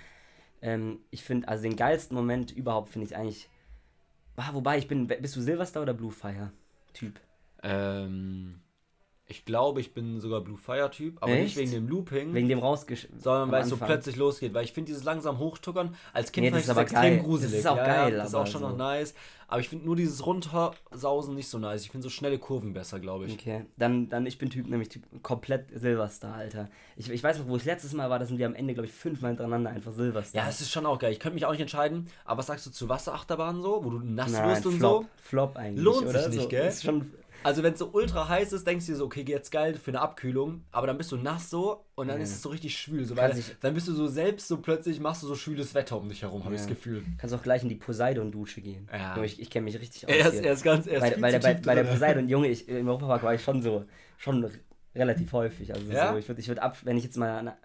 ähm, 0.61 0.99
ich 1.09 1.23
finde, 1.23 1.47
also 1.47 1.63
den 1.63 1.75
geilsten 1.75 2.15
Moment 2.15 2.51
überhaupt 2.51 2.89
finde 2.89 3.07
ich 3.07 3.15
eigentlich, 3.15 3.49
ah, 4.35 4.49
wobei 4.53 4.77
ich 4.77 4.87
bin, 4.87 5.07
bist 5.07 5.35
du 5.35 5.41
Silvester 5.41 5.81
oder 5.81 5.93
Blue 5.93 6.11
Fire 6.11 6.51
Typ? 6.93 7.19
Ähm, 7.63 8.59
ich 9.29 9.45
glaube, 9.45 9.79
ich 9.79 9.93
bin 9.93 10.19
sogar 10.19 10.41
Blue 10.41 10.57
Fire 10.57 10.89
Typ, 10.89 11.17
aber 11.21 11.31
Echt? 11.31 11.43
nicht 11.43 11.57
wegen 11.57 11.71
dem 11.71 11.87
Looping, 11.87 12.33
Wegen 12.33 12.49
dem 12.49 12.59
rausgesch... 12.59 13.07
sondern 13.17 13.51
weil 13.51 13.61
es 13.61 13.69
so 13.69 13.77
plötzlich 13.77 14.15
losgeht. 14.15 14.55
Weil 14.55 14.65
ich 14.65 14.73
finde 14.73 14.87
dieses 14.87 15.03
langsam 15.03 15.37
Hochtuckern, 15.37 15.95
als 16.13 16.31
Kind 16.31 16.45
Nee, 16.45 16.51
fand 16.51 16.57
das 16.57 16.63
ich 16.63 16.63
ist 16.63 16.69
das 16.69 16.77
aber 16.77 16.81
extrem 16.81 17.15
geil. 17.17 17.23
gruselig. 17.23 17.51
Das 17.51 17.59
ist 17.59 17.67
auch 17.67 17.77
ja, 17.77 17.85
geil, 17.85 18.17
das 18.17 18.27
ist 18.29 18.35
auch 18.35 18.47
schon 18.47 18.61
so. 18.61 18.69
noch 18.69 18.77
nice. 18.77 19.13
Aber 19.47 19.61
ich 19.61 19.69
finde 19.69 19.85
nur 19.85 19.95
dieses 19.95 20.25
Runtersausen 20.25 21.35
nicht 21.35 21.47
so 21.47 21.57
nice. 21.57 21.83
Ich 21.83 21.91
finde 21.91 22.03
so 22.03 22.09
schnelle 22.09 22.37
Kurven 22.37 22.73
besser, 22.73 22.99
glaube 22.99 23.25
ich. 23.25 23.33
Okay, 23.33 23.65
dann, 23.77 24.09
dann 24.09 24.25
ich 24.25 24.37
bin 24.37 24.49
Typ, 24.49 24.67
nämlich 24.67 24.89
Typ 24.89 25.03
komplett 25.23 25.67
Silverstar, 25.79 26.35
Alter. 26.35 26.69
Ich, 26.97 27.09
ich 27.09 27.23
weiß 27.23 27.39
noch, 27.39 27.47
wo 27.47 27.55
ich 27.55 27.65
letztes 27.65 27.93
Mal 27.93 28.09
war, 28.09 28.19
da 28.19 28.25
sind 28.25 28.37
wir 28.37 28.45
am 28.45 28.55
Ende, 28.55 28.73
glaube 28.73 28.87
ich, 28.87 28.93
fünfmal 28.93 29.31
hintereinander 29.31 29.69
einfach 29.71 29.91
Silverstar. 29.91 30.41
Ja, 30.41 30.47
das 30.47 30.61
ist 30.61 30.71
schon 30.71 30.85
auch 30.85 30.99
geil. 30.99 31.11
Ich 31.11 31.19
könnte 31.19 31.35
mich 31.35 31.45
auch 31.45 31.51
nicht 31.51 31.61
entscheiden. 31.61 32.07
Aber 32.25 32.39
was 32.39 32.47
sagst 32.47 32.65
du 32.65 32.71
zu 32.71 32.89
Wasserachterbahnen 32.89 33.61
so, 33.61 33.83
wo 33.83 33.89
du 33.89 33.99
nass 33.99 34.31
Nein, 34.31 34.49
wirst 34.49 34.65
und 34.65 34.77
Flop, 34.77 35.03
so? 35.03 35.09
Flop 35.17 35.55
eigentlich, 35.55 35.83
Lohnt 35.83 36.07
oder? 36.07 36.19
sich 36.23 36.29
nicht, 36.29 36.41
so, 36.43 36.49
gell? 36.49 36.67
Ist 36.67 36.83
schon, 36.83 37.11
Also 37.43 37.63
wenn 37.63 37.73
es 37.73 37.79
so 37.79 37.89
ultra 37.93 38.27
heiß 38.27 38.53
ist, 38.53 38.65
denkst 38.67 38.85
du 38.85 38.91
dir 38.91 38.97
so, 38.97 39.05
okay, 39.05 39.23
jetzt 39.27 39.51
geil 39.51 39.75
für 39.75 39.91
eine 39.91 40.01
Abkühlung, 40.01 40.63
aber 40.71 40.87
dann 40.87 40.97
bist 40.97 41.11
du 41.11 41.17
nass 41.17 41.49
so 41.49 41.85
und 41.95 42.07
dann 42.07 42.17
Ja. 42.17 42.23
ist 42.23 42.31
es 42.31 42.41
so 42.41 42.49
richtig 42.49 42.77
schwül. 42.77 43.05
So, 43.05 43.15
weil 43.15 43.33
dann 43.61 43.73
bist 43.73 43.87
du 43.87 43.93
so 43.93 44.07
selbst 44.07 44.47
so 44.47 44.57
plötzlich, 44.57 44.99
machst 44.99 45.23
du 45.23 45.27
so 45.27 45.35
schwüles 45.35 45.73
Wetter 45.73 45.97
um 45.97 46.09
dich 46.09 46.21
herum, 46.21 46.43
habe 46.45 46.55
ich 46.55 46.61
Ja. 46.61 46.67
das 46.67 46.75
Gefühl. 46.75 47.03
kannst 47.17 47.33
auch 47.35 47.41
gleich 47.43 47.63
in 47.63 47.69
die 47.69 47.75
Poseidon-Dusche 47.75 48.61
gehen. 48.61 48.87
Ja. 48.91 49.15
Junge, 49.15 49.25
Ich, 49.27 49.39
ich 49.39 49.49
kenne 49.49 49.65
mich 49.65 49.79
richtig 49.79 50.07
aus. 50.07 50.13
Er 50.13 50.27
ist, 50.27 50.39
er 50.43 50.53
ist 50.53 50.63
ganz, 50.63 50.87
er 50.87 50.93
ist 50.95 50.99
bei, 51.01 51.11
viel 51.11 51.21
bei, 51.21 51.31
der, 51.31 51.39
bei, 51.39 51.53
bei 51.53 51.75
der. 51.75 51.83
Poseidon, 51.83 52.27
Junge, 52.27 52.47
ich, 52.49 52.67
im 52.67 52.87
Europapark 52.87 53.23
war 53.23 53.33
ich 53.33 53.43
schon 53.43 53.61
so, 53.61 53.85
schon 54.17 54.49
relativ 54.95 55.31
häufig. 55.33 55.73
Also 55.73 55.91
Ja? 55.91 56.11
so, 56.11 56.17
ich 56.17 56.27
würde 56.27 56.41
ich 56.41 56.47
würd 56.47 56.59
ab, 56.59 56.77
wenn 56.83 56.97
ich 56.97 57.03
jetzt 57.03 57.17
mal 57.17 57.55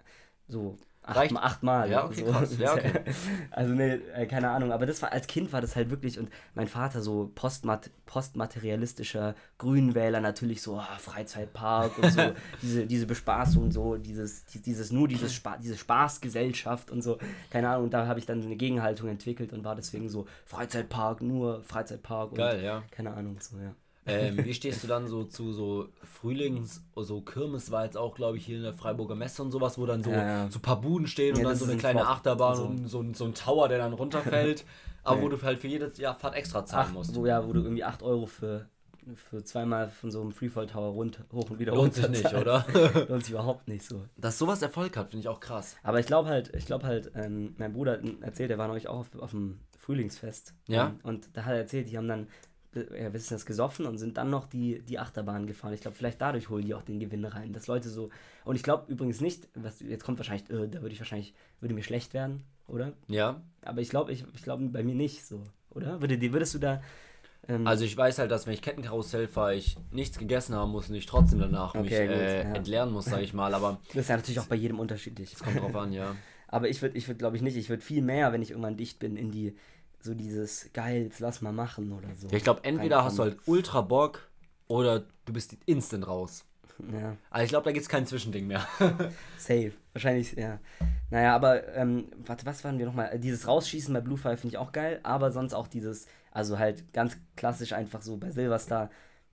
so 0.47 0.77
acht, 1.07 1.35
achtmal. 1.37 1.89
Ja, 1.89 2.05
okay, 2.05 2.23
so. 2.25 2.31
krass. 2.31 2.57
Ja, 2.57 2.73
okay. 2.73 2.91
Also 3.51 3.73
ne, 3.73 4.01
äh, 4.15 4.25
keine 4.25 4.49
Ahnung, 4.49 4.71
aber 4.71 4.85
das 4.85 5.01
war 5.01 5.11
als 5.11 5.27
Kind 5.27 5.53
war 5.53 5.61
das 5.61 5.75
halt 5.75 5.89
wirklich 5.89 6.19
und 6.19 6.29
mein 6.55 6.67
Vater 6.67 7.01
so 7.01 7.31
postmat 7.35 7.89
postmaterialistischer 8.05 9.35
Grünwähler 9.57 10.19
natürlich 10.21 10.61
so 10.61 10.77
ah, 10.77 10.97
Freizeitpark 10.99 11.97
und 11.99 12.11
so 12.11 12.21
diese 12.61 12.85
diese 12.85 13.05
Bespaßung 13.05 13.71
so 13.71 13.97
dieses 13.97 14.45
die- 14.45 14.61
dieses 14.61 14.91
nur 14.91 15.07
dieses 15.07 15.33
Spa 15.33 15.57
diese 15.57 15.77
Spaßgesellschaft 15.77 16.91
und 16.91 17.01
so 17.01 17.17
keine 17.49 17.69
Ahnung 17.69 17.85
und 17.85 17.93
da 17.93 18.07
habe 18.07 18.19
ich 18.19 18.25
dann 18.25 18.41
eine 18.41 18.55
Gegenhaltung 18.55 19.09
entwickelt 19.09 19.53
und 19.53 19.63
war 19.63 19.75
deswegen 19.75 20.09
so 20.09 20.25
Freizeitpark 20.45 21.21
nur 21.21 21.63
Freizeitpark 21.63 22.31
und 22.31 22.37
Geil, 22.37 22.63
ja. 22.63 22.83
keine 22.91 23.13
Ahnung 23.13 23.37
so 23.39 23.57
ja 23.57 23.73
Ähm, 24.07 24.43
wie 24.45 24.53
stehst 24.53 24.83
du 24.83 24.87
dann 24.87 25.07
so 25.07 25.23
zu 25.23 25.51
so 25.51 25.89
Frühlings-, 26.03 26.81
so 26.95 27.21
Kirmes 27.21 27.71
war 27.71 27.85
jetzt 27.85 27.97
auch, 27.97 28.13
glaube 28.15 28.37
ich, 28.37 28.45
hier 28.45 28.57
in 28.57 28.63
der 28.63 28.73
Freiburger 28.73 29.15
Messe 29.15 29.41
und 29.41 29.51
sowas, 29.51 29.77
wo 29.77 29.85
dann 29.85 30.03
so, 30.03 30.11
Ja, 30.11 30.49
so 30.51 30.59
ein 30.59 30.61
paar 30.61 30.79
Buden 30.79 31.07
stehen 31.07 31.31
und 31.33 31.37
Ja, 31.39 31.43
dann 31.43 31.51
das 31.53 31.59
so 31.59 31.65
eine 31.65 31.73
ein 31.73 31.79
kleine 31.79 31.99
Flop. 32.01 32.11
Achterbahn 32.11 32.49
Also- 32.51 32.65
und 32.65 32.87
so 32.87 33.01
ein, 33.01 33.13
so 33.15 33.25
ein 33.25 33.33
Tower, 33.33 33.67
der 33.67 33.79
dann 33.79 33.93
runterfällt, 33.93 34.63
aber 35.03 35.21
wo 35.21 35.29
du 35.29 35.41
halt 35.41 35.59
für 35.59 35.67
jedes 35.67 35.97
Jahr 35.97 36.13
Fahrt 36.15 36.35
extra 36.35 36.63
zahlen 36.65 36.87
Ach, 36.89 36.93
musst. 36.93 37.15
wo, 37.15 37.25
ja, 37.25 37.47
wo 37.47 37.51
du 37.53 37.61
irgendwie 37.63 37.83
8 37.83 38.03
Euro 38.03 38.27
für, 38.27 38.67
für 39.15 39.43
zweimal 39.43 39.89
von 39.89 40.11
so 40.11 40.21
einem 40.21 40.31
Freefall 40.31 40.67
Tower 40.67 40.93
hoch 40.93 41.49
und 41.49 41.59
wieder 41.59 41.73
Lohnt 41.73 41.93
sich 41.95 42.03
runter 42.05 42.11
nicht, 42.17 42.29
zahlst. 42.29 42.41
oder? 42.41 43.05
Lohnt 43.09 43.23
sich 43.23 43.31
überhaupt 43.33 43.67
nicht 43.67 43.83
so. 43.87 44.03
Dass 44.17 44.37
sowas 44.37 44.61
Erfolg 44.61 44.97
hat, 44.97 45.09
finde 45.09 45.21
ich 45.21 45.27
auch 45.29 45.39
krass. 45.39 45.77
Aber 45.83 45.99
ich 45.99 46.05
glaube 46.05 46.29
halt, 46.29 46.55
ich 46.55 46.65
glaube 46.67 46.85
halt, 46.85 47.11
ähm, 47.15 47.55
mein 47.57 47.73
Bruder 47.73 47.93
hat 47.93 48.01
erzählt, 48.21 48.51
der 48.51 48.57
war 48.59 48.67
neulich 48.67 48.87
auch 48.87 48.99
auf, 48.99 49.15
auf 49.19 49.31
dem 49.31 49.59
Frühlingsfest. 49.79 50.53
Ja. 50.67 50.87
Ähm, 50.87 50.99
Und 51.03 51.29
da 51.33 51.45
hat 51.45 51.53
er 51.53 51.59
erzählt, 51.59 51.89
die 51.89 51.97
haben 51.97 52.07
dann, 52.07 52.27
ja, 52.75 53.13
wissen 53.13 53.33
das, 53.33 53.45
gesoffen 53.45 53.85
und 53.85 53.97
sind 53.97 54.17
dann 54.17 54.29
noch 54.29 54.45
die, 54.47 54.81
die 54.81 54.99
Achterbahn 54.99 55.47
gefahren. 55.47 55.73
Ich 55.73 55.81
glaube, 55.81 55.95
vielleicht 55.97 56.21
dadurch 56.21 56.49
holen 56.49 56.65
die 56.65 56.73
auch 56.73 56.81
den 56.83 56.99
Gewinn 56.99 57.25
rein. 57.25 57.53
Dass 57.53 57.67
Leute 57.67 57.89
so. 57.89 58.09
Und 58.43 58.55
ich 58.55 58.63
glaube 58.63 58.91
übrigens 58.91 59.21
nicht, 59.21 59.47
was 59.55 59.79
jetzt 59.79 60.03
kommt 60.03 60.19
wahrscheinlich, 60.19 60.49
äh, 60.49 60.67
da 60.67 60.81
würde 60.81 60.93
ich 60.93 60.99
wahrscheinlich, 60.99 61.33
würde 61.61 61.73
mir 61.73 61.83
schlecht 61.83 62.13
werden, 62.13 62.43
oder? 62.67 62.93
Ja. 63.07 63.41
Aber 63.61 63.81
ich 63.81 63.89
glaube, 63.89 64.11
ich, 64.11 64.25
ich 64.35 64.43
glaube 64.43 64.65
bei 64.65 64.83
mir 64.83 64.95
nicht 64.95 65.25
so, 65.25 65.43
oder? 65.69 66.01
Würde, 66.01 66.19
würdest 66.33 66.53
du 66.53 66.59
da. 66.59 66.81
Ähm, 67.47 67.65
Also 67.67 67.85
ich 67.85 67.95
weiß 67.95 68.19
halt, 68.19 68.31
dass 68.31 68.45
wenn 68.47 68.53
ich 68.53 68.61
Kettenkarussell 68.61 69.27
fahre, 69.27 69.55
ich 69.55 69.77
nichts 69.91 70.17
gegessen 70.17 70.55
haben 70.55 70.71
muss 70.71 70.89
und 70.89 70.95
ich 70.95 71.05
trotzdem 71.05 71.39
danach 71.39 71.73
mich 71.75 71.85
Okay, 71.85 72.07
gut, 72.07 72.15
äh, 72.15 72.43
ja. 72.43 72.55
entleeren 72.55 72.91
muss, 72.91 73.05
sage 73.05 73.23
ich 73.23 73.33
mal. 73.33 73.53
Aber 73.53 73.79
das 73.87 73.95
ist 73.97 74.09
ja 74.09 74.17
natürlich 74.17 74.39
auch 74.39 74.47
bei 74.47 74.55
jedem 74.55 74.79
unterschiedlich. 74.79 75.33
es 75.33 75.39
kommt 75.43 75.59
drauf 75.59 75.75
an, 75.75 75.93
ja. 75.93 76.15
Aber 76.47 76.69
ich 76.69 76.81
würde, 76.81 76.97
ich 76.97 77.07
würd, 77.07 77.19
glaube 77.19 77.35
ich, 77.35 77.41
nicht. 77.41 77.57
Ich 77.57 77.69
würde 77.69 77.83
viel 77.83 78.01
mehr, 78.01 78.31
wenn 78.31 78.41
ich 78.41 78.51
irgendwann 78.51 78.77
dicht 78.77 78.99
bin, 78.99 79.17
in 79.17 79.31
die, 79.31 79.55
so 80.05 80.13
dieses, 80.13 80.69
geil, 80.73 81.03
jetzt 81.03 81.19
lass 81.19 81.41
mal 81.41 81.51
machen 81.51 81.91
oder 81.91 82.07
so. 82.15 82.27
ja 82.27 82.37
ich 82.37 82.43
glaube, 82.43 82.63
entweder 82.63 83.03
hast 83.03 83.17
du 83.17 83.23
halt 83.23 83.37
ultra 83.45 83.81
Bock 83.81 84.29
oder 84.67 85.03
du 85.25 85.33
bist 85.33 85.57
instant 85.65 86.07
raus. 86.07 86.45
Ja, 86.91 87.15
Also 87.29 87.43
ich 87.45 87.49
glaube, 87.49 87.65
da 87.65 87.71
gibt 87.71 87.83
es 87.83 87.89
kein 87.89 88.05
Zwischending 88.05 88.47
mehr. 88.47 88.65
safe. 89.37 89.71
Wahrscheinlich, 89.93 90.33
ja. 90.33 90.59
Naja, 91.09 91.33
aber, 91.33 91.73
ähm, 91.73 92.09
warte, 92.25 92.45
was 92.45 92.63
waren 92.65 92.77
wir 92.77 92.85
nochmal? 92.85 93.17
Dieses 93.17 93.47
Rausschießen 93.47 93.93
bei 93.93 94.01
Bluefire 94.01 94.35
finde 94.35 94.55
ich 94.55 94.57
auch 94.57 94.73
geil, 94.73 94.99
aber 95.03 95.31
sonst 95.31 95.53
auch 95.53 95.67
dieses, 95.67 96.07
also 96.31 96.59
halt 96.59 96.91
ganz 96.91 97.17
klassisch 97.37 97.71
einfach 97.71 98.01
so 98.01 98.17
bei 98.17 98.31
Silverstar, 98.31 98.89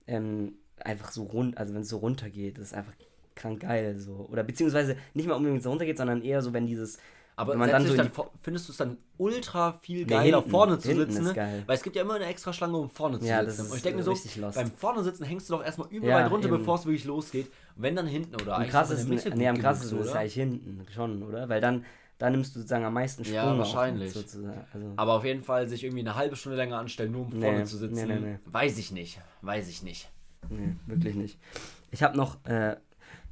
ähm, 0.07 0.53
einfach 0.79 1.11
so 1.11 1.23
rund, 1.23 1.57
also 1.57 1.73
wenn 1.73 1.81
es 1.81 1.89
so 1.89 1.97
runtergeht, 1.97 2.57
das 2.57 2.67
ist 2.67 2.73
einfach 2.73 2.93
krank 3.35 3.61
geil, 3.61 3.99
so. 3.99 4.27
Oder 4.31 4.43
beziehungsweise 4.43 4.95
nicht 5.13 5.27
mal 5.27 5.35
unbedingt 5.35 5.63
so 5.63 5.69
runtergeht, 5.69 5.97
sondern 5.97 6.21
eher 6.21 6.41
so, 6.41 6.53
wenn 6.53 6.65
dieses, 6.65 6.97
Aber 7.35 7.55
dann 7.55 7.87
so 7.87 7.95
dann 7.95 8.11
findest 8.41 8.67
du 8.67 8.71
es 8.73 8.77
dann 8.77 8.97
ultra 9.17 9.73
viel 9.73 9.99
Nee, 9.99 10.05
geiler, 10.05 10.37
hinten. 10.37 10.51
vorne 10.51 10.77
zu 10.77 10.93
sitzen? 10.93 11.23
ne? 11.23 11.33
geil. 11.33 11.63
Weil 11.65 11.75
es 11.77 11.83
gibt 11.83 11.95
ja 11.95 12.03
immer 12.03 12.13
eine 12.15 12.25
extra 12.25 12.53
Schlange, 12.53 12.77
um 12.77 12.89
vorne 12.89 13.19
zu 13.19 13.25
Ja, 13.25 13.41
das 13.43 13.55
sitzen. 13.55 13.65
ist, 13.65 13.71
Und 13.71 13.77
ich 13.77 13.83
denke 13.83 13.97
mir 13.97 14.03
so, 14.03 14.11
lost. 14.41 14.55
beim 14.55 14.71
vorne 14.71 15.03
sitzen 15.03 15.23
hängst 15.25 15.49
du 15.49 15.53
doch 15.55 15.63
erstmal 15.63 15.87
übel 15.89 16.09
Ja, 16.09 16.17
weit 16.23 16.31
runter, 16.31 16.47
bevor 16.49 16.75
es 16.75 16.85
wirklich 16.85 17.05
losgeht. 17.05 17.47
Und 17.75 17.81
wenn 17.83 17.95
dann 17.95 18.05
hinten 18.07 18.35
oder 18.35 18.57
am 18.57 18.67
krassesten, 18.67 19.19
nee, 19.35 19.47
am 19.47 19.57
krassesten 19.57 19.99
ist 19.99 20.11
eigentlich 20.13 20.33
hinten 20.35 20.85
schon, 20.93 21.23
oder? 21.23 21.49
Weil 21.49 21.59
dann, 21.59 21.85
dann 22.19 22.33
nimmst 22.33 22.55
du 22.55 22.59
sozusagen 22.59 22.85
am 22.85 22.93
meisten 22.93 23.25
Sprung 23.25 23.35
Ja, 23.35 23.57
wahrscheinlich. 23.57 24.13
mit. 24.15 24.25
Also, 24.25 24.93
Aber 24.95 25.13
auf 25.13 25.25
jeden 25.25 25.41
Fall 25.41 25.67
sich 25.67 25.83
irgendwie 25.83 26.01
eine 26.01 26.13
halbe 26.15 26.35
Stunde 26.35 26.57
länger 26.57 26.77
anstellen, 26.77 27.11
nur 27.11 27.21
um 27.21 27.29
Nee, 27.29 27.41
vorne 27.41 27.63
zu 27.65 27.77
sitzen. 27.77 28.07
nee, 28.07 28.19
nee, 28.19 28.19
nee. 28.19 28.39
Weiß 28.45 28.77
ich 28.77 28.91
nicht. 28.91 29.19
Weiß 29.41 29.67
ich 29.69 29.81
nicht. 29.81 30.09
nee, 30.49 30.75
wirklich 30.85 31.15
nicht. 31.15 31.39
Ich 31.89 32.03
habe 32.03 32.15
noch 32.15 32.43
äh, 32.45 32.75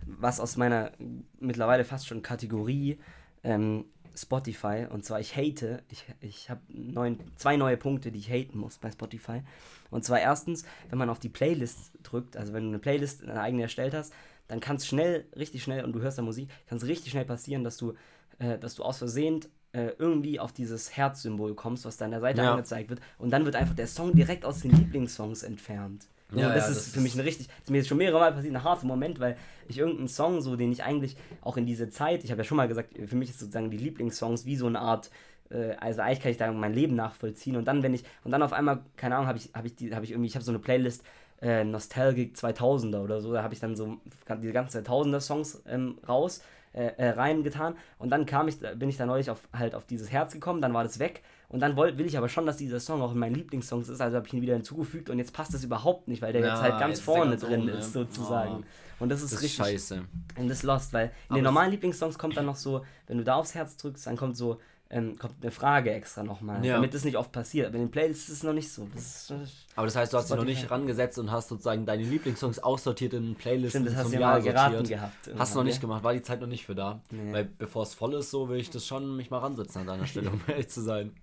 was 0.06 0.40
aus 0.40 0.58
meiner 0.58 0.92
mittlerweile 1.40 1.84
fast 1.86 2.08
schon 2.08 2.24
Kategorie 2.24 2.98
ähm, 3.44 3.86
Spotify. 4.16 4.88
Und 4.90 5.06
zwar, 5.06 5.20
ich 5.20 5.36
hate, 5.36 5.84
ich, 5.90 6.06
ich 6.20 6.50
habe 6.50 6.62
neun, 6.70 7.20
zwei 7.36 7.58
neue 7.58 7.78
Punkte, 7.78 8.12
die 8.12 8.20
ich 8.20 8.30
haten 8.30 8.58
muss 8.58 8.78
bei 8.78 8.92
Spotify. 8.92 9.42
Und 9.90 10.06
zwar 10.06 10.20
erstens, 10.20 10.64
wenn 10.90 10.98
man 10.98 11.10
auf 11.10 11.20
die 11.20 11.30
Playlist 11.30 11.92
drückt, 12.04 12.38
also 12.38 12.54
wenn 12.54 12.64
du 12.64 12.70
eine 12.70 12.80
Playlist 12.80 13.24
eine 13.24 13.42
eigene 13.42 13.64
erstellt 13.64 13.94
hast, 13.94 14.14
dann 14.48 14.60
kann 14.60 14.76
es 14.76 14.86
schnell, 14.88 15.26
richtig 15.38 15.64
schnell, 15.64 15.84
und 15.86 15.94
du 15.94 16.02
hörst 16.02 16.18
da 16.18 16.22
Musik, 16.22 16.50
kann 16.68 16.78
es 16.78 16.86
richtig 16.86 17.12
schnell 17.12 17.26
passieren, 17.26 17.64
dass 17.64 17.78
du, 17.78 17.94
äh, 18.40 18.58
dass 18.58 18.76
du 18.76 18.84
aus 18.84 18.98
Versehen 18.98 19.42
äh, 19.74 19.92
irgendwie 19.98 20.40
auf 20.40 20.52
dieses 20.52 20.98
Herzsymbol 20.98 21.56
kommst, 21.56 21.86
was 21.86 21.96
da 21.98 22.06
an 22.06 22.12
der 22.12 22.20
Seite 22.20 22.42
Ja. 22.42 22.52
angezeigt 22.52 22.90
wird. 22.90 23.00
Und 23.18 23.32
dann 23.32 23.46
wird 23.46 23.56
einfach 23.56 23.76
der 23.76 23.88
Song 23.88 24.14
direkt 24.14 24.44
aus 24.44 24.60
den 24.60 24.72
Lieblingssongs 24.72 25.44
entfernt. 25.44 26.08
Ja, 26.34 26.54
das 26.54 26.66
ja, 26.66 26.72
ist 26.72 26.88
das 26.88 26.94
für 26.94 27.02
mich 27.02 27.16
ein 27.16 27.22
richtig, 27.22 27.48
das 27.48 27.58
ist 27.64 27.70
mir 27.70 27.78
jetzt 27.78 27.88
schon 27.88 27.98
mehrere 27.98 28.20
Mal 28.20 28.32
passiert, 28.32 28.56
ein 28.56 28.64
harter 28.64 28.86
Moment, 28.86 29.20
weil 29.20 29.38
ich 29.68 29.78
irgendeinen 29.78 30.08
Song, 30.08 30.42
so 30.42 30.56
den 30.56 30.72
ich 30.72 30.84
eigentlich 30.84 31.18
auch 31.42 31.58
in 31.58 31.66
diese 31.66 31.90
Zeit, 31.90 32.24
ich 32.24 32.32
habe 32.32 32.42
ja 32.42 32.46
schon 32.46 32.58
mal 32.58 32.68
gesagt, 32.68 32.96
für 33.06 33.16
mich 33.16 33.30
ist 33.30 33.40
sozusagen 33.40 33.70
die 33.70 33.78
Lieblingssongs 33.78 34.46
wie 34.46 34.56
so 34.56 34.68
eine 34.68 34.80
Art, 34.80 35.12
äh, 35.50 35.76
also 35.80 36.02
eigentlich 36.02 36.22
kann 36.22 36.32
ich 36.32 36.38
da 36.38 36.52
mein 36.52 36.74
Leben 36.74 36.96
nachvollziehen 36.96 37.58
und 37.58 37.66
dann, 37.66 37.84
wenn 37.84 37.94
ich, 37.94 38.04
und 38.24 38.32
dann 38.32 38.44
auf 38.44 38.54
einmal, 38.54 38.80
keine 38.96 39.16
Ahnung, 39.16 39.28
habe 39.28 39.38
ich, 39.38 39.50
habe 39.54 39.68
ich, 39.68 39.76
die, 39.76 39.94
habe 39.94 40.06
ich 40.06 40.12
irgendwie, 40.12 40.28
ich 40.28 40.36
habe 40.36 40.46
so 40.46 40.52
eine 40.52 40.60
Playlist, 40.60 41.04
äh, 41.42 41.64
Nostalgic 41.64 42.36
2000er 42.36 43.00
oder 43.02 43.20
so, 43.20 43.34
da 43.34 43.44
habe 43.44 43.54
ich 43.54 43.60
dann 43.60 43.76
so 43.76 43.98
diese 44.42 44.54
ganzen 44.54 44.86
2000er 44.86 45.20
Songs 45.20 45.62
ähm, 45.68 45.98
raus, 46.08 46.42
äh, 46.74 46.92
äh, 46.98 47.10
reingetan 47.10 47.76
und 47.98 48.10
dann 48.10 48.26
kam 48.26 48.48
ich, 48.48 48.60
bin 48.60 48.88
ich 48.88 48.98
da 48.98 49.06
neulich 49.06 49.30
auf, 49.30 49.50
halt 49.52 49.76
auf 49.76 49.86
dieses 49.86 50.12
Herz 50.12 50.34
gekommen, 50.34 50.62
dann 50.62 50.74
war 50.74 50.84
das 50.84 51.00
weg 51.00 51.24
Und 51.52 51.60
dann 51.60 51.76
will, 51.76 51.98
will 51.98 52.06
ich 52.06 52.18
aber 52.18 52.30
schon, 52.30 52.46
dass 52.46 52.56
dieser 52.56 52.80
Song 52.80 53.02
auch 53.02 53.12
in 53.12 53.20
meinen 53.20 53.36
Lieblingssongs 53.36 53.90
ist, 53.90 54.00
also 54.00 54.16
habe 54.16 54.26
ich 54.26 54.34
ihn 54.34 54.42
wieder 54.42 54.54
hinzugefügt 54.54 55.10
und 55.10 55.20
jetzt 55.20 55.34
passt 55.34 55.54
das 55.54 55.66
überhaupt 55.66 56.08
nicht, 56.08 56.22
weil 56.22 56.32
der 56.32 56.42
ja, 56.42 56.54
jetzt 56.54 56.62
halt 56.62 56.80
ganz 56.80 57.02
vorne 57.02 57.32
ganz 57.32 57.42
drin 57.42 57.64
oben, 57.64 57.70
ist, 57.70 57.94
ne? 57.94 58.06
sozusagen. 58.06 58.64
Oh. 58.64 59.04
Und 59.04 59.10
das 59.10 59.22
ist 59.22 59.34
das 59.34 59.42
richtig. 59.42 59.58
scheiße. 59.58 60.06
Und 60.38 60.48
das 60.48 60.60
ist 60.60 60.64
lost, 60.64 60.94
weil 60.94 61.08
in 61.08 61.12
aber 61.28 61.40
den 61.40 61.44
normalen 61.44 61.72
Lieblingssongs 61.72 62.18
kommt 62.18 62.38
dann 62.38 62.46
noch 62.46 62.56
so, 62.56 62.86
wenn 63.08 63.18
du 63.18 63.26
da 63.26 63.36
aufs 63.36 63.54
Herz 63.54 63.76
drückst, 63.76 64.08
dann 64.08 64.16
kommt 64.16 64.38
so, 64.38 64.62
ähm, 64.92 65.18
kommt 65.18 65.36
eine 65.42 65.52
Frage 65.52 65.92
extra 65.92 66.22
nochmal, 66.22 66.64
ja. 66.66 66.76
damit 66.76 66.94
das 66.94 67.06
nicht 67.06 67.16
oft 67.16 67.32
passiert. 67.32 67.68
Aber 67.68 67.76
in 67.76 67.84
den 67.84 67.92
Playlists 67.92 68.28
ist 68.28 68.38
es 68.38 68.44
noch 68.44 68.54
nicht 68.54 68.72
so. 68.72 68.88
Das 68.94 69.34
aber 69.76 69.88
das 69.88 69.96
heißt, 69.96 70.12
du 70.12 70.18
hast 70.18 70.30
dich 70.30 70.36
noch 70.36 70.44
nicht 70.44 70.70
rangesetzt 70.70 71.18
und 71.18 71.32
hast 71.32 71.48
sozusagen 71.48 71.86
deine 71.86 72.04
Lieblingssongs 72.04 72.60
aussortiert 72.60 73.14
in 73.14 73.36
Playlisten 73.36 73.84
Stimmt, 73.84 73.88
das 73.88 73.96
hast 73.96 74.14
du 74.14 74.20
ja 74.20 74.28
mal 74.28 74.42
geraten 74.42 74.84
gehabt. 74.84 75.32
Hast 75.38 75.54
du 75.54 75.60
noch 75.60 75.64
nicht 75.64 75.76
ja? 75.76 75.82
gemacht, 75.82 76.04
war 76.04 76.14
die 76.14 76.22
Zeit 76.22 76.42
noch 76.42 76.48
nicht 76.48 76.66
für 76.66 76.76
da. 76.76 77.00
Nee. 77.10 77.32
Weil 77.32 77.46
bevor 77.46 77.84
es 77.84 77.94
voll 77.94 78.14
ist, 78.16 78.32
so 78.32 78.50
will 78.50 78.60
ich 78.60 78.70
das 78.70 78.86
schon 78.86 79.16
mich 79.16 79.32
mal 79.32 79.40
ransetzen 79.40 79.82
an 79.82 79.88
deiner 79.88 80.06
Stelle, 80.06 80.30
um 80.32 80.42
ehrlich 80.46 80.68
zu 80.68 80.82
sein. 80.82 81.16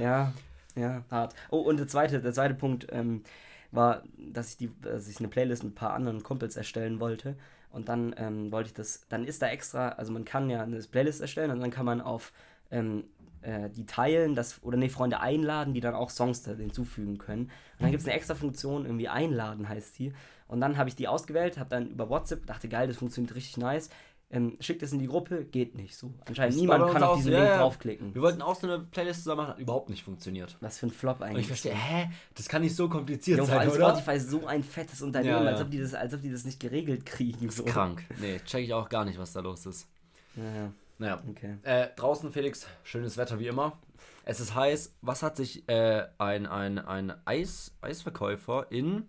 Ja, 0.00 0.32
ja, 0.76 1.02
hart. 1.10 1.34
Oh, 1.50 1.58
und 1.58 1.78
der 1.78 1.88
zweite, 1.88 2.20
der 2.20 2.32
zweite 2.32 2.54
Punkt 2.54 2.86
ähm, 2.92 3.24
war, 3.72 4.04
dass 4.16 4.50
ich, 4.50 4.56
die, 4.56 4.70
dass 4.82 5.08
ich 5.08 5.18
eine 5.18 5.28
Playlist 5.28 5.64
mit 5.64 5.72
ein 5.72 5.74
paar 5.74 5.94
anderen 5.94 6.22
Kumpels 6.22 6.56
erstellen 6.56 7.00
wollte. 7.00 7.34
Und 7.72 7.88
dann 7.88 8.14
ähm, 8.18 8.52
wollte 8.52 8.68
ich 8.68 8.74
das, 8.74 9.06
dann 9.08 9.24
ist 9.24 9.42
da 9.42 9.48
extra, 9.48 9.90
also 9.90 10.12
man 10.12 10.24
kann 10.24 10.48
ja 10.48 10.62
eine 10.62 10.78
Playlist 10.78 11.20
erstellen 11.20 11.50
und 11.50 11.60
dann 11.60 11.70
kann 11.70 11.86
man 11.86 12.00
auf 12.00 12.32
ähm, 12.70 13.04
äh, 13.42 13.70
die 13.70 13.86
teilen, 13.86 14.34
das, 14.34 14.62
oder 14.62 14.76
nee, 14.76 14.88
Freunde 14.88 15.20
einladen, 15.20 15.74
die 15.74 15.80
dann 15.80 15.94
auch 15.94 16.10
Songs 16.10 16.42
da 16.42 16.52
hinzufügen 16.52 17.18
können. 17.18 17.44
Und 17.44 17.50
dann 17.80 17.90
gibt 17.90 18.02
es 18.02 18.06
eine 18.06 18.16
extra 18.16 18.34
Funktion, 18.34 18.84
irgendwie 18.84 19.08
einladen 19.08 19.68
heißt 19.68 19.98
die. 19.98 20.12
Und 20.46 20.60
dann 20.60 20.76
habe 20.76 20.88
ich 20.88 20.96
die 20.96 21.08
ausgewählt, 21.08 21.58
habe 21.58 21.70
dann 21.70 21.88
über 21.90 22.10
WhatsApp, 22.10 22.46
dachte 22.46 22.68
geil, 22.68 22.88
das 22.88 22.96
funktioniert 22.96 23.34
richtig 23.34 23.56
nice. 23.56 23.88
Ähm, 24.32 24.56
schickt 24.60 24.80
es 24.82 24.92
in 24.92 25.00
die 25.00 25.08
Gruppe, 25.08 25.44
geht 25.44 25.74
nicht 25.74 25.96
so. 25.96 26.12
Anscheinend 26.24 26.54
das 26.54 26.60
niemand 26.60 26.92
kann 26.92 27.02
auf 27.02 27.16
diesen 27.16 27.32
Link 27.32 27.44
ja, 27.44 27.58
draufklicken. 27.58 28.14
Wir 28.14 28.22
wollten 28.22 28.42
auch 28.42 28.54
so 28.54 28.68
eine 28.68 28.78
Playlist 28.78 29.24
zusammen 29.24 29.38
machen, 29.38 29.50
hat 29.54 29.58
überhaupt 29.58 29.90
nicht 29.90 30.04
funktioniert. 30.04 30.56
Was 30.60 30.78
für 30.78 30.86
ein 30.86 30.92
Flop 30.92 31.20
eigentlich. 31.20 31.34
Und 31.34 31.40
ich 31.40 31.46
verstehe, 31.48 31.74
hä? 31.74 32.10
Das 32.36 32.48
kann 32.48 32.62
nicht 32.62 32.76
so 32.76 32.88
kompliziert 32.88 33.38
Junge, 33.38 33.50
sein, 33.50 33.68
oder? 33.68 33.90
Spotify 33.90 34.16
ist 34.16 34.30
so 34.30 34.46
ein 34.46 34.62
fettes 34.62 35.02
Unternehmen, 35.02 35.44
ja, 35.44 35.50
als, 35.50 35.60
ob 35.60 35.70
die 35.70 35.80
das, 35.80 35.94
als 35.94 36.14
ob 36.14 36.22
die 36.22 36.30
das 36.30 36.44
nicht 36.44 36.60
geregelt 36.60 37.06
kriegen. 37.06 37.46
Das 37.46 37.56
ist 37.56 37.56
so. 37.56 37.64
krank. 37.64 38.04
Nee, 38.20 38.38
check 38.44 38.64
ich 38.64 38.72
auch 38.72 38.88
gar 38.88 39.04
nicht, 39.04 39.18
was 39.18 39.32
da 39.32 39.40
los 39.40 39.66
ist. 39.66 39.88
Ja, 40.36 40.44
ja. 40.44 40.72
Naja. 41.00 41.22
Okay. 41.28 41.56
Äh, 41.62 41.88
draußen, 41.96 42.30
Felix, 42.30 42.66
schönes 42.82 43.16
Wetter 43.16 43.38
wie 43.38 43.46
immer. 43.46 43.78
Es 44.24 44.38
ist 44.38 44.54
heiß. 44.54 44.96
Was 45.00 45.22
hat 45.22 45.34
sich 45.34 45.66
äh, 45.66 46.06
ein, 46.18 46.46
ein, 46.46 46.78
ein 46.78 47.14
Eis, 47.24 47.74
Eisverkäufer 47.80 48.66
in 48.70 49.08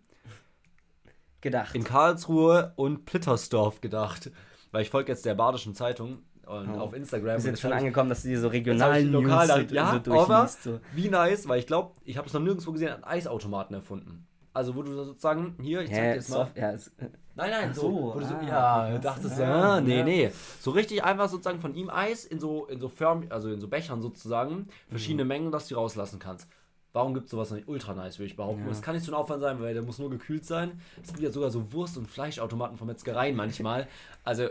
gedacht? 1.41 1.75
In 1.75 1.83
Karlsruhe 1.83 2.71
und 2.77 3.05
Plittersdorf 3.05 3.81
gedacht. 3.81 4.31
Weil 4.71 4.83
ich 4.83 4.89
folge 4.89 5.11
jetzt 5.11 5.25
der 5.25 5.35
Badischen 5.35 5.75
Zeitung 5.75 6.19
und 6.45 6.69
oh. 6.69 6.79
auf 6.79 6.93
Instagram. 6.93 7.35
Ist 7.35 7.45
jetzt 7.45 7.59
schon 7.59 7.73
angekommen, 7.73 8.09
dass 8.09 8.23
die 8.23 8.37
so 8.37 8.47
regional 8.47 9.03
lokal 9.03 9.47
News 9.47 9.69
so, 9.69 9.75
ja, 9.75 10.01
so 10.03 10.13
aber 10.17 10.47
so. 10.47 10.79
wie 10.93 11.09
nice, 11.09 11.49
weil 11.49 11.59
ich 11.59 11.67
glaube, 11.67 11.91
ich 12.05 12.17
habe 12.17 12.25
es 12.25 12.33
noch 12.33 12.41
nirgendwo 12.41 12.71
gesehen, 12.71 12.93
einen 12.93 13.03
Eisautomaten 13.03 13.75
erfunden. 13.75 14.27
Also 14.53 14.75
wo 14.75 14.83
du 14.83 14.93
sozusagen 14.93 15.57
hier, 15.61 15.81
ich 15.81 15.89
zeig 15.89 15.99
dir 15.99 16.15
jetzt 16.15 16.29
mal. 16.29 16.51
Ja, 16.55 16.71
es, 16.71 16.89
Nein, 17.35 17.49
nein, 17.49 17.73
so, 17.73 17.81
so, 17.81 18.19
ah, 18.19 18.25
so 18.25 18.45
ja, 18.45 18.97
dachtest 18.97 19.37
du, 19.37 19.41
ja, 19.41 19.79
nee, 19.79 19.97
ja. 19.97 20.03
nee. 20.03 20.31
So 20.59 20.71
richtig 20.71 21.03
einfach 21.03 21.29
sozusagen 21.29 21.61
von 21.61 21.73
ihm 21.75 21.89
Eis 21.89 22.25
in 22.25 22.39
so, 22.39 22.65
in 22.65 22.79
so 22.79 22.89
Firm, 22.89 23.25
also 23.29 23.49
in 23.51 23.61
so 23.61 23.67
Bechern 23.67 24.01
sozusagen, 24.01 24.67
verschiedene 24.89 25.23
mhm. 25.23 25.29
Mengen, 25.29 25.51
dass 25.51 25.67
du 25.67 25.75
rauslassen 25.75 26.19
kannst. 26.19 26.49
Warum 26.93 27.13
gibt 27.13 27.25
es 27.25 27.31
sowas 27.31 27.51
nicht? 27.51 27.69
Ultra 27.69 27.93
nice, 27.93 28.19
würde 28.19 28.27
ich 28.27 28.35
behaupten. 28.35 28.67
Es 28.69 28.79
ja. 28.79 28.83
kann 28.83 28.95
nicht 28.95 29.05
so 29.05 29.13
ein 29.13 29.15
Aufwand 29.15 29.41
sein, 29.41 29.61
weil 29.61 29.73
der 29.73 29.83
muss 29.83 29.97
nur 29.97 30.09
gekühlt 30.09 30.45
sein. 30.45 30.81
Es 31.01 31.09
gibt 31.09 31.21
ja 31.21 31.31
sogar 31.31 31.49
so 31.49 31.71
Wurst- 31.71 31.97
und 31.97 32.07
Fleischautomaten 32.07 32.77
von 32.77 32.87
Metzgereien 32.87 33.35
manchmal. 33.35 33.87
Also, 34.23 34.49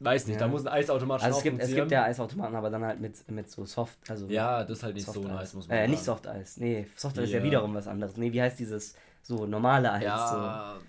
weiß 0.00 0.26
nicht, 0.26 0.36
ja. 0.36 0.46
da 0.46 0.48
muss 0.48 0.64
ein 0.64 0.72
Eisautomat 0.72 1.20
schon 1.20 1.26
also 1.26 1.38
es 1.38 1.42
gibt, 1.42 1.60
es 1.60 1.74
gibt 1.74 1.90
ja 1.90 2.04
Eisautomaten, 2.04 2.56
aber 2.56 2.70
dann 2.70 2.82
halt 2.82 2.98
mit, 2.98 3.30
mit 3.30 3.50
so 3.50 3.66
Soft, 3.66 3.98
also 4.08 4.26
Ja, 4.26 4.64
das 4.64 4.78
ist 4.78 4.84
halt 4.84 4.94
nicht 4.94 5.06
so 5.06 5.20
nice, 5.20 5.52
muss 5.52 5.68
man 5.68 5.76
Äh, 5.76 5.88
nicht 5.88 6.02
Soft-Eis, 6.02 6.56
nee, 6.56 6.86
Soft-Eis 6.96 7.24
ja. 7.24 7.24
ist 7.24 7.32
ja 7.32 7.42
wiederum 7.42 7.74
was 7.74 7.86
anderes. 7.86 8.16
Nee, 8.16 8.32
wie 8.32 8.40
heißt 8.40 8.58
dieses 8.58 8.94
so 9.22 9.44
normale 9.44 9.92
Eis? 9.92 10.04
Ja, 10.04 10.76
so. 10.78 10.80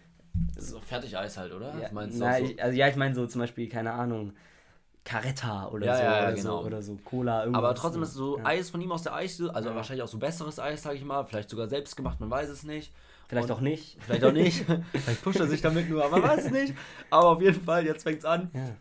So 0.57 0.79
Fertigeis 0.79 1.37
halt, 1.37 1.53
oder? 1.53 1.77
Ja, 1.79 1.89
meinst 1.91 2.19
na, 2.19 2.37
so? 2.37 2.45
ich, 2.45 2.61
also 2.61 2.77
ja, 2.77 2.87
ich 2.87 2.95
meine 2.95 3.13
so 3.15 3.27
zum 3.27 3.41
Beispiel, 3.41 3.69
keine 3.69 3.93
Ahnung, 3.93 4.33
Caretta 5.03 5.67
oder 5.69 5.85
ja, 5.85 5.95
so, 5.95 6.03
ja, 6.03 6.19
oder, 6.19 6.33
genau. 6.33 6.61
so 6.61 6.65
oder 6.65 6.81
so 6.81 6.95
Cola. 7.03 7.41
Irgendwas. 7.41 7.63
Aber 7.63 7.75
trotzdem 7.75 8.03
ist 8.03 8.13
so. 8.13 8.39
Eis 8.43 8.69
von 8.69 8.81
ihm 8.81 8.91
aus 8.91 9.03
der 9.03 9.13
Eis, 9.13 9.41
also 9.41 9.75
wahrscheinlich 9.75 10.03
auch 10.03 10.07
so 10.07 10.17
besseres 10.17 10.59
Eis, 10.59 10.81
sage 10.81 10.95
ich 10.97 11.03
mal, 11.03 11.23
vielleicht 11.25 11.49
sogar 11.49 11.67
selbst 11.67 11.95
gemacht, 11.95 12.19
man 12.19 12.29
weiß 12.29 12.49
es 12.49 12.63
nicht. 12.63 12.91
Vielleicht 13.27 13.49
Und 13.49 13.55
auch 13.55 13.61
nicht. 13.61 13.97
Vielleicht 14.01 14.23
auch 14.23 14.31
nicht. 14.31 14.65
vielleicht 14.91 15.23
pusht 15.23 15.39
er 15.39 15.47
sich 15.47 15.61
damit 15.61 15.89
nur, 15.89 16.03
aber 16.03 16.19
man 16.19 16.29
weiß 16.29 16.45
es 16.45 16.51
nicht. 16.51 16.73
Aber 17.09 17.29
auf 17.29 17.41
jeden 17.41 17.61
Fall, 17.61 17.85
jetzt 17.85 18.03
fängt 18.03 18.19
es 18.19 18.25
an. 18.25 18.49
Ja. 18.53 18.75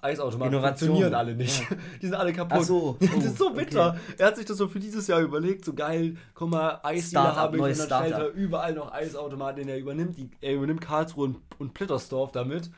Eisautomaten 0.00 0.52
Innovation. 0.52 0.88
funktionieren 0.88 1.14
alle 1.14 1.34
nicht. 1.34 1.60
Ja. 1.70 1.76
Die 2.02 2.06
sind 2.06 2.14
alle 2.14 2.32
kaputt. 2.32 2.58
Ach 2.60 2.64
so. 2.64 2.96
Oh, 3.00 3.06
das 3.16 3.24
ist 3.24 3.38
so 3.38 3.52
bitter. 3.52 3.90
Okay. 3.90 4.14
Er 4.18 4.26
hat 4.28 4.36
sich 4.36 4.46
das 4.46 4.56
so 4.56 4.68
für 4.68 4.78
dieses 4.78 5.06
Jahr 5.06 5.20
überlegt, 5.20 5.64
so 5.64 5.74
geil, 5.74 6.16
guck 6.34 6.50
mal, 6.50 6.80
Eisdealer 6.82 7.36
habe 7.36 7.56
ich 7.56 7.62
und 7.62 7.78
dann 7.78 7.86
stellt 7.86 8.12
er 8.12 8.30
überall 8.32 8.74
noch 8.74 8.92
Eisautomaten, 8.92 9.56
den 9.56 9.68
er 9.68 9.78
übernimmt. 9.78 10.16
Die, 10.16 10.30
er 10.40 10.54
übernimmt 10.54 10.80
Karlsruhe 10.80 11.26
und, 11.26 11.38
und 11.58 11.74
Plittersdorf 11.74 12.32
damit. 12.32 12.70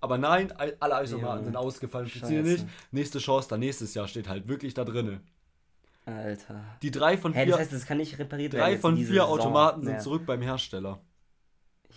Aber 0.00 0.18
nein, 0.18 0.52
alle 0.80 0.96
Eisautomaten 0.96 1.40
ja. 1.40 1.44
sind 1.44 1.56
ausgefallen, 1.56 2.08
funktionieren 2.08 2.44
nicht. 2.44 2.66
Nächste 2.90 3.20
Chance, 3.20 3.48
dann 3.48 3.60
nächstes 3.60 3.94
Jahr 3.94 4.08
steht 4.08 4.28
halt 4.28 4.48
wirklich 4.48 4.74
da 4.74 4.84
drinne. 4.84 5.20
Alter. 6.04 6.62
Die 6.82 6.90
drei 6.90 7.16
von 7.16 7.32
vier. 7.32 7.40
Hey, 7.40 7.50
das 7.50 7.60
heißt, 7.60 7.72
das 7.72 7.86
kann 7.86 7.96
nicht 7.96 8.18
repariert 8.18 8.52
werden. 8.52 8.64
Drei 8.64 8.78
von 8.78 8.98
vier 8.98 9.26
Automaten 9.26 9.80
Saison. 9.80 9.94
sind 9.94 10.02
zurück 10.02 10.26
beim 10.26 10.42
Hersteller. 10.42 11.00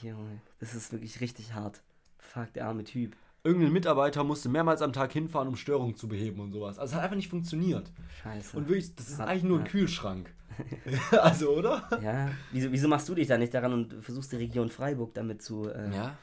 Junge, 0.01 0.39
das 0.59 0.73
ist 0.73 0.93
wirklich 0.93 1.19
richtig 1.19 1.53
hart. 1.53 1.81
Fuck, 2.19 2.53
der 2.53 2.67
arme 2.67 2.83
Typ 2.83 3.15
irgendein 3.47 3.71
Mitarbeiter 3.71 4.23
musste 4.23 4.49
mehrmals 4.49 4.81
am 4.81 4.91
Tag 4.91 5.13
hinfahren, 5.13 5.47
um 5.47 5.55
Störungen 5.55 5.95
zu 5.95 6.07
beheben 6.07 6.41
und 6.41 6.51
sowas. 6.51 6.77
Also 6.77 6.91
es 6.91 6.95
hat 6.95 7.03
einfach 7.03 7.15
nicht 7.15 7.29
funktioniert. 7.29 7.89
Scheiße. 8.21 8.57
Und 8.57 8.67
wirklich, 8.67 8.93
das 8.95 9.09
ist 9.09 9.19
eigentlich 9.19 9.43
nur 9.43 9.59
ein 9.59 9.65
Kühlschrank. 9.65 10.33
also, 11.11 11.51
oder? 11.51 11.87
Ja. 12.01 12.29
Wieso, 12.51 12.71
wieso 12.71 12.87
machst 12.87 13.07
du 13.07 13.15
dich 13.15 13.27
da 13.27 13.37
nicht 13.37 13.53
daran 13.53 13.73
und 13.73 14.03
versuchst 14.03 14.31
die 14.33 14.37
Region 14.37 14.69
Freiburg 14.69 15.13
damit 15.13 15.41
zu, 15.41 15.69
äh, 15.69 15.93
ja. 15.95 16.17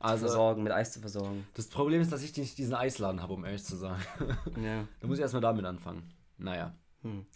also, 0.00 0.26
versorgen, 0.26 0.64
mit 0.64 0.72
Eis 0.72 0.92
zu 0.92 1.00
versorgen? 1.00 1.46
Das 1.54 1.68
Problem 1.68 2.00
ist, 2.00 2.10
dass 2.10 2.22
ich 2.22 2.36
nicht 2.36 2.58
diesen 2.58 2.74
Eisladen 2.74 3.22
habe, 3.22 3.34
um 3.34 3.44
ehrlich 3.44 3.64
zu 3.64 3.76
sein. 3.76 4.00
ja. 4.62 4.88
Da 5.00 5.06
muss 5.06 5.18
ich 5.18 5.22
erstmal 5.22 5.42
damit 5.42 5.64
anfangen. 5.64 6.10
Naja. 6.36 6.74
Hm. 7.02 7.26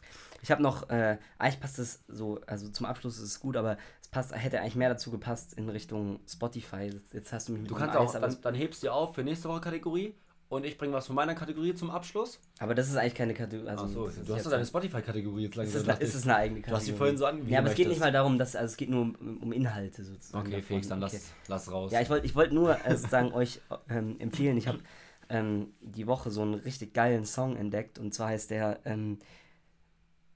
Ich 0.43 0.51
habe 0.51 0.63
noch, 0.63 0.89
äh, 0.89 1.19
eigentlich 1.39 1.61
passt 1.61 1.79
es 1.79 2.03
so, 2.09 2.41
also 2.47 2.69
zum 2.71 2.87
Abschluss 2.87 3.19
ist 3.19 3.25
es 3.25 3.41
gut, 3.41 3.57
aber 3.57 3.77
passt, 4.11 4.35
hätte 4.35 4.61
eigentlich 4.61 4.77
mehr 4.77 4.89
dazu 4.89 5.11
gepasst 5.11 5.55
in 5.55 5.69
Richtung 5.69 6.21
Spotify. 6.29 6.91
Jetzt 7.13 7.33
hast 7.33 7.49
du 7.49 7.53
mich 7.53 7.63
mit 7.63 7.71
Du 7.71 7.75
kannst 7.75 7.97
Eis, 7.97 8.17
auch, 8.17 8.21
dann, 8.21 8.37
dann 8.43 8.55
hebst 8.55 8.83
du 8.83 8.91
auf 8.91 9.15
für 9.15 9.23
nächste 9.23 9.49
Woche 9.49 9.61
Kategorie 9.61 10.15
und 10.49 10.67
ich 10.67 10.77
bringe 10.77 10.93
was 10.93 11.07
von 11.07 11.15
meiner 11.15 11.35
Kategorie 11.37 11.75
zum 11.75 11.91
Abschluss. 11.91 12.41
Aber 12.59 12.75
das 12.75 12.89
ist 12.89 12.97
eigentlich 12.97 13.15
keine 13.15 13.35
Kategorie. 13.35 13.69
Also 13.69 13.87
so, 13.87 14.09
du 14.09 14.35
hast 14.35 14.47
doch 14.47 14.51
deine 14.51 14.67
Spotify-Kategorie 14.67 15.45
jetzt 15.45 15.55
langsam. 15.55 15.89
Ist, 15.91 16.03
ist 16.03 16.15
es 16.17 16.25
eine 16.25 16.37
eigene 16.37 16.61
Kategorie? 16.61 16.71
Du 16.71 16.77
hast 16.77 16.87
sie 16.87 16.93
vorhin 16.93 17.17
so 17.17 17.27
angegeben. 17.27 17.53
Ja, 17.53 17.61
aber 17.61 17.69
es 17.71 17.77
geht 17.77 17.89
nicht 17.89 18.01
mal 18.01 18.11
darum, 18.11 18.37
dass, 18.37 18.57
also 18.57 18.73
es 18.73 18.77
geht 18.77 18.91
nur 18.91 19.03
um, 19.03 19.39
um 19.43 19.53
Inhalte 19.53 20.03
sozusagen. 20.03 20.49
Okay, 20.49 20.61
Felix, 20.61 20.89
dann 20.89 21.03
okay. 21.03 21.21
lass, 21.47 21.67
lass 21.67 21.73
raus. 21.73 21.93
Ja, 21.93 22.01
ich 22.01 22.11
wollte 22.11 22.27
ich 22.27 22.35
wollt 22.35 22.53
nur 22.53 22.85
äh, 22.85 22.97
sozusagen 22.97 23.33
euch 23.33 23.61
ähm, 23.89 24.19
empfehlen, 24.19 24.57
ich 24.57 24.67
habe 24.67 24.81
ähm, 25.29 25.69
die 25.81 26.09
Woche 26.09 26.33
so 26.33 26.43
einen 26.43 26.55
richtig 26.55 26.95
geilen 26.95 27.25
Song 27.25 27.55
entdeckt 27.55 28.01
und 28.01 28.13
zwar 28.13 28.31
heißt 28.31 28.51
der 28.51 28.81
ähm, 28.85 29.19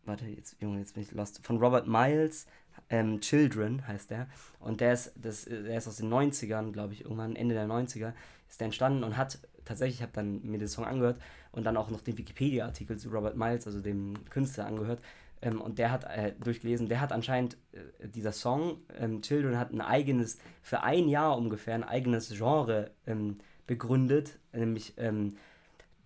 warte, 0.06 0.26
jetzt, 0.26 0.60
Junge, 0.60 0.78
jetzt 0.78 0.94
bin 0.94 1.02
ich 1.02 1.12
lost. 1.12 1.44
Von 1.44 1.58
Robert 1.58 1.86
Miles, 1.86 2.46
ähm, 2.94 3.20
Children 3.20 3.86
heißt 3.88 4.10
der. 4.10 4.28
Und 4.60 4.80
der 4.80 4.92
ist, 4.92 5.12
das, 5.16 5.44
der 5.46 5.76
ist 5.76 5.88
aus 5.88 5.96
den 5.96 6.12
90ern, 6.12 6.70
glaube 6.70 6.92
ich, 6.92 7.02
irgendwann 7.02 7.34
Ende 7.34 7.54
der 7.54 7.66
90er 7.66 8.12
ist 8.48 8.60
der 8.60 8.66
entstanden 8.66 9.02
und 9.02 9.16
hat 9.16 9.38
tatsächlich, 9.64 9.96
ich 9.96 10.02
habe 10.02 10.12
dann 10.12 10.42
mir 10.42 10.58
den 10.58 10.68
Song 10.68 10.84
angehört 10.84 11.18
und 11.50 11.64
dann 11.64 11.76
auch 11.76 11.90
noch 11.90 12.02
den 12.02 12.16
Wikipedia-Artikel 12.16 12.96
zu 12.96 13.08
Robert 13.08 13.36
Miles, 13.36 13.66
also 13.66 13.80
dem 13.80 14.14
Künstler, 14.30 14.66
angehört. 14.66 15.00
Ähm, 15.42 15.60
und 15.60 15.78
der 15.78 15.90
hat 15.90 16.04
äh, 16.04 16.34
durchgelesen, 16.38 16.88
der 16.88 17.00
hat 17.00 17.12
anscheinend, 17.12 17.56
äh, 17.72 18.08
dieser 18.08 18.32
Song, 18.32 18.78
ähm, 18.96 19.22
Children, 19.22 19.58
hat 19.58 19.72
ein 19.72 19.80
eigenes, 19.80 20.38
für 20.62 20.82
ein 20.82 21.08
Jahr 21.08 21.36
ungefähr, 21.36 21.74
ein 21.74 21.84
eigenes 21.84 22.28
Genre 22.28 22.92
ähm, 23.06 23.38
begründet, 23.66 24.38
nämlich 24.52 24.94
ähm, 24.98 25.36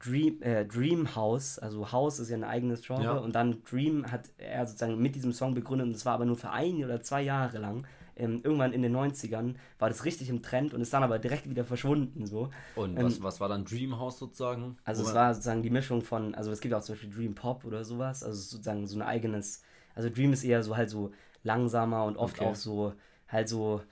Dream, 0.04 0.40
äh, 0.42 0.64
Dream 0.64 1.14
House, 1.16 1.58
also 1.58 1.90
House 1.90 2.18
ist 2.20 2.30
ja 2.30 2.36
ein 2.36 2.44
eigenes 2.44 2.82
Genre 2.82 3.02
ja. 3.02 3.12
und 3.12 3.34
dann 3.34 3.62
Dream 3.64 4.10
hat 4.10 4.28
er 4.38 4.66
sozusagen 4.66 5.00
mit 5.00 5.14
diesem 5.14 5.32
Song 5.32 5.54
begründet 5.54 5.86
und 5.86 5.92
das 5.94 6.06
war 6.06 6.14
aber 6.14 6.24
nur 6.24 6.36
für 6.36 6.50
ein 6.50 6.84
oder 6.84 7.00
zwei 7.00 7.22
Jahre 7.22 7.58
lang. 7.58 7.86
Ähm, 8.16 8.40
irgendwann 8.42 8.72
in 8.72 8.82
den 8.82 8.96
90ern 8.96 9.54
war 9.78 9.88
das 9.88 10.04
richtig 10.04 10.28
im 10.28 10.42
Trend 10.42 10.74
und 10.74 10.80
ist 10.80 10.92
dann 10.92 11.04
aber 11.04 11.20
direkt 11.20 11.48
wieder 11.48 11.64
verschwunden 11.64 12.26
so. 12.26 12.50
Und 12.74 12.98
ähm, 12.98 13.06
was, 13.06 13.22
was 13.22 13.40
war 13.40 13.48
dann 13.48 13.64
Dream 13.64 13.98
House 13.98 14.18
sozusagen? 14.18 14.76
Also 14.84 15.04
es 15.04 15.14
war 15.14 15.32
sozusagen 15.34 15.62
die 15.62 15.70
Mischung 15.70 16.02
von, 16.02 16.34
also 16.34 16.50
es 16.50 16.60
gibt 16.60 16.74
auch 16.74 16.82
zum 16.82 16.94
Beispiel 16.94 17.10
Dream 17.10 17.34
Pop 17.34 17.64
oder 17.64 17.84
sowas, 17.84 18.24
also 18.24 18.40
sozusagen 18.40 18.86
so 18.86 18.98
ein 18.98 19.02
eigenes, 19.02 19.62
also 19.94 20.10
Dream 20.10 20.32
ist 20.32 20.42
eher 20.42 20.62
so 20.64 20.76
halt 20.76 20.90
so 20.90 21.12
langsamer 21.44 22.04
und 22.04 22.16
oft 22.16 22.40
okay. 22.40 22.50
auch 22.50 22.56
so 22.56 22.92
halt 23.28 23.48
so 23.48 23.82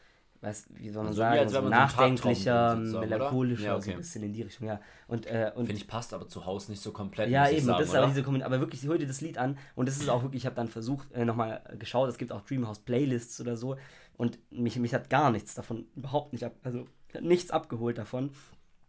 was, 0.40 0.66
wie 0.74 0.90
soll 0.90 1.04
man 1.04 1.08
also 1.08 1.18
sagen, 1.18 1.48
so 1.48 1.60
nachdenklicher, 1.60 2.76
melancholischer, 2.76 3.64
ja, 3.64 3.76
okay. 3.76 3.84
so 3.84 3.90
ein 3.92 3.96
bisschen 3.98 4.22
in 4.22 4.32
die 4.32 4.42
Richtung, 4.42 4.66
ja. 4.66 4.80
Und, 5.06 5.26
äh, 5.26 5.50
und 5.54 5.66
Finde 5.66 5.80
ich 5.80 5.88
passt 5.88 6.14
aber 6.14 6.28
zu 6.28 6.46
Hause 6.46 6.70
nicht 6.70 6.82
so 6.82 6.92
komplett. 6.92 7.30
Ja, 7.30 7.48
eben, 7.48 7.66
sagen, 7.66 7.78
das 7.78 7.88
ist 7.88 7.94
aber 7.94 8.06
diese 8.08 8.22
Kommentare, 8.22 8.52
aber 8.52 8.60
wirklich, 8.60 8.82
hör 8.84 8.98
dir 8.98 9.06
das 9.06 9.20
Lied 9.20 9.38
an 9.38 9.58
und 9.74 9.88
das 9.88 9.96
ist 9.96 10.08
auch 10.08 10.22
wirklich, 10.22 10.42
ich 10.42 10.46
habe 10.46 10.56
dann 10.56 10.68
versucht, 10.68 11.12
äh, 11.12 11.24
nochmal 11.24 11.62
geschaut, 11.78 12.08
es 12.08 12.18
gibt 12.18 12.32
auch 12.32 12.42
Dreamhouse 12.42 12.80
Playlists 12.80 13.40
oder 13.40 13.56
so 13.56 13.76
und 14.16 14.38
mich, 14.50 14.76
mich 14.78 14.94
hat 14.94 15.10
gar 15.10 15.30
nichts 15.30 15.54
davon, 15.54 15.86
überhaupt 15.94 16.32
nicht, 16.32 16.44
ab, 16.44 16.54
also 16.62 16.86
nichts 17.20 17.50
abgeholt 17.50 17.98
davon. 17.98 18.30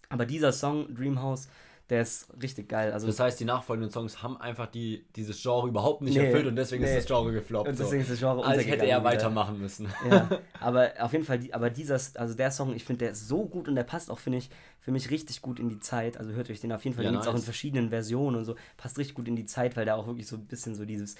Aber 0.09 0.25
dieser 0.25 0.53
Song, 0.53 0.93
Dreamhouse, 0.95 1.49
Der 1.89 2.01
ist 2.01 2.27
richtig 2.41 2.67
geil. 2.67 2.91
Also 2.91 3.07
Das 3.07 3.17
heißt, 3.19 3.39
die 3.39 3.45
nachfolgenden 3.45 3.89
Songs 3.91 4.21
haben 4.21 4.35
einfach 4.41 4.67
die, 4.67 5.05
dieses 5.15 5.41
Genre 5.41 5.69
überhaupt 5.69 6.01
nicht 6.01 6.17
Nee, 6.17 6.25
erfüllt 6.25 6.45
und 6.45 6.57
deswegen 6.57 6.83
nee. 6.83 6.89
ist 6.89 6.97
das 6.97 7.05
Genre 7.05 7.31
gefloppt. 7.31 7.69
Und 7.69 7.77
so. 7.77 7.83
deswegen 7.83 8.01
ist 8.01 8.11
das 8.11 8.19
Genre 8.19 8.43
Als 8.43 8.65
hätte 8.65 8.85
er 8.85 8.99
wieder. 8.99 9.03
weitermachen 9.05 9.57
müssen. 9.59 9.87
ja, 10.09 10.27
aber 10.59 10.91
auf 10.99 11.13
jeden 11.13 11.23
Fall, 11.23 11.39
die, 11.39 11.53
aber 11.53 11.69
dieser, 11.69 11.93
also 12.15 12.33
der 12.33 12.51
Song, 12.51 12.75
ich 12.75 12.83
finde, 12.83 13.05
der 13.05 13.11
ist 13.11 13.27
so 13.29 13.45
gut 13.45 13.69
und 13.69 13.75
der 13.75 13.83
passt 13.85 14.11
auch, 14.11 14.19
finde 14.19 14.39
ich, 14.39 14.49
für 14.81 14.91
mich 14.91 15.09
richtig 15.11 15.41
gut 15.41 15.59
in 15.61 15.69
die 15.69 15.79
Zeit. 15.79 16.17
Also 16.17 16.31
hört 16.33 16.49
euch 16.49 16.59
den 16.59 16.73
auf 16.73 16.83
jeden 16.83 16.95
Fall, 16.95 17.05
Ja, 17.05 17.09
den 17.11 17.15
gibt 17.15 17.23
es 17.23 17.27
auch 17.29 17.33
in 17.33 17.37
nice. 17.37 17.45
verschiedenen 17.45 17.89
Versionen 17.89 18.35
und 18.35 18.43
so. 18.43 18.55
Passt 18.75 18.97
richtig 18.97 19.15
gut 19.15 19.29
in 19.29 19.37
die 19.37 19.45
Zeit, 19.45 19.77
weil 19.77 19.85
der 19.85 19.95
auch 19.95 20.07
wirklich 20.07 20.27
so 20.27 20.35
ein 20.35 20.45
bisschen 20.45 20.75
so 20.75 20.83
dieses 20.83 21.15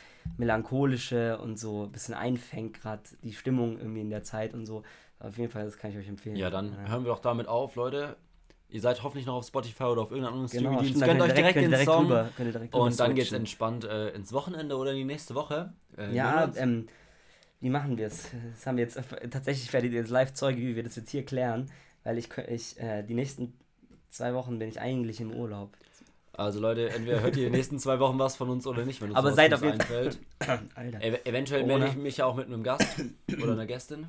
melancholische 0.52 1.38
und 1.40 1.58
so 1.60 1.84
ein 1.86 1.92
bisschen 1.92 2.14
einfängt, 2.14 2.82
gerade 2.82 3.04
die 3.24 3.34
Stimmung 3.34 3.78
irgendwie 3.78 4.02
in 4.02 4.10
der 4.10 4.24
Zeit 4.24 4.54
und 4.54 4.66
so. 4.66 4.84
Auf 5.20 5.38
jeden 5.38 5.52
Fall, 5.52 5.66
das 5.66 5.78
kann 5.78 5.92
ich 5.92 5.98
euch 5.98 6.08
empfehlen. 6.08 6.36
Ja, 6.36 6.50
dann 6.50 6.76
hören 6.90 7.04
wir 7.04 7.10
doch 7.12 7.20
damit 7.20 7.48
auf, 7.48 7.76
Leute. 7.76 8.16
Ihr 8.70 8.82
seid 8.82 9.02
hoffentlich 9.02 9.26
noch 9.26 9.36
auf 9.36 9.48
Spotify 9.48 9.84
oder 9.84 10.02
auf 10.02 10.12
irgendeinem 10.12 10.34
anderen 10.34 10.52
Genau, 10.52 10.70
Streamingdienst. 10.72 11.04
Gönnt 11.06 11.22
dann 11.22 11.30
euch 11.30 11.36
direkt, 11.36 11.54
könnt 11.54 11.72
ihr 11.72 11.78
den 11.78 11.86
Song. 11.86 12.06
rüber, 12.06 12.30
könnt 12.36 12.50
ihr 12.50 12.52
direkt 12.52 12.76
und 12.76 13.00
dann 13.00 13.16
geht's 13.16 13.32
entspannt 13.32 13.86
äh, 13.86 14.10
ins 14.10 14.34
Wochenende 14.34 14.76
oder 14.76 14.92
in 14.92 14.98
die 14.98 15.06
nächste 15.06 15.36
Woche. 15.36 15.74
Äh, 15.98 16.14
Ja, 16.14 16.52
ähm, 16.56 16.88
wie 17.62 17.70
machen 17.70 17.98
wir 17.98 18.08
es? 18.08 18.30
Das 18.56 18.66
haben 18.68 18.78
wir 18.78 18.84
jetzt, 18.84 19.00
tatsächlich 19.32 19.72
werdet 19.72 19.92
ihr 19.94 20.00
jetzt 20.00 20.10
live 20.10 20.34
Zeuge, 20.34 20.60
wie 20.60 20.76
wir 20.76 20.84
das 20.84 20.96
jetzt 20.98 21.10
hier 21.10 21.26
klären, 21.26 21.72
weil 22.04 22.18
ich, 22.18 22.30
ich 22.50 22.78
äh, 22.80 23.04
die 23.04 23.14
nächsten 23.14 23.54
zwei 24.10 24.34
Wochen 24.34 24.60
bin 24.60 24.68
ich 24.68 24.82
eigentlich 24.82 25.22
im 25.22 25.32
Urlaub. 25.32 25.72
Also 26.34 26.60
Leute, 26.60 26.90
entweder 26.90 27.22
hört 27.22 27.36
ihr 27.36 27.46
die 27.46 27.56
nächsten 27.56 27.80
zwei 27.80 28.00
Wochen 28.00 28.20
was 28.20 28.36
von 28.36 28.50
uns 28.50 28.68
oder 28.68 28.86
nicht, 28.86 29.02
wenn 29.02 29.10
uns 29.10 29.18
Aber 29.18 29.34
seid 29.34 29.54
auf 29.54 29.64
jeden. 29.64 29.80
Ev 31.00 31.20
eventuell 31.26 31.66
melde 31.66 31.88
ich 31.88 31.96
mich 31.96 32.18
ja 32.18 32.26
auch 32.26 32.36
mit 32.36 32.46
einem 32.46 32.62
Gast 32.64 32.86
oder 33.42 33.54
einer 33.54 33.66
Gästin. 33.66 34.08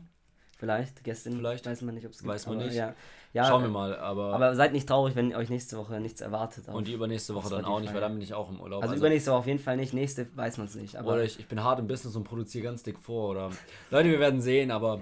Vielleicht, 0.58 1.04
gestern 1.04 1.34
Vielleicht. 1.34 1.66
weiß 1.66 1.82
man 1.82 1.94
nicht, 1.94 2.04
ob 2.04 2.12
es 2.12 2.26
Weiß 2.26 2.46
man 2.46 2.56
aber 2.56 2.66
nicht. 2.66 2.74
Ja, 2.74 2.94
ja, 3.32 3.44
Schauen 3.44 3.62
wir 3.62 3.68
mal, 3.68 3.96
aber, 3.96 4.34
Aber 4.34 4.54
seid 4.56 4.72
nicht 4.72 4.88
traurig, 4.88 5.14
wenn 5.14 5.34
euch 5.34 5.50
nächste 5.50 5.76
Woche 5.76 6.00
nichts 6.00 6.20
erwartet. 6.20 6.66
und 6.66 6.88
die 6.88 6.94
übernächste 6.94 7.34
Woche 7.34 7.50
dann 7.50 7.64
auch 7.64 7.80
nicht, 7.80 7.94
weil 7.94 8.00
dann 8.00 8.14
bin 8.14 8.22
ich 8.22 8.34
auch 8.34 8.50
im 8.50 8.60
Urlaub. 8.60 8.82
Also, 8.82 8.96
übernächste 8.96 9.30
Woche 9.30 9.38
auf 9.38 9.46
jeden 9.46 9.60
Fall 9.60 9.76
nicht, 9.76 9.94
nächste 9.94 10.26
weiß 10.36 10.58
man 10.58 10.66
es 10.66 10.74
nicht. 10.74 10.96
Aber 10.96 11.12
Oder 11.12 11.22
ich, 11.22 11.38
ich 11.38 11.46
bin 11.46 11.62
hart 11.62 11.78
im 11.78 11.86
Business 11.86 12.16
und 12.16 12.24
produziere 12.24 12.64
ganz 12.64 12.82
dick 12.82 12.98
vor. 12.98 13.30
Oder 13.30 13.50
Leute, 13.90 14.10
wir 14.10 14.18
werden 14.18 14.40
sehen, 14.40 14.72
aber 14.72 15.00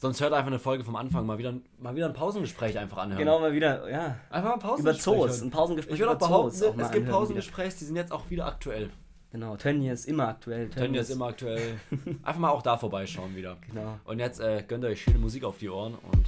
sonst 0.00 0.20
hört 0.20 0.32
einfach 0.32 0.48
eine 0.48 0.58
Folge 0.58 0.82
vom 0.82 0.96
Anfang. 0.96 1.24
Mal 1.24 1.38
wieder, 1.38 1.54
mal 1.78 1.94
wieder 1.94 2.06
ein 2.06 2.14
Pausengespräch 2.14 2.76
einfach 2.78 2.96
anhören. 2.98 3.18
genau 3.18 3.38
mal 3.38 3.52
wieder, 3.52 3.88
ja. 3.88 4.16
Einfach 4.30 4.48
mal 4.48 4.54
ein 4.54 4.58
Über 4.58 4.68
Pausengespräch. 4.68 5.02
Zoos, 5.02 5.42
ein 5.42 5.50
Pausengespräch 5.50 5.94
Ich 5.94 6.00
würde 6.00 6.12
auch 6.12 6.16
über 6.16 6.26
behaupten, 6.26 6.80
es 6.80 6.90
gibt 6.90 7.08
Pausengespräche, 7.08 7.76
die 7.78 7.84
sind 7.84 7.96
jetzt 7.96 8.10
auch 8.10 8.28
wieder 8.30 8.46
aktuell. 8.46 8.90
Genau, 9.36 9.54
Tönnies 9.58 10.00
ist 10.00 10.06
immer 10.08 10.28
aktuell. 10.28 10.70
Tönnies 10.70 11.02
ist 11.02 11.10
immer 11.10 11.26
aktuell. 11.26 11.78
Einfach 12.22 12.40
mal 12.40 12.48
auch 12.48 12.62
da 12.62 12.78
vorbeischauen 12.78 13.36
wieder. 13.36 13.58
Genau, 13.68 14.00
Und 14.04 14.18
jetzt 14.18 14.40
äh, 14.40 14.64
gönnt 14.66 14.82
euch 14.86 15.02
schöne 15.02 15.18
Musik 15.18 15.44
auf 15.44 15.58
die 15.58 15.68
Ohren 15.68 15.94
und 16.10 16.26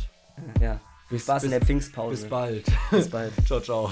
ja. 0.61 0.79
Viel 1.09 1.17
Bis- 1.17 1.23
Spaß 1.23 1.45
in 1.45 1.51
bis- 1.51 1.59
der 1.59 1.67
Pfingstpause. 1.67 2.21
bis 2.21 2.29
bald. 2.29 2.65
Bis 2.91 3.09
bald. 3.09 3.33
ciao, 3.47 3.61
ciao. 3.61 3.91